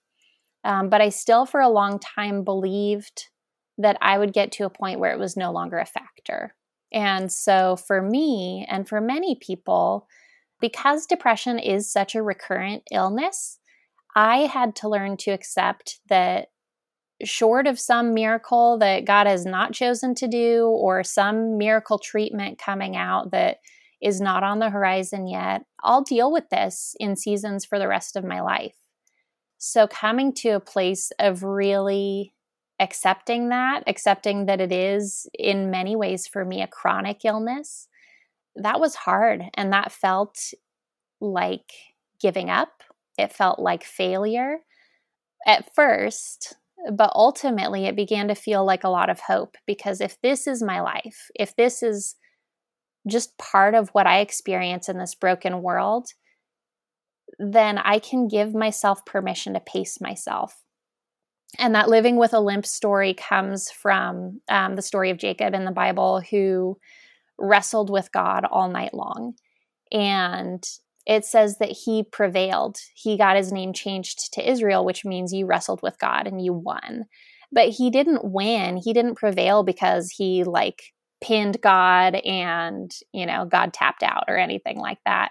Um, 0.65 0.89
but 0.89 1.01
I 1.01 1.11
still, 1.11 1.45
for 1.45 1.61
a 1.61 1.69
long 1.69 1.99
time, 1.99 2.45
believed 2.45 3.29
that 3.77 3.99
I 4.01 4.19
would 4.19 4.33
get 4.33 4.53
to 4.53 4.65
a 4.65 4.71
point 4.71 5.01
where 5.01 5.13
it 5.13 5.19
was 5.19 5.37
no 5.37 5.53
longer 5.53 5.79
a 5.79 5.87
factor. 5.87 6.55
And 6.95 7.31
so, 7.31 7.75
for 7.75 8.01
me 8.01 8.65
and 8.71 8.89
for 8.89 9.01
many 9.01 9.35
people, 9.35 10.07
because 10.61 11.07
depression 11.07 11.59
is 11.59 11.91
such 11.91 12.15
a 12.15 12.23
recurrent 12.23 12.85
illness, 12.93 13.59
I 14.15 14.47
had 14.47 14.77
to 14.77 14.89
learn 14.89 15.17
to 15.19 15.33
accept 15.33 15.99
that 16.09 16.53
short 17.25 17.67
of 17.67 17.81
some 17.81 18.15
miracle 18.15 18.79
that 18.79 19.05
God 19.05 19.27
has 19.27 19.45
not 19.45 19.73
chosen 19.73 20.15
to 20.17 20.29
do, 20.29 20.67
or 20.67 21.03
some 21.03 21.59
miracle 21.59 21.99
treatment 21.99 22.59
coming 22.59 22.97
out 22.97 23.33
that 23.33 23.59
is 24.01 24.21
not 24.21 24.45
on 24.45 24.61
the 24.61 24.71
horizon 24.71 25.27
yet, 25.27 25.65
I'll 25.83 26.03
deal 26.03 26.31
with 26.31 26.49
this 26.51 26.95
in 27.01 27.17
seasons 27.17 27.65
for 27.65 27.79
the 27.79 27.89
rest 27.89 28.15
of 28.15 28.25
my 28.25 28.41
life. 28.41 28.77
So, 29.59 29.89
coming 29.89 30.33
to 30.35 30.51
a 30.51 30.61
place 30.61 31.11
of 31.19 31.43
really 31.43 32.34
accepting 32.81 33.51
that, 33.51 33.85
accepting 33.87 34.47
that 34.47 34.61
it 34.61 34.73
is 34.73 35.27
in 35.39 35.71
many 35.71 35.97
ways 35.97 36.27
for 36.27 36.45
me 36.45 36.63
a 36.63 36.67
chronic 36.67 37.25
illness, 37.25 37.89
that 38.57 38.81
was 38.81 38.95
hard. 38.95 39.45
And 39.55 39.73
that 39.73 39.93
felt 39.93 40.39
like 41.21 41.73
giving 42.21 42.51
up. 42.51 42.83
It 43.17 43.33
felt 43.33 43.59
like 43.59 43.85
failure 43.85 44.59
at 45.47 45.73
first, 45.75 46.55
but 46.93 47.13
ultimately 47.15 47.87
it 47.87 47.97
began 47.97 48.29
to 48.29 48.35
feel 48.35 48.65
like 48.65 48.85
a 48.85 48.89
lot 48.89 49.11
of 49.11 49.21
hope 49.21 49.57
because 49.67 50.01
if 50.01 50.21
this 50.21 50.47
is 50.47 50.63
my 50.63 50.81
life, 50.81 51.31
if 51.35 51.55
this 51.55 51.83
is 51.83 52.17
just 53.09 53.37
part 53.39 53.75
of 53.75 53.91
what 53.91 54.07
I 54.07 54.21
experience 54.21 54.89
in 54.89 54.99
this 54.99 55.15
broken 55.15 55.63
world, 55.63 56.09
then 57.39 57.79
I 57.79 57.99
can 57.99 58.29
give 58.29 58.55
myself 58.55 59.05
permission 59.05 59.55
to 59.55 59.61
pace 59.61 60.01
myself 60.01 60.64
and 61.59 61.75
that 61.75 61.89
living 61.89 62.17
with 62.17 62.33
a 62.33 62.41
limp 62.41 62.67
story 62.67 63.15
comes 63.15 63.71
from 63.71 64.41
um, 64.49 64.77
the 64.77 64.83
story 64.83 65.11
of 65.11 65.19
Jacob 65.19 65.55
in 65.55 65.65
the 65.65 65.71
Bible 65.71 66.21
who 66.31 66.79
wrestled 67.39 67.91
with 67.91 68.13
God 68.13 68.45
all 68.51 68.71
night 68.71 68.95
long. 68.95 69.35
And 69.93 70.65
it 71.07 71.25
says 71.25 71.59
that 71.59 71.71
he 71.85 72.03
prevailed. 72.03 72.79
He 72.95 73.17
got 73.17 73.37
his 73.37 73.53
name 73.53 73.73
changed 73.73 74.33
to 74.35 74.49
Israel, 74.49 74.85
which 74.85 75.05
means 75.05 75.33
you 75.33 75.47
wrestled 75.47 75.83
with 75.83 75.99
God 75.99 76.27
and 76.27 76.43
you 76.43 76.53
won. 76.53 77.05
But 77.53 77.69
he 77.69 77.91
didn't 77.91 78.25
win. 78.25 78.79
He 78.83 78.93
didn't 78.93 79.17
prevail 79.17 79.63
because 79.63 80.11
he 80.11 80.45
like 80.45 80.83
pinned 81.23 81.61
God 81.61 82.15
and, 82.17 82.91
you 83.13 83.27
know, 83.27 83.45
God 83.45 83.73
tapped 83.73 84.03
out 84.03 84.25
or 84.29 84.37
anything 84.37 84.79
like 84.79 84.99
that 85.05 85.31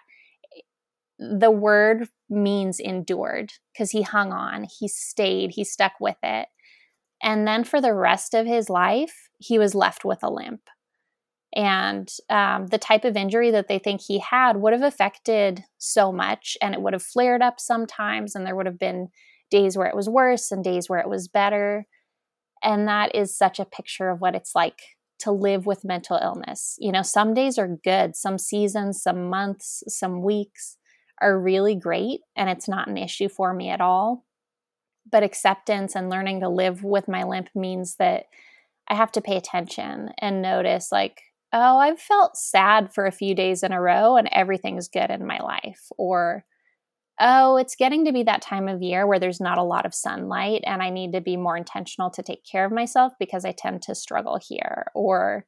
the 1.39 1.51
word 1.51 2.09
means 2.29 2.79
endured 2.79 3.53
because 3.71 3.91
he 3.91 4.01
hung 4.01 4.31
on, 4.33 4.65
he 4.79 4.87
stayed, 4.87 5.51
he 5.51 5.63
stuck 5.63 5.93
with 5.99 6.17
it. 6.23 6.47
And 7.21 7.47
then 7.47 7.63
for 7.63 7.79
the 7.79 7.93
rest 7.93 8.33
of 8.33 8.45
his 8.45 8.69
life, 8.69 9.29
he 9.37 9.57
was 9.57 9.73
left 9.73 10.03
with 10.03 10.19
a 10.23 10.31
limp. 10.31 10.61
And 11.55 12.09
um, 12.29 12.67
the 12.67 12.77
type 12.77 13.05
of 13.05 13.15
injury 13.15 13.51
that 13.51 13.67
they 13.67 13.79
think 13.79 14.01
he 14.01 14.19
had 14.19 14.57
would 14.57 14.73
have 14.73 14.81
affected 14.81 15.63
so 15.77 16.11
much, 16.11 16.57
and 16.61 16.73
it 16.73 16.81
would 16.81 16.93
have 16.93 17.03
flared 17.03 17.41
up 17.41 17.59
sometimes, 17.59 18.35
and 18.35 18.45
there 18.45 18.55
would 18.55 18.65
have 18.65 18.79
been 18.79 19.09
days 19.51 19.77
where 19.77 19.87
it 19.87 19.95
was 19.95 20.09
worse 20.09 20.51
and 20.51 20.63
days 20.63 20.89
where 20.89 20.99
it 20.99 21.07
was 21.07 21.27
better. 21.27 21.85
And 22.63 22.87
that 22.87 23.13
is 23.15 23.37
such 23.37 23.59
a 23.59 23.65
picture 23.65 24.09
of 24.09 24.19
what 24.19 24.35
it's 24.35 24.55
like 24.55 24.79
to 25.19 25.31
live 25.31 25.65
with 25.65 25.85
mental 25.85 26.19
illness. 26.21 26.75
You 26.79 26.91
know, 26.91 27.03
some 27.03 27.33
days 27.35 27.59
are 27.59 27.77
good, 27.83 28.15
some 28.15 28.39
seasons, 28.39 29.01
some 29.01 29.29
months, 29.29 29.83
some 29.87 30.23
weeks 30.23 30.77
are 31.21 31.39
really 31.39 31.75
great 31.75 32.21
and 32.35 32.49
it's 32.49 32.67
not 32.67 32.87
an 32.87 32.97
issue 32.97 33.29
for 33.29 33.53
me 33.53 33.69
at 33.69 33.81
all. 33.81 34.25
But 35.09 35.23
acceptance 35.23 35.95
and 35.95 36.09
learning 36.09 36.41
to 36.41 36.49
live 36.49 36.83
with 36.83 37.07
my 37.07 37.23
limp 37.23 37.49
means 37.55 37.95
that 37.97 38.25
I 38.87 38.95
have 38.95 39.11
to 39.13 39.21
pay 39.21 39.37
attention 39.37 40.11
and 40.17 40.41
notice, 40.41 40.91
like, 40.91 41.21
oh, 41.51 41.77
I've 41.77 41.99
felt 41.99 42.37
sad 42.37 42.93
for 42.93 43.05
a 43.05 43.11
few 43.11 43.35
days 43.35 43.63
in 43.63 43.71
a 43.71 43.81
row 43.81 44.17
and 44.17 44.29
everything's 44.31 44.87
good 44.87 45.09
in 45.09 45.27
my 45.27 45.39
life. 45.39 45.87
Or, 45.97 46.45
oh, 47.19 47.57
it's 47.57 47.75
getting 47.75 48.05
to 48.05 48.13
be 48.13 48.23
that 48.23 48.41
time 48.41 48.67
of 48.67 48.81
year 48.81 49.05
where 49.05 49.19
there's 49.19 49.39
not 49.39 49.57
a 49.57 49.63
lot 49.63 49.85
of 49.85 49.93
sunlight 49.93 50.63
and 50.65 50.81
I 50.81 50.89
need 50.89 51.13
to 51.13 51.21
be 51.21 51.37
more 51.37 51.55
intentional 51.55 52.09
to 52.11 52.23
take 52.23 52.43
care 52.43 52.65
of 52.65 52.71
myself 52.71 53.13
because 53.19 53.45
I 53.45 53.51
tend 53.51 53.83
to 53.83 53.95
struggle 53.95 54.39
here. 54.41 54.85
Or, 54.95 55.45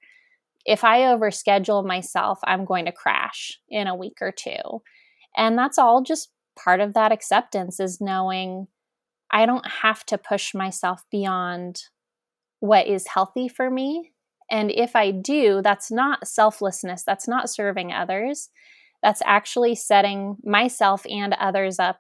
if 0.66 0.84
I 0.84 1.02
overschedule 1.02 1.86
myself, 1.86 2.40
I'm 2.44 2.66
going 2.66 2.86
to 2.86 2.92
crash 2.92 3.60
in 3.70 3.88
a 3.88 3.96
week 3.96 4.18
or 4.20 4.32
two. 4.32 4.82
And 5.36 5.58
that's 5.58 5.78
all 5.78 6.02
just 6.02 6.30
part 6.58 6.80
of 6.80 6.94
that 6.94 7.12
acceptance 7.12 7.80
is 7.80 8.00
knowing 8.00 8.68
I 9.32 9.46
don't 9.46 9.68
have 9.82 10.06
to 10.08 10.18
push 10.18 10.54
myself 10.54 11.04
beyond 11.12 11.82
what 12.60 12.88
is 12.88 13.08
healthy 13.08 13.48
for 13.48 13.70
me. 13.70 14.12
And 14.50 14.72
if 14.72 14.96
I 14.96 15.12
do, 15.12 15.62
that's 15.64 15.92
not 15.92 16.28
selflessness, 16.28 17.04
that's 17.04 17.28
not 17.28 17.50
serving 17.50 17.92
others. 17.92 18.50
That's 19.02 19.22
actually 19.26 19.76
setting 19.76 20.38
myself 20.44 21.06
and 21.10 21.34
others 21.34 21.80
up 21.80 22.00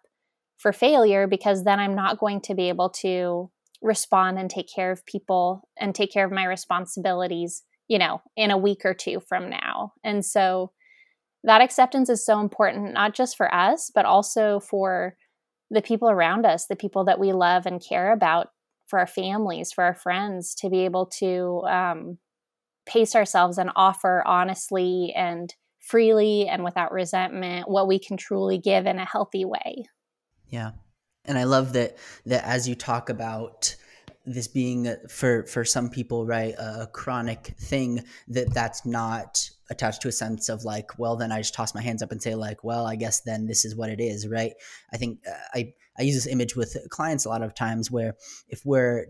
for 0.57 0.71
failure 0.71 1.27
because 1.27 1.63
then 1.63 1.79
I'm 1.79 1.95
not 1.95 2.19
going 2.19 2.41
to 2.41 2.55
be 2.55 2.69
able 2.69 2.89
to 3.01 3.51
respond 3.81 4.39
and 4.39 4.49
take 4.49 4.67
care 4.73 4.91
of 4.91 5.05
people 5.05 5.67
and 5.77 5.93
take 5.93 6.11
care 6.11 6.25
of 6.25 6.31
my 6.31 6.45
responsibilities, 6.45 7.63
you 7.87 7.99
know, 7.99 8.21
in 8.35 8.51
a 8.51 8.57
week 8.57 8.81
or 8.85 8.93
two 8.93 9.19
from 9.19 9.49
now. 9.49 9.93
And 10.03 10.25
so 10.25 10.71
that 11.45 11.61
acceptance 11.61 12.09
is 12.09 12.25
so 12.25 12.39
important, 12.39 12.93
not 12.93 13.13
just 13.13 13.37
for 13.37 13.53
us, 13.53 13.91
but 13.93 14.05
also 14.05 14.59
for 14.59 15.15
the 15.69 15.81
people 15.81 16.09
around 16.09 16.45
us, 16.45 16.67
the 16.67 16.75
people 16.75 17.05
that 17.05 17.19
we 17.19 17.33
love 17.33 17.65
and 17.65 17.83
care 17.83 18.11
about, 18.11 18.49
for 18.87 18.99
our 18.99 19.07
families, 19.07 19.71
for 19.71 19.83
our 19.83 19.95
friends, 19.95 20.53
to 20.55 20.69
be 20.69 20.85
able 20.85 21.07
to 21.07 21.63
um, 21.67 22.17
pace 22.85 23.15
ourselves 23.15 23.57
and 23.57 23.71
offer 23.75 24.23
honestly 24.25 25.11
and 25.15 25.53
freely 25.79 26.47
and 26.47 26.63
without 26.63 26.91
resentment 26.91 27.69
what 27.69 27.87
we 27.87 27.99
can 27.99 28.17
truly 28.17 28.57
give 28.57 28.85
in 28.85 28.99
a 28.99 29.05
healthy 29.05 29.45
way. 29.45 29.85
Yeah. 30.49 30.71
And 31.25 31.37
I 31.37 31.43
love 31.43 31.73
that 31.73 31.97
that 32.25 32.45
as 32.45 32.67
you 32.69 32.75
talk 32.75 33.09
about 33.09 33.75
this 34.25 34.47
being 34.47 34.95
for 35.09 35.43
for 35.43 35.63
some 35.63 35.89
people 35.89 36.25
right 36.25 36.55
a 36.57 36.87
chronic 36.91 37.53
thing 37.59 38.03
that 38.27 38.53
that's 38.53 38.85
not 38.85 39.49
attached 39.69 40.01
to 40.01 40.07
a 40.07 40.11
sense 40.11 40.49
of 40.49 40.63
like 40.63 40.97
well 40.97 41.15
then 41.15 41.31
i 41.31 41.39
just 41.39 41.53
toss 41.53 41.75
my 41.75 41.81
hands 41.81 42.01
up 42.01 42.11
and 42.11 42.21
say 42.21 42.35
like 42.35 42.63
well 42.63 42.85
i 42.85 42.95
guess 42.95 43.21
then 43.21 43.45
this 43.45 43.65
is 43.65 43.75
what 43.75 43.89
it 43.89 43.99
is 43.99 44.27
right 44.27 44.53
i 44.93 44.97
think 44.97 45.19
uh, 45.27 45.33
i 45.53 45.73
i 45.97 46.01
use 46.01 46.15
this 46.15 46.27
image 46.27 46.55
with 46.55 46.77
clients 46.89 47.25
a 47.25 47.29
lot 47.29 47.41
of 47.41 47.53
times 47.53 47.91
where 47.91 48.15
if 48.49 48.65
we're 48.65 49.07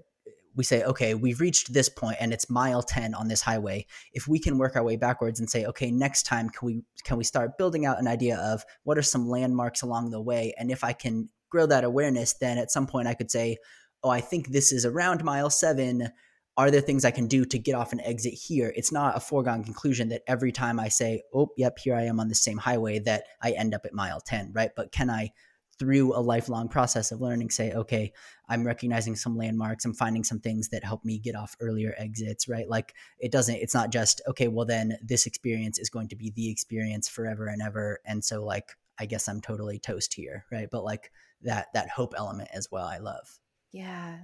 we 0.55 0.63
say, 0.63 0.83
okay, 0.83 1.13
we've 1.13 1.41
reached 1.41 1.73
this 1.73 1.89
point 1.89 2.17
and 2.19 2.31
it's 2.31 2.49
mile 2.49 2.81
10 2.81 3.13
on 3.13 3.27
this 3.27 3.41
highway. 3.41 3.85
If 4.13 4.27
we 4.27 4.39
can 4.39 4.57
work 4.57 4.75
our 4.75 4.83
way 4.83 4.95
backwards 4.95 5.39
and 5.39 5.49
say, 5.49 5.65
okay, 5.65 5.91
next 5.91 6.23
time 6.23 6.49
can 6.49 6.65
we 6.65 6.81
can 7.03 7.17
we 7.17 7.23
start 7.23 7.57
building 7.57 7.85
out 7.85 7.99
an 7.99 8.07
idea 8.07 8.37
of 8.37 8.63
what 8.83 8.97
are 8.97 9.03
some 9.03 9.27
landmarks 9.27 9.81
along 9.81 10.11
the 10.11 10.21
way? 10.21 10.53
And 10.57 10.71
if 10.71 10.83
I 10.83 10.93
can 10.93 11.29
grow 11.49 11.65
that 11.65 11.83
awareness, 11.83 12.33
then 12.33 12.57
at 12.57 12.71
some 12.71 12.87
point 12.87 13.07
I 13.07 13.13
could 13.13 13.29
say, 13.29 13.57
oh, 14.03 14.09
I 14.09 14.21
think 14.21 14.49
this 14.49 14.71
is 14.71 14.85
around 14.85 15.23
mile 15.23 15.49
seven. 15.49 16.09
Are 16.57 16.71
there 16.71 16.81
things 16.81 17.03
I 17.03 17.11
can 17.11 17.27
do 17.27 17.43
to 17.45 17.59
get 17.59 17.75
off 17.75 17.91
and 17.91 18.01
exit 18.01 18.33
here? 18.33 18.71
It's 18.75 18.91
not 18.91 19.17
a 19.17 19.19
foregone 19.19 19.63
conclusion 19.63 20.09
that 20.09 20.23
every 20.27 20.51
time 20.51 20.79
I 20.79 20.87
say, 20.87 21.23
oh, 21.33 21.49
yep, 21.57 21.77
here 21.79 21.95
I 21.95 22.03
am 22.03 22.19
on 22.19 22.29
the 22.29 22.35
same 22.35 22.57
highway, 22.57 22.99
that 22.99 23.25
I 23.41 23.51
end 23.51 23.73
up 23.73 23.85
at 23.85 23.93
mile 23.93 24.21
10, 24.21 24.51
right? 24.53 24.71
But 24.75 24.91
can 24.91 25.09
I 25.09 25.31
through 25.77 26.15
a 26.15 26.19
lifelong 26.19 26.67
process 26.67 27.11
of 27.11 27.21
learning 27.21 27.49
say 27.49 27.73
okay 27.73 28.11
i'm 28.47 28.65
recognizing 28.65 29.15
some 29.15 29.37
landmarks 29.37 29.85
i'm 29.85 29.93
finding 29.93 30.23
some 30.23 30.39
things 30.39 30.69
that 30.69 30.83
help 30.83 31.03
me 31.03 31.17
get 31.17 31.35
off 31.35 31.55
earlier 31.59 31.93
exits 31.97 32.47
right 32.47 32.69
like 32.69 32.93
it 33.19 33.31
doesn't 33.31 33.55
it's 33.55 33.73
not 33.73 33.91
just 33.91 34.21
okay 34.27 34.47
well 34.47 34.65
then 34.65 34.97
this 35.03 35.25
experience 35.25 35.77
is 35.77 35.89
going 35.89 36.07
to 36.07 36.15
be 36.15 36.31
the 36.31 36.49
experience 36.49 37.07
forever 37.07 37.47
and 37.47 37.61
ever 37.61 37.99
and 38.05 38.23
so 38.23 38.43
like 38.43 38.71
i 38.99 39.05
guess 39.05 39.27
i'm 39.27 39.41
totally 39.41 39.79
toast 39.79 40.13
here 40.13 40.45
right 40.51 40.69
but 40.71 40.83
like 40.83 41.11
that 41.41 41.67
that 41.73 41.89
hope 41.89 42.13
element 42.17 42.49
as 42.53 42.69
well 42.71 42.85
i 42.85 42.97
love 42.97 43.39
yeah 43.75 44.17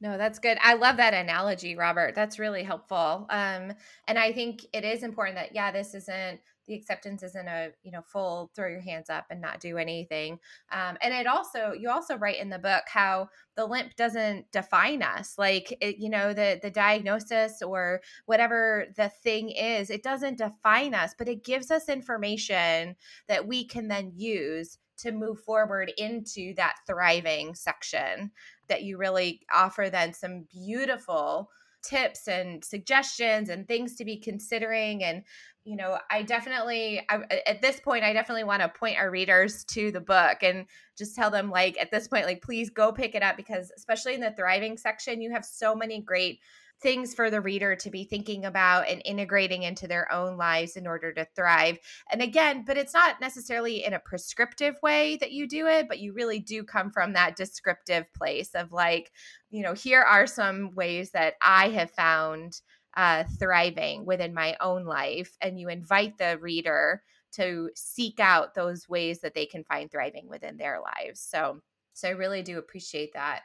no, 0.00 0.16
that's 0.16 0.38
good. 0.38 0.58
I 0.62 0.74
love 0.74 0.98
that 0.98 1.12
analogy, 1.12 1.74
Robert. 1.74 2.14
That's 2.14 2.38
really 2.38 2.62
helpful. 2.62 3.26
Um, 3.30 3.72
and 4.06 4.16
I 4.16 4.32
think 4.32 4.64
it 4.72 4.84
is 4.84 5.02
important 5.02 5.36
that, 5.36 5.54
yeah, 5.54 5.72
this 5.72 5.92
isn't 5.94 6.40
the 6.68 6.74
acceptance 6.74 7.22
isn't 7.22 7.48
a 7.48 7.70
you 7.82 7.90
know 7.90 8.02
full 8.02 8.50
throw 8.54 8.68
your 8.68 8.80
hands 8.80 9.10
up 9.10 9.24
and 9.30 9.40
not 9.40 9.58
do 9.58 9.78
anything 9.78 10.38
um, 10.70 10.96
and 11.00 11.14
it 11.14 11.26
also 11.26 11.72
you 11.72 11.90
also 11.90 12.16
write 12.16 12.38
in 12.38 12.50
the 12.50 12.58
book 12.58 12.84
how 12.86 13.28
the 13.56 13.64
limp 13.64 13.96
doesn't 13.96 14.44
define 14.52 15.02
us 15.02 15.36
like 15.38 15.76
it, 15.80 15.96
you 15.96 16.10
know 16.10 16.34
the 16.34 16.60
the 16.62 16.70
diagnosis 16.70 17.62
or 17.62 18.02
whatever 18.26 18.86
the 18.96 19.08
thing 19.08 19.48
is 19.48 19.88
it 19.88 20.02
doesn't 20.02 20.38
define 20.38 20.94
us 20.94 21.14
but 21.16 21.26
it 21.26 21.42
gives 21.42 21.70
us 21.70 21.88
information 21.88 22.94
that 23.28 23.48
we 23.48 23.64
can 23.64 23.88
then 23.88 24.12
use 24.14 24.78
to 24.98 25.12
move 25.12 25.40
forward 25.40 25.92
into 25.96 26.52
that 26.54 26.74
thriving 26.86 27.54
section 27.54 28.30
that 28.68 28.82
you 28.82 28.96
really 28.96 29.40
offer 29.52 29.88
then 29.90 30.12
some 30.12 30.46
beautiful 30.52 31.50
tips 31.82 32.26
and 32.26 32.64
suggestions 32.64 33.48
and 33.48 33.66
things 33.68 33.94
to 33.94 34.04
be 34.04 34.16
considering 34.16 35.04
and 35.04 35.22
you 35.64 35.76
know 35.76 35.96
i 36.10 36.22
definitely 36.22 37.00
I, 37.08 37.20
at 37.46 37.62
this 37.62 37.78
point 37.78 38.02
i 38.02 38.12
definitely 38.12 38.44
want 38.44 38.62
to 38.62 38.68
point 38.68 38.98
our 38.98 39.10
readers 39.10 39.64
to 39.66 39.92
the 39.92 40.00
book 40.00 40.38
and 40.42 40.66
just 40.96 41.14
tell 41.14 41.30
them 41.30 41.50
like 41.50 41.78
at 41.80 41.92
this 41.92 42.08
point 42.08 42.26
like 42.26 42.42
please 42.42 42.68
go 42.68 42.90
pick 42.90 43.14
it 43.14 43.22
up 43.22 43.36
because 43.36 43.70
especially 43.76 44.14
in 44.14 44.20
the 44.20 44.32
thriving 44.32 44.76
section 44.76 45.20
you 45.20 45.30
have 45.30 45.44
so 45.44 45.74
many 45.74 46.00
great 46.00 46.40
things 46.80 47.14
for 47.14 47.30
the 47.30 47.40
reader 47.40 47.74
to 47.76 47.90
be 47.90 48.04
thinking 48.04 48.44
about 48.44 48.88
and 48.88 49.02
integrating 49.04 49.64
into 49.64 49.88
their 49.88 50.10
own 50.12 50.36
lives 50.36 50.76
in 50.76 50.86
order 50.86 51.12
to 51.12 51.26
thrive. 51.34 51.78
And 52.10 52.22
again, 52.22 52.64
but 52.66 52.78
it's 52.78 52.94
not 52.94 53.20
necessarily 53.20 53.84
in 53.84 53.94
a 53.94 53.98
prescriptive 53.98 54.76
way 54.82 55.16
that 55.16 55.32
you 55.32 55.48
do 55.48 55.66
it, 55.66 55.88
but 55.88 55.98
you 55.98 56.12
really 56.12 56.38
do 56.38 56.62
come 56.62 56.90
from 56.90 57.12
that 57.12 57.36
descriptive 57.36 58.12
place 58.14 58.54
of 58.54 58.72
like, 58.72 59.10
you 59.50 59.62
know, 59.62 59.74
here 59.74 60.02
are 60.02 60.26
some 60.26 60.74
ways 60.74 61.10
that 61.10 61.34
I 61.42 61.70
have 61.70 61.90
found 61.90 62.60
uh, 62.96 63.24
thriving 63.38 64.04
within 64.06 64.34
my 64.34 64.56
own 64.60 64.84
life. 64.84 65.36
And 65.40 65.58
you 65.58 65.68
invite 65.68 66.18
the 66.18 66.38
reader 66.40 67.02
to 67.32 67.70
seek 67.74 68.20
out 68.20 68.54
those 68.54 68.88
ways 68.88 69.20
that 69.20 69.34
they 69.34 69.46
can 69.46 69.64
find 69.64 69.90
thriving 69.90 70.28
within 70.28 70.56
their 70.56 70.80
lives. 70.80 71.20
So, 71.20 71.60
so 71.92 72.08
I 72.08 72.12
really 72.12 72.42
do 72.42 72.58
appreciate 72.58 73.12
that. 73.14 73.42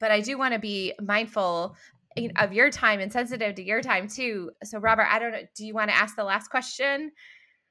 But 0.00 0.10
I 0.10 0.20
do 0.20 0.36
want 0.36 0.52
to 0.54 0.58
be 0.58 0.94
mindful 1.00 1.76
of 2.36 2.52
your 2.52 2.70
time 2.70 3.00
and 3.00 3.12
sensitive 3.12 3.54
to 3.56 3.62
your 3.62 3.80
time 3.80 4.08
too. 4.08 4.50
So, 4.64 4.78
Robert, 4.78 5.06
I 5.10 5.18
don't 5.18 5.32
know. 5.32 5.42
Do 5.56 5.66
you 5.66 5.74
want 5.74 5.90
to 5.90 5.96
ask 5.96 6.16
the 6.16 6.24
last 6.24 6.48
question? 6.48 7.12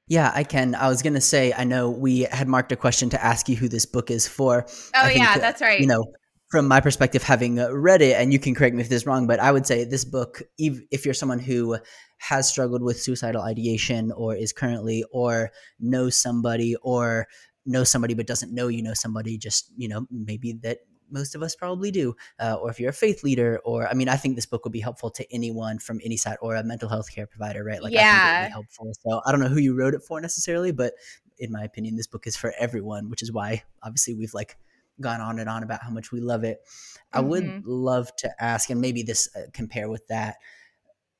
Yeah, 0.08 0.32
I 0.34 0.44
can. 0.44 0.74
I 0.74 0.88
was 0.88 1.00
going 1.00 1.14
to 1.14 1.20
say, 1.20 1.52
I 1.56 1.64
know 1.64 1.90
we 1.90 2.22
had 2.22 2.48
marked 2.48 2.72
a 2.72 2.76
question 2.76 3.08
to 3.10 3.24
ask 3.24 3.48
you 3.48 3.56
who 3.56 3.68
this 3.68 3.86
book 3.86 4.10
is 4.10 4.26
for. 4.26 4.66
Oh, 4.96 5.06
think, 5.06 5.18
yeah, 5.18 5.34
uh, 5.36 5.38
that's 5.38 5.62
right. 5.62 5.80
You 5.80 5.86
know, 5.86 6.04
from 6.50 6.68
my 6.68 6.80
perspective, 6.80 7.22
having 7.22 7.58
uh, 7.58 7.70
read 7.70 8.02
it, 8.02 8.16
and 8.16 8.32
you 8.32 8.38
can 8.38 8.54
correct 8.54 8.74
me 8.74 8.82
if 8.82 8.88
this 8.88 9.02
is 9.02 9.06
wrong, 9.06 9.26
but 9.26 9.40
I 9.40 9.52
would 9.52 9.66
say 9.66 9.84
this 9.84 10.04
book, 10.04 10.42
if 10.58 11.04
you're 11.04 11.14
someone 11.14 11.38
who 11.38 11.78
has 12.18 12.48
struggled 12.48 12.82
with 12.82 13.00
suicidal 13.00 13.42
ideation 13.42 14.12
or 14.12 14.34
is 14.34 14.52
currently, 14.52 15.04
or 15.12 15.50
knows 15.80 16.16
somebody, 16.16 16.76
or 16.82 17.26
knows 17.64 17.88
somebody 17.88 18.12
but 18.12 18.26
doesn't 18.26 18.52
know 18.52 18.68
you 18.68 18.82
know 18.82 18.94
somebody, 18.94 19.38
just, 19.38 19.72
you 19.76 19.88
know, 19.88 20.06
maybe 20.10 20.58
that 20.62 20.78
most 21.12 21.34
of 21.34 21.42
us 21.42 21.54
probably 21.54 21.90
do. 21.90 22.16
Uh, 22.40 22.54
or 22.54 22.70
if 22.70 22.80
you're 22.80 22.90
a 22.90 22.94
faith 22.94 23.22
leader, 23.22 23.60
or 23.64 23.86
I 23.86 23.94
mean, 23.94 24.08
I 24.08 24.16
think 24.16 24.34
this 24.34 24.46
book 24.46 24.64
would 24.64 24.72
be 24.72 24.80
helpful 24.80 25.10
to 25.10 25.32
anyone 25.32 25.78
from 25.78 26.00
any 26.04 26.16
side 26.16 26.38
or 26.40 26.56
a 26.56 26.64
mental 26.64 26.88
health 26.88 27.12
care 27.14 27.26
provider, 27.26 27.62
right? 27.62 27.82
Like, 27.82 27.92
yeah, 27.92 28.48
helpful. 28.48 28.92
So 29.06 29.20
I 29.24 29.30
don't 29.30 29.40
know 29.40 29.48
who 29.48 29.60
you 29.60 29.74
wrote 29.74 29.94
it 29.94 30.02
for 30.02 30.20
necessarily, 30.20 30.72
but 30.72 30.94
in 31.38 31.52
my 31.52 31.62
opinion, 31.62 31.96
this 31.96 32.06
book 32.06 32.26
is 32.26 32.36
for 32.36 32.52
everyone, 32.58 33.10
which 33.10 33.22
is 33.22 33.32
why 33.32 33.62
obviously 33.82 34.14
we've 34.14 34.34
like 34.34 34.56
gone 35.00 35.20
on 35.20 35.38
and 35.38 35.48
on 35.48 35.62
about 35.62 35.82
how 35.82 35.90
much 35.90 36.12
we 36.12 36.20
love 36.20 36.44
it. 36.44 36.60
Mm-hmm. 36.64 37.18
I 37.18 37.20
would 37.20 37.44
mm-hmm. 37.44 37.68
love 37.68 38.14
to 38.16 38.30
ask, 38.42 38.70
and 38.70 38.80
maybe 38.80 39.02
this 39.02 39.28
uh, 39.36 39.42
compare 39.52 39.88
with 39.88 40.06
that. 40.08 40.36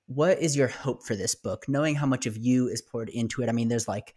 What 0.07 0.41
is 0.41 0.57
your 0.57 0.69
hope 0.69 1.05
for 1.05 1.17
this 1.17 1.35
book? 1.35 1.65
Knowing 1.69 1.95
how 1.95 2.07
much 2.07 2.27
of 2.27 2.37
you 2.37 2.69
is 2.69 2.83
poured 2.83 3.09
into 3.09 3.43
it. 3.43 3.49
I 3.49 3.53
mean, 3.53 3.69
there's 3.69 3.89
like 3.89 4.15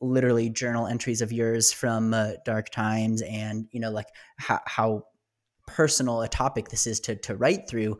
literally 0.00 0.48
journal 0.48 0.86
entries 0.86 1.20
of 1.20 1.32
yours 1.32 1.72
from 1.72 2.14
uh, 2.14 2.32
dark 2.44 2.70
times 2.70 3.22
and 3.22 3.66
you 3.72 3.80
know 3.80 3.90
like 3.90 4.06
how, 4.38 4.60
how 4.66 5.02
personal 5.66 6.22
a 6.22 6.28
topic 6.28 6.68
this 6.68 6.86
is 6.86 7.00
to 7.00 7.16
to 7.16 7.36
write 7.36 7.68
through. 7.68 7.98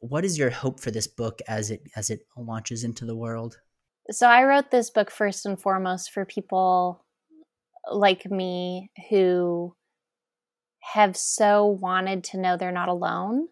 What 0.00 0.24
is 0.24 0.38
your 0.38 0.50
hope 0.50 0.80
for 0.80 0.90
this 0.90 1.06
book 1.06 1.40
as 1.48 1.70
it 1.70 1.82
as 1.96 2.10
it 2.10 2.20
launches 2.36 2.84
into 2.84 3.04
the 3.04 3.16
world? 3.16 3.58
So 4.10 4.26
i 4.26 4.42
wrote 4.44 4.70
this 4.70 4.90
book 4.90 5.10
first 5.10 5.46
and 5.46 5.60
foremost 5.60 6.10
for 6.12 6.24
people 6.24 7.04
like 7.90 8.30
me 8.30 8.90
who 9.10 9.74
have 10.80 11.16
so 11.16 11.66
wanted 11.66 12.24
to 12.24 12.38
know 12.38 12.56
they're 12.56 12.72
not 12.72 12.88
alone 12.88 13.48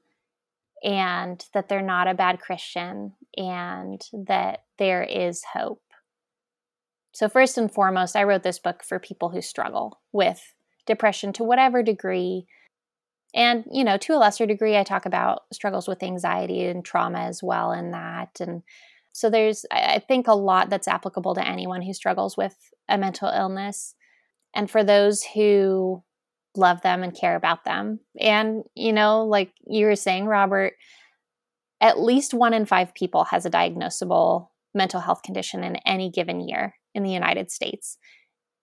and 0.82 1.44
that 1.54 1.68
they're 1.68 1.82
not 1.82 2.08
a 2.08 2.14
bad 2.14 2.40
christian 2.40 3.12
and 3.36 4.02
that 4.12 4.64
there 4.78 5.02
is 5.02 5.44
hope 5.44 5.82
so, 7.12 7.28
first 7.28 7.58
and 7.58 7.70
foremost, 7.70 8.16
I 8.16 8.24
wrote 8.24 8.42
this 8.42 8.58
book 8.58 8.82
for 8.84 8.98
people 8.98 9.30
who 9.30 9.42
struggle 9.42 10.00
with 10.12 10.54
depression 10.86 11.32
to 11.34 11.44
whatever 11.44 11.82
degree. 11.82 12.46
And, 13.34 13.64
you 13.70 13.84
know, 13.84 13.96
to 13.98 14.14
a 14.14 14.18
lesser 14.18 14.46
degree, 14.46 14.76
I 14.76 14.82
talk 14.82 15.06
about 15.06 15.42
struggles 15.52 15.86
with 15.86 16.02
anxiety 16.02 16.64
and 16.64 16.84
trauma 16.84 17.20
as 17.20 17.42
well 17.42 17.72
in 17.72 17.92
that. 17.92 18.40
And 18.40 18.62
so 19.12 19.30
there's, 19.30 19.64
I 19.70 20.00
think, 20.00 20.26
a 20.26 20.34
lot 20.34 20.70
that's 20.70 20.88
applicable 20.88 21.34
to 21.34 21.46
anyone 21.46 21.82
who 21.82 21.94
struggles 21.94 22.36
with 22.36 22.56
a 22.88 22.98
mental 22.98 23.28
illness. 23.28 23.94
And 24.54 24.68
for 24.68 24.82
those 24.82 25.22
who 25.22 26.02
love 26.56 26.82
them 26.82 27.02
and 27.02 27.14
care 27.14 27.36
about 27.36 27.64
them. 27.64 28.00
And, 28.18 28.64
you 28.74 28.92
know, 28.92 29.24
like 29.24 29.52
you 29.66 29.86
were 29.86 29.96
saying, 29.96 30.26
Robert, 30.26 30.74
at 31.80 32.00
least 32.00 32.34
one 32.34 32.54
in 32.54 32.66
five 32.66 32.94
people 32.94 33.24
has 33.24 33.46
a 33.46 33.50
diagnosable 33.50 34.48
mental 34.74 35.00
health 35.00 35.22
condition 35.22 35.64
in 35.64 35.76
any 35.86 36.10
given 36.10 36.40
year 36.40 36.74
in 36.94 37.02
the 37.02 37.10
United 37.10 37.50
States. 37.50 37.98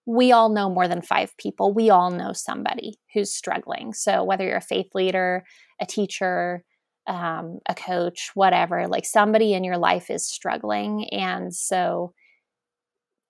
We 0.06 0.32
all 0.32 0.48
know 0.48 0.70
more 0.70 0.88
than 0.88 1.02
five 1.02 1.36
people. 1.36 1.74
We 1.74 1.90
all 1.90 2.10
know 2.10 2.32
somebody 2.32 2.94
who's 3.12 3.34
struggling. 3.34 3.92
So, 3.92 4.24
whether 4.24 4.44
you're 4.44 4.56
a 4.56 4.62
faith 4.62 4.94
leader, 4.94 5.44
a 5.80 5.86
teacher, 5.86 6.64
um, 7.06 7.58
a 7.68 7.74
coach, 7.74 8.30
whatever, 8.34 8.86
like 8.86 9.04
somebody 9.04 9.52
in 9.52 9.64
your 9.64 9.78
life 9.78 10.10
is 10.10 10.26
struggling. 10.26 11.08
And 11.10 11.54
so, 11.54 12.14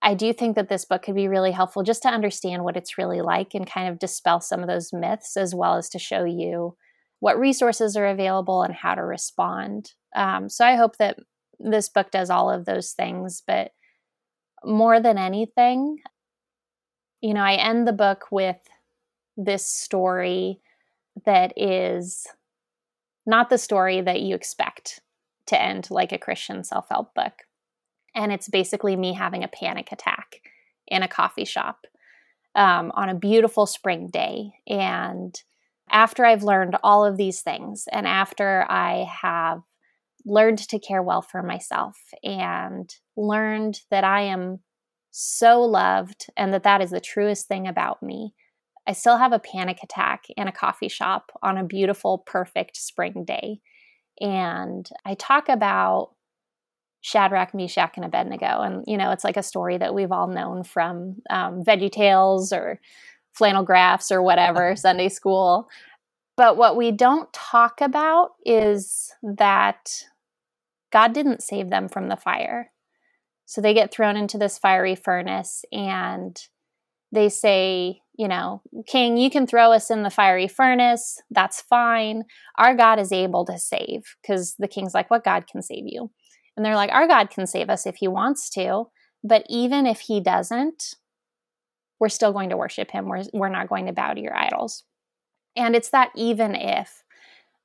I 0.01 0.14
do 0.14 0.32
think 0.32 0.55
that 0.55 0.68
this 0.68 0.84
book 0.84 1.03
could 1.03 1.16
be 1.16 1.26
really 1.26 1.51
helpful 1.51 1.82
just 1.82 2.03
to 2.03 2.09
understand 2.09 2.62
what 2.62 2.76
it's 2.76 2.96
really 2.96 3.20
like 3.20 3.55
and 3.55 3.68
kind 3.68 3.88
of 3.88 3.99
dispel 3.99 4.40
some 4.40 4.61
of 4.61 4.68
those 4.68 4.92
myths, 4.92 5.36
as 5.36 5.57
well 5.57 5.76
as 5.76 5.88
to 5.90 5.99
show 5.99 6.24
you 6.24 6.76
what 7.18 7.38
resources 7.38 7.96
are 7.96 8.07
available 8.07 8.62
and 8.62 8.74
how 8.74 8.94
to 8.94 9.03
respond. 9.03 9.94
Um, 10.14 10.49
so, 10.49 10.64
I 10.64 10.76
hope 10.76 10.96
that 10.99 11.18
this 11.59 11.88
book 11.88 12.12
does 12.12 12.30
all 12.30 12.51
of 12.51 12.64
those 12.64 12.92
things. 12.92 13.42
But 13.44 13.72
more 14.64 15.00
than 15.00 15.18
anything, 15.18 15.98
you 17.20 17.34
know, 17.34 17.42
I 17.42 17.54
end 17.54 17.86
the 17.86 17.92
book 17.92 18.26
with 18.30 18.59
this 19.36 19.66
story 19.66 20.61
that 21.24 21.52
is 21.56 22.26
not 23.26 23.50
the 23.50 23.59
story 23.59 24.00
that 24.00 24.20
you 24.20 24.34
expect 24.34 25.00
to 25.46 25.61
end 25.61 25.90
like 25.90 26.12
a 26.12 26.18
Christian 26.18 26.64
self 26.64 26.88
help 26.88 27.14
book. 27.14 27.32
And 28.14 28.32
it's 28.32 28.48
basically 28.48 28.96
me 28.96 29.12
having 29.14 29.44
a 29.44 29.48
panic 29.48 29.92
attack 29.92 30.40
in 30.86 31.02
a 31.02 31.09
coffee 31.09 31.44
shop 31.44 31.86
um, 32.54 32.90
on 32.94 33.09
a 33.09 33.14
beautiful 33.14 33.66
spring 33.66 34.09
day. 34.09 34.52
And 34.66 35.40
after 35.90 36.24
I've 36.24 36.42
learned 36.42 36.76
all 36.82 37.04
of 37.04 37.16
these 37.16 37.40
things 37.42 37.86
and 37.90 38.06
after 38.06 38.66
I 38.68 39.09
have 39.22 39.62
learned 40.24 40.58
to 40.58 40.78
care 40.78 41.02
well 41.02 41.22
for 41.22 41.42
myself 41.42 41.98
and 42.22 42.94
learned 43.16 43.80
that 43.90 44.04
I 44.04 44.22
am 44.22 44.60
so 45.10 45.60
loved 45.62 46.26
and 46.36 46.52
that 46.52 46.62
that 46.64 46.80
is 46.80 46.90
the 46.90 47.00
truest 47.00 47.48
thing 47.48 47.66
about 47.66 48.02
me. 48.02 48.34
I 48.86 48.92
still 48.92 49.18
have 49.18 49.32
a 49.32 49.38
panic 49.38 49.80
attack 49.82 50.24
in 50.36 50.48
a 50.48 50.52
coffee 50.52 50.88
shop 50.88 51.32
on 51.42 51.58
a 51.58 51.64
beautiful, 51.64 52.18
perfect 52.18 52.76
spring 52.76 53.24
day. 53.26 53.60
And 54.20 54.88
I 55.04 55.14
talk 55.14 55.48
about 55.48 56.12
Shadrach, 57.00 57.54
Meshach, 57.54 57.92
and 57.96 58.04
Abednego. 58.04 58.60
And, 58.62 58.84
you 58.86 58.96
know, 58.96 59.10
it's 59.10 59.24
like 59.24 59.36
a 59.36 59.42
story 59.42 59.78
that 59.78 59.94
we've 59.94 60.10
all 60.10 60.26
known 60.26 60.64
from 60.64 61.16
um, 61.30 61.62
Veggie 61.62 61.92
Tales 61.92 62.52
or 62.52 62.80
flannel 63.32 63.62
graphs 63.62 64.10
or 64.10 64.22
whatever, 64.22 64.74
Sunday 64.76 65.08
school. 65.08 65.68
But 66.39 66.57
what 66.57 66.76
we 66.76 66.93
don't 66.93 67.32
talk 67.32 67.80
about 67.80 68.30
is 68.47 69.12
that 69.24 70.05
God 70.93 71.12
didn't 71.12 71.43
save 71.43 71.68
them 71.68 71.89
from 71.89 72.09
the 72.09 72.16
fire. 72.16 72.70
So 73.45 73.61
they 73.61 73.74
get 73.74 73.93
thrown 73.93 74.16
into 74.16 74.39
this 74.39 74.57
fiery 74.57 74.95
furnace 74.95 75.64
and 75.72 76.41
they 77.11 77.28
say, 77.28 78.03
you 78.16 78.28
know, 78.28 78.62
King, 78.86 79.16
you 79.16 79.30
can 79.30 79.49
throw 79.49 79.72
us 79.72 79.91
in 79.91 80.05
the 80.05 80.11
fiery 80.11 80.47
furnace. 80.47 81.20
That's 81.28 81.61
fine. 81.61 82.22
Our 82.57 82.76
God 82.76 83.01
is 83.01 83.11
able 83.11 83.45
to 83.47 83.59
save. 83.59 84.03
Because 84.22 84.55
the 84.61 84.68
king's 84.68 84.95
like, 84.95 85.11
what 85.11 85.24
God 85.24 85.49
can 85.49 85.61
save 85.61 85.86
you? 85.86 86.12
And 86.57 86.64
they're 86.64 86.76
like, 86.76 86.93
our 86.93 87.09
God 87.09 87.30
can 87.30 87.49
save 87.49 87.68
us 87.68 87.84
if 87.84 87.97
he 87.97 88.07
wants 88.07 88.49
to. 88.51 88.84
But 89.24 89.45
even 89.49 89.86
if 89.86 90.01
he 90.03 90.20
doesn't, 90.20 90.95
we're 91.99 92.09
still 92.09 92.32
going 92.32 92.51
to 92.51 92.57
worship 92.57 92.93
him. 92.93 93.09
We're, 93.09 93.24
we're 93.32 93.49
not 93.49 93.68
going 93.68 93.86
to 93.86 93.93
bow 93.93 94.14
to 94.14 94.20
your 94.20 94.36
idols. 94.36 94.84
And 95.59 95.76
it's 95.76 95.90
that 95.90 96.11
even 96.14 96.54
if 96.54 97.02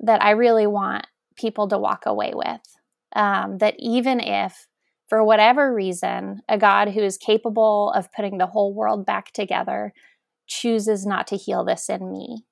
that 0.04 0.22
I 0.22 0.32
really 0.32 0.68
want 0.68 1.08
people 1.36 1.68
to 1.70 1.78
walk 1.78 2.06
away 2.06 2.32
with. 2.36 2.62
Um, 3.16 3.60
that 3.60 3.76
even 3.78 4.20
if, 4.20 4.68
for 5.08 5.24
whatever 5.24 5.74
reason, 5.74 6.42
a 6.50 6.58
God 6.58 6.90
who 6.90 7.02
is 7.02 7.18
capable 7.18 7.92
of 7.92 8.12
putting 8.12 8.38
the 8.38 8.48
whole 8.48 8.74
world 8.74 9.06
back 9.06 9.32
together 9.32 9.94
chooses 10.48 11.06
not 11.06 11.28
to 11.28 11.38
heal 11.38 11.64
this 11.64 11.90
in 11.90 12.12
me, 12.12 12.46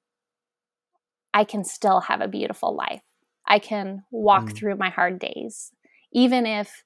I 1.33 1.43
can 1.43 1.63
still 1.63 2.01
have 2.01 2.21
a 2.21 2.27
beautiful 2.27 2.75
life. 2.75 3.01
I 3.45 3.59
can 3.59 4.03
walk 4.11 4.45
mm. 4.45 4.55
through 4.55 4.75
my 4.75 4.89
hard 4.89 5.19
days. 5.19 5.71
Even 6.13 6.45
if 6.45 6.83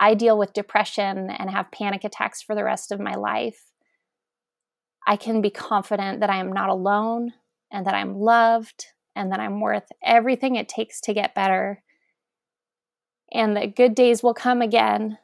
I 0.00 0.14
deal 0.14 0.38
with 0.38 0.52
depression 0.52 1.30
and 1.30 1.50
have 1.50 1.70
panic 1.70 2.04
attacks 2.04 2.40
for 2.40 2.54
the 2.54 2.64
rest 2.64 2.92
of 2.92 3.00
my 3.00 3.14
life, 3.14 3.72
I 5.06 5.16
can 5.16 5.42
be 5.42 5.50
confident 5.50 6.20
that 6.20 6.30
I 6.30 6.38
am 6.38 6.52
not 6.52 6.70
alone 6.70 7.32
and 7.70 7.86
that 7.86 7.94
I'm 7.94 8.14
loved 8.16 8.86
and 9.14 9.32
that 9.32 9.40
I'm 9.40 9.60
worth 9.60 9.90
everything 10.02 10.56
it 10.56 10.68
takes 10.68 11.00
to 11.02 11.14
get 11.14 11.34
better 11.34 11.82
and 13.32 13.56
that 13.56 13.76
good 13.76 13.94
days 13.94 14.22
will 14.22 14.34
come 14.34 14.62
again 14.62 15.18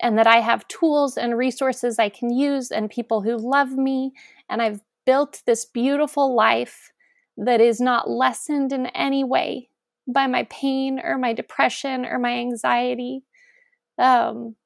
and 0.00 0.18
that 0.18 0.26
I 0.26 0.40
have 0.40 0.68
tools 0.68 1.16
and 1.16 1.36
resources 1.36 1.98
I 1.98 2.08
can 2.08 2.30
use 2.30 2.70
and 2.70 2.90
people 2.90 3.22
who 3.22 3.36
love 3.36 3.70
me 3.72 4.12
and 4.48 4.60
I've 4.60 4.80
built 5.04 5.42
this 5.46 5.64
beautiful 5.64 6.34
life 6.34 6.92
that 7.36 7.60
is 7.60 7.80
not 7.80 8.10
lessened 8.10 8.72
in 8.72 8.86
any 8.86 9.24
way 9.24 9.68
by 10.08 10.26
my 10.26 10.44
pain 10.44 11.00
or 11.02 11.18
my 11.18 11.32
depression 11.32 12.04
or 12.04 12.18
my 12.18 12.32
anxiety. 12.38 13.24
Um, 13.98 14.56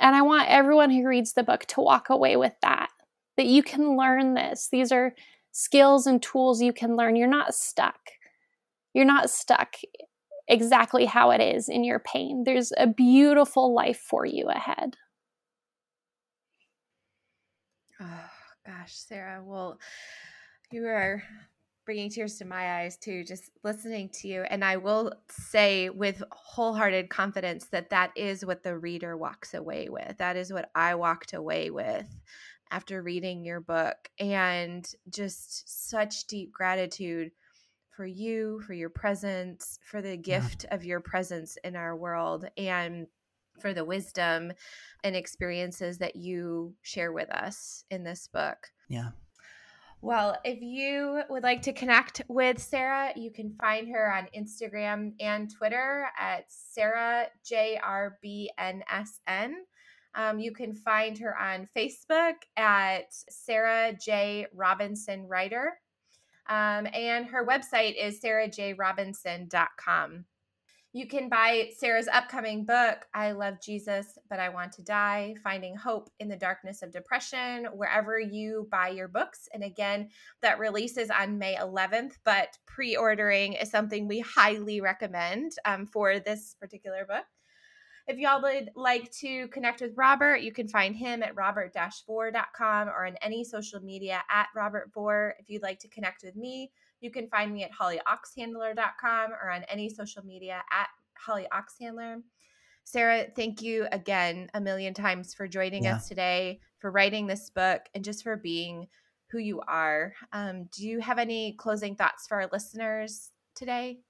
and 0.00 0.14
I 0.16 0.22
want 0.22 0.48
everyone 0.48 0.90
who 0.90 1.06
reads 1.06 1.34
the 1.34 1.42
book 1.42 1.66
to 1.66 1.80
walk 1.80 2.10
away 2.10 2.36
with 2.36 2.54
that 2.62 2.90
that 3.36 3.46
you 3.46 3.62
can 3.62 3.96
learn 3.96 4.34
this. 4.34 4.68
These 4.70 4.92
are 4.92 5.14
skills 5.54 6.04
and 6.06 6.20
tools 6.20 6.60
you 6.60 6.72
can 6.72 6.96
learn. 6.96 7.14
You're 7.14 7.28
not 7.28 7.54
stuck. 7.54 8.00
You're 8.92 9.04
not 9.04 9.30
stuck 9.30 9.76
exactly 10.48 11.06
how 11.06 11.30
it 11.30 11.40
is 11.40 11.68
in 11.68 11.84
your 11.84 12.00
pain. 12.00 12.42
There's 12.44 12.72
a 12.76 12.88
beautiful 12.88 13.72
life 13.72 13.98
for 13.98 14.26
you 14.26 14.48
ahead. 14.48 14.96
Oh, 18.00 18.30
gosh, 18.66 18.94
Sarah. 18.94 19.42
Well, 19.44 19.78
you 20.72 20.86
are 20.86 21.22
bringing 21.86 22.10
tears 22.10 22.36
to 22.38 22.44
my 22.44 22.80
eyes 22.80 22.96
too, 22.96 23.22
just 23.24 23.50
listening 23.62 24.08
to 24.08 24.26
you. 24.26 24.42
And 24.42 24.64
I 24.64 24.76
will 24.76 25.12
say 25.30 25.88
with 25.88 26.22
wholehearted 26.32 27.10
confidence 27.10 27.66
that 27.66 27.90
that 27.90 28.10
is 28.16 28.44
what 28.44 28.64
the 28.64 28.76
reader 28.76 29.16
walks 29.16 29.54
away 29.54 29.88
with. 29.88 30.18
That 30.18 30.36
is 30.36 30.52
what 30.52 30.70
I 30.74 30.96
walked 30.96 31.32
away 31.32 31.70
with 31.70 32.08
after 32.74 33.02
reading 33.02 33.44
your 33.44 33.60
book. 33.60 34.10
And 34.18 34.84
just 35.08 35.90
such 35.90 36.26
deep 36.26 36.52
gratitude 36.52 37.30
for 37.96 38.04
you, 38.04 38.60
for 38.66 38.74
your 38.74 38.90
presence, 38.90 39.78
for 39.88 40.02
the 40.02 40.16
gift 40.16 40.64
yeah. 40.64 40.74
of 40.74 40.84
your 40.84 40.98
presence 40.98 41.56
in 41.62 41.76
our 41.76 41.96
world, 41.96 42.46
and 42.58 43.06
for 43.60 43.72
the 43.72 43.84
wisdom 43.84 44.52
and 45.04 45.14
experiences 45.14 45.98
that 45.98 46.16
you 46.16 46.74
share 46.82 47.12
with 47.12 47.30
us 47.30 47.84
in 47.92 48.02
this 48.02 48.26
book. 48.26 48.56
Yeah. 48.88 49.10
Well, 50.00 50.36
if 50.44 50.60
you 50.60 51.22
would 51.30 51.44
like 51.44 51.62
to 51.62 51.72
connect 51.72 52.22
with 52.28 52.60
Sarah, 52.60 53.12
you 53.16 53.30
can 53.30 53.54
find 53.60 53.88
her 53.88 54.12
on 54.12 54.26
Instagram 54.36 55.12
and 55.20 55.48
Twitter 55.50 56.08
at 56.18 56.44
Sarah 56.48 57.28
JRBNSN. 57.50 59.52
Um, 60.14 60.38
you 60.38 60.52
can 60.52 60.74
find 60.74 61.18
her 61.18 61.36
on 61.36 61.68
Facebook 61.76 62.34
at 62.56 63.06
Sarah 63.10 63.92
J. 63.92 64.46
Robinson 64.54 65.26
Writer. 65.26 65.80
Um, 66.48 66.86
and 66.92 67.26
her 67.26 67.44
website 67.46 67.94
is 68.00 68.20
sarahjrobinson.com. 68.20 70.24
You 70.96 71.08
can 71.08 71.28
buy 71.28 71.70
Sarah's 71.76 72.06
upcoming 72.06 72.64
book, 72.64 72.98
I 73.12 73.32
Love 73.32 73.54
Jesus, 73.60 74.16
But 74.30 74.38
I 74.38 74.50
Want 74.50 74.70
to 74.74 74.82
Die 74.82 75.34
Finding 75.42 75.74
Hope 75.74 76.08
in 76.20 76.28
the 76.28 76.36
Darkness 76.36 76.82
of 76.82 76.92
Depression, 76.92 77.66
wherever 77.74 78.20
you 78.20 78.68
buy 78.70 78.90
your 78.90 79.08
books. 79.08 79.48
And 79.52 79.64
again, 79.64 80.10
that 80.40 80.60
releases 80.60 81.10
on 81.10 81.36
May 81.36 81.56
11th, 81.56 82.12
but 82.24 82.56
pre 82.66 82.94
ordering 82.94 83.54
is 83.54 83.72
something 83.72 84.06
we 84.06 84.20
highly 84.20 84.80
recommend 84.80 85.50
um, 85.64 85.84
for 85.84 86.20
this 86.20 86.54
particular 86.60 87.04
book. 87.04 87.24
If 88.06 88.18
y'all 88.18 88.42
would 88.42 88.70
like 88.76 89.10
to 89.20 89.48
connect 89.48 89.80
with 89.80 89.92
Robert, 89.96 90.42
you 90.42 90.52
can 90.52 90.68
find 90.68 90.94
him 90.94 91.22
at 91.22 91.34
robert-vore.com 91.36 92.88
or 92.88 93.06
on 93.06 93.16
any 93.22 93.44
social 93.44 93.80
media 93.80 94.22
at 94.30 94.48
Robert 94.54 94.90
Vore. 94.92 95.34
If 95.38 95.48
you'd 95.48 95.62
like 95.62 95.78
to 95.80 95.88
connect 95.88 96.22
with 96.22 96.36
me, 96.36 96.70
you 97.00 97.10
can 97.10 97.28
find 97.28 97.52
me 97.52 97.64
at 97.64 97.70
hollyoxhandler.com 97.72 99.32
or 99.32 99.50
on 99.50 99.62
any 99.64 99.88
social 99.88 100.22
media 100.22 100.62
at 100.70 100.88
hollyoxhandler. 101.26 102.22
Sarah, 102.84 103.26
thank 103.34 103.62
you 103.62 103.86
again 103.90 104.50
a 104.52 104.60
million 104.60 104.92
times 104.92 105.32
for 105.32 105.48
joining 105.48 105.84
yeah. 105.84 105.96
us 105.96 106.06
today, 106.06 106.60
for 106.80 106.90
writing 106.90 107.26
this 107.26 107.48
book, 107.48 107.80
and 107.94 108.04
just 108.04 108.22
for 108.22 108.36
being 108.36 108.86
who 109.30 109.38
you 109.38 109.62
are. 109.66 110.12
Um, 110.32 110.68
do 110.76 110.86
you 110.86 111.00
have 111.00 111.18
any 111.18 111.54
closing 111.58 111.96
thoughts 111.96 112.26
for 112.26 112.42
our 112.42 112.50
listeners 112.52 113.30
today? 113.56 114.00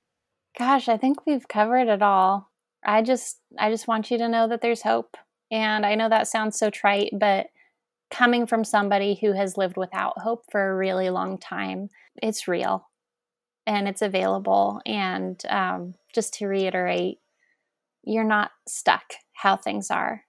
Gosh, 0.58 0.88
I 0.88 0.96
think 0.96 1.24
we've 1.24 1.46
covered 1.46 1.88
it 1.88 2.02
all. 2.02 2.50
I 2.84 3.02
just 3.02 3.38
I 3.58 3.70
just 3.70 3.88
want 3.88 4.10
you 4.10 4.18
to 4.18 4.28
know 4.28 4.48
that 4.48 4.60
there's 4.60 4.82
hope. 4.82 5.16
And 5.50 5.86
I 5.86 5.94
know 5.94 6.08
that 6.08 6.28
sounds 6.28 6.58
so 6.58 6.70
trite, 6.70 7.10
but 7.12 7.46
coming 8.10 8.46
from 8.46 8.64
somebody 8.64 9.18
who 9.20 9.32
has 9.32 9.56
lived 9.56 9.76
without 9.76 10.18
hope 10.18 10.44
for 10.50 10.70
a 10.70 10.76
really 10.76 11.10
long 11.10 11.38
time, 11.38 11.88
it's 12.22 12.48
real 12.48 12.88
and 13.66 13.88
it's 13.88 14.02
available. 14.02 14.80
And 14.86 15.40
um, 15.48 15.94
just 16.14 16.34
to 16.34 16.46
reiterate, 16.46 17.18
you're 18.02 18.24
not 18.24 18.50
stuck 18.68 19.14
how 19.32 19.56
things 19.56 19.90
are. 19.90 20.24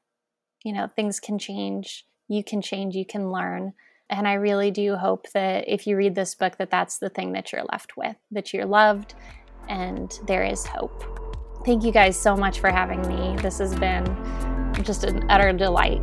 You 0.63 0.73
know, 0.73 0.87
things 0.87 1.19
can 1.19 1.37
change. 1.37 2.05
You 2.27 2.43
can 2.43 2.61
change. 2.61 2.95
You 2.95 3.05
can 3.05 3.31
learn. 3.31 3.73
And 4.09 4.27
I 4.27 4.33
really 4.33 4.71
do 4.71 4.95
hope 4.95 5.31
that 5.33 5.65
if 5.67 5.87
you 5.87 5.97
read 5.97 6.15
this 6.15 6.35
book, 6.35 6.57
that 6.57 6.71
that's 6.71 6.99
the 6.99 7.09
thing 7.09 7.33
that 7.33 7.51
you're 7.51 7.65
left 7.71 7.97
with, 7.97 8.15
that 8.31 8.53
you're 8.53 8.65
loved 8.65 9.15
and 9.67 10.19
there 10.27 10.43
is 10.43 10.65
hope. 10.65 11.24
Thank 11.65 11.83
you 11.83 11.91
guys 11.91 12.15
so 12.15 12.35
much 12.35 12.59
for 12.59 12.69
having 12.69 13.01
me. 13.07 13.35
This 13.41 13.57
has 13.57 13.75
been 13.75 14.05
just 14.83 15.03
an 15.03 15.25
utter 15.29 15.51
delight. 15.51 16.01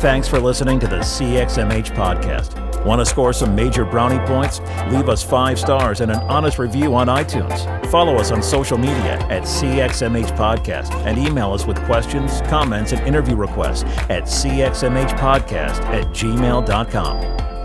Thanks 0.00 0.28
for 0.28 0.38
listening 0.38 0.78
to 0.80 0.86
the 0.86 0.98
CXMH 1.00 1.94
podcast. 1.94 2.84
Want 2.86 3.00
to 3.00 3.04
score 3.06 3.32
some 3.32 3.54
major 3.54 3.84
brownie 3.84 4.24
points? 4.26 4.60
Leave 4.90 5.08
us 5.08 5.22
five 5.22 5.58
stars 5.58 6.00
and 6.00 6.10
an 6.12 6.20
honest 6.20 6.58
review 6.58 6.94
on 6.94 7.08
iTunes. 7.08 7.86
Follow 7.90 8.14
us 8.14 8.30
on 8.30 8.42
social 8.42 8.78
media 8.78 9.18
at 9.28 9.42
CXMH 9.42 10.36
Podcast 10.36 10.94
and 11.04 11.18
email 11.18 11.52
us 11.52 11.66
with 11.66 11.84
questions, 11.84 12.40
comments, 12.42 12.92
and 12.92 13.06
interview 13.06 13.34
requests 13.34 13.82
at 14.08 14.22
cxmhpodcast 14.22 15.80
at 15.82 16.06
gmail.com. 16.06 17.57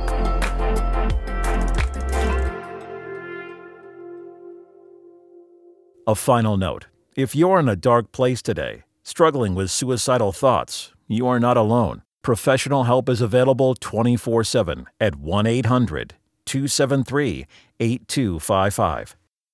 A 6.06 6.16
final 6.16 6.58
note 6.58 6.88
if 7.16 7.34
you're 7.34 7.62
in 7.62 7.70
a 7.70 7.78
dark 7.78 8.12
place 8.12 8.42
today, 8.42 8.84
struggling 9.04 9.56
with 9.56 9.72
suicidal 9.72 10.34
thoughts, 10.34 10.92
you 11.08 11.26
are 11.28 11.40
not 11.40 11.56
alone. 11.56 12.02
Professional 12.22 12.84
help 12.84 13.08
is 13.08 13.22
available 13.22 13.74
24 13.74 14.44
7 14.44 14.88
at 15.00 15.16
1 15.16 15.48
800 15.48 16.16
273 16.46 17.46
8255. 17.80 19.16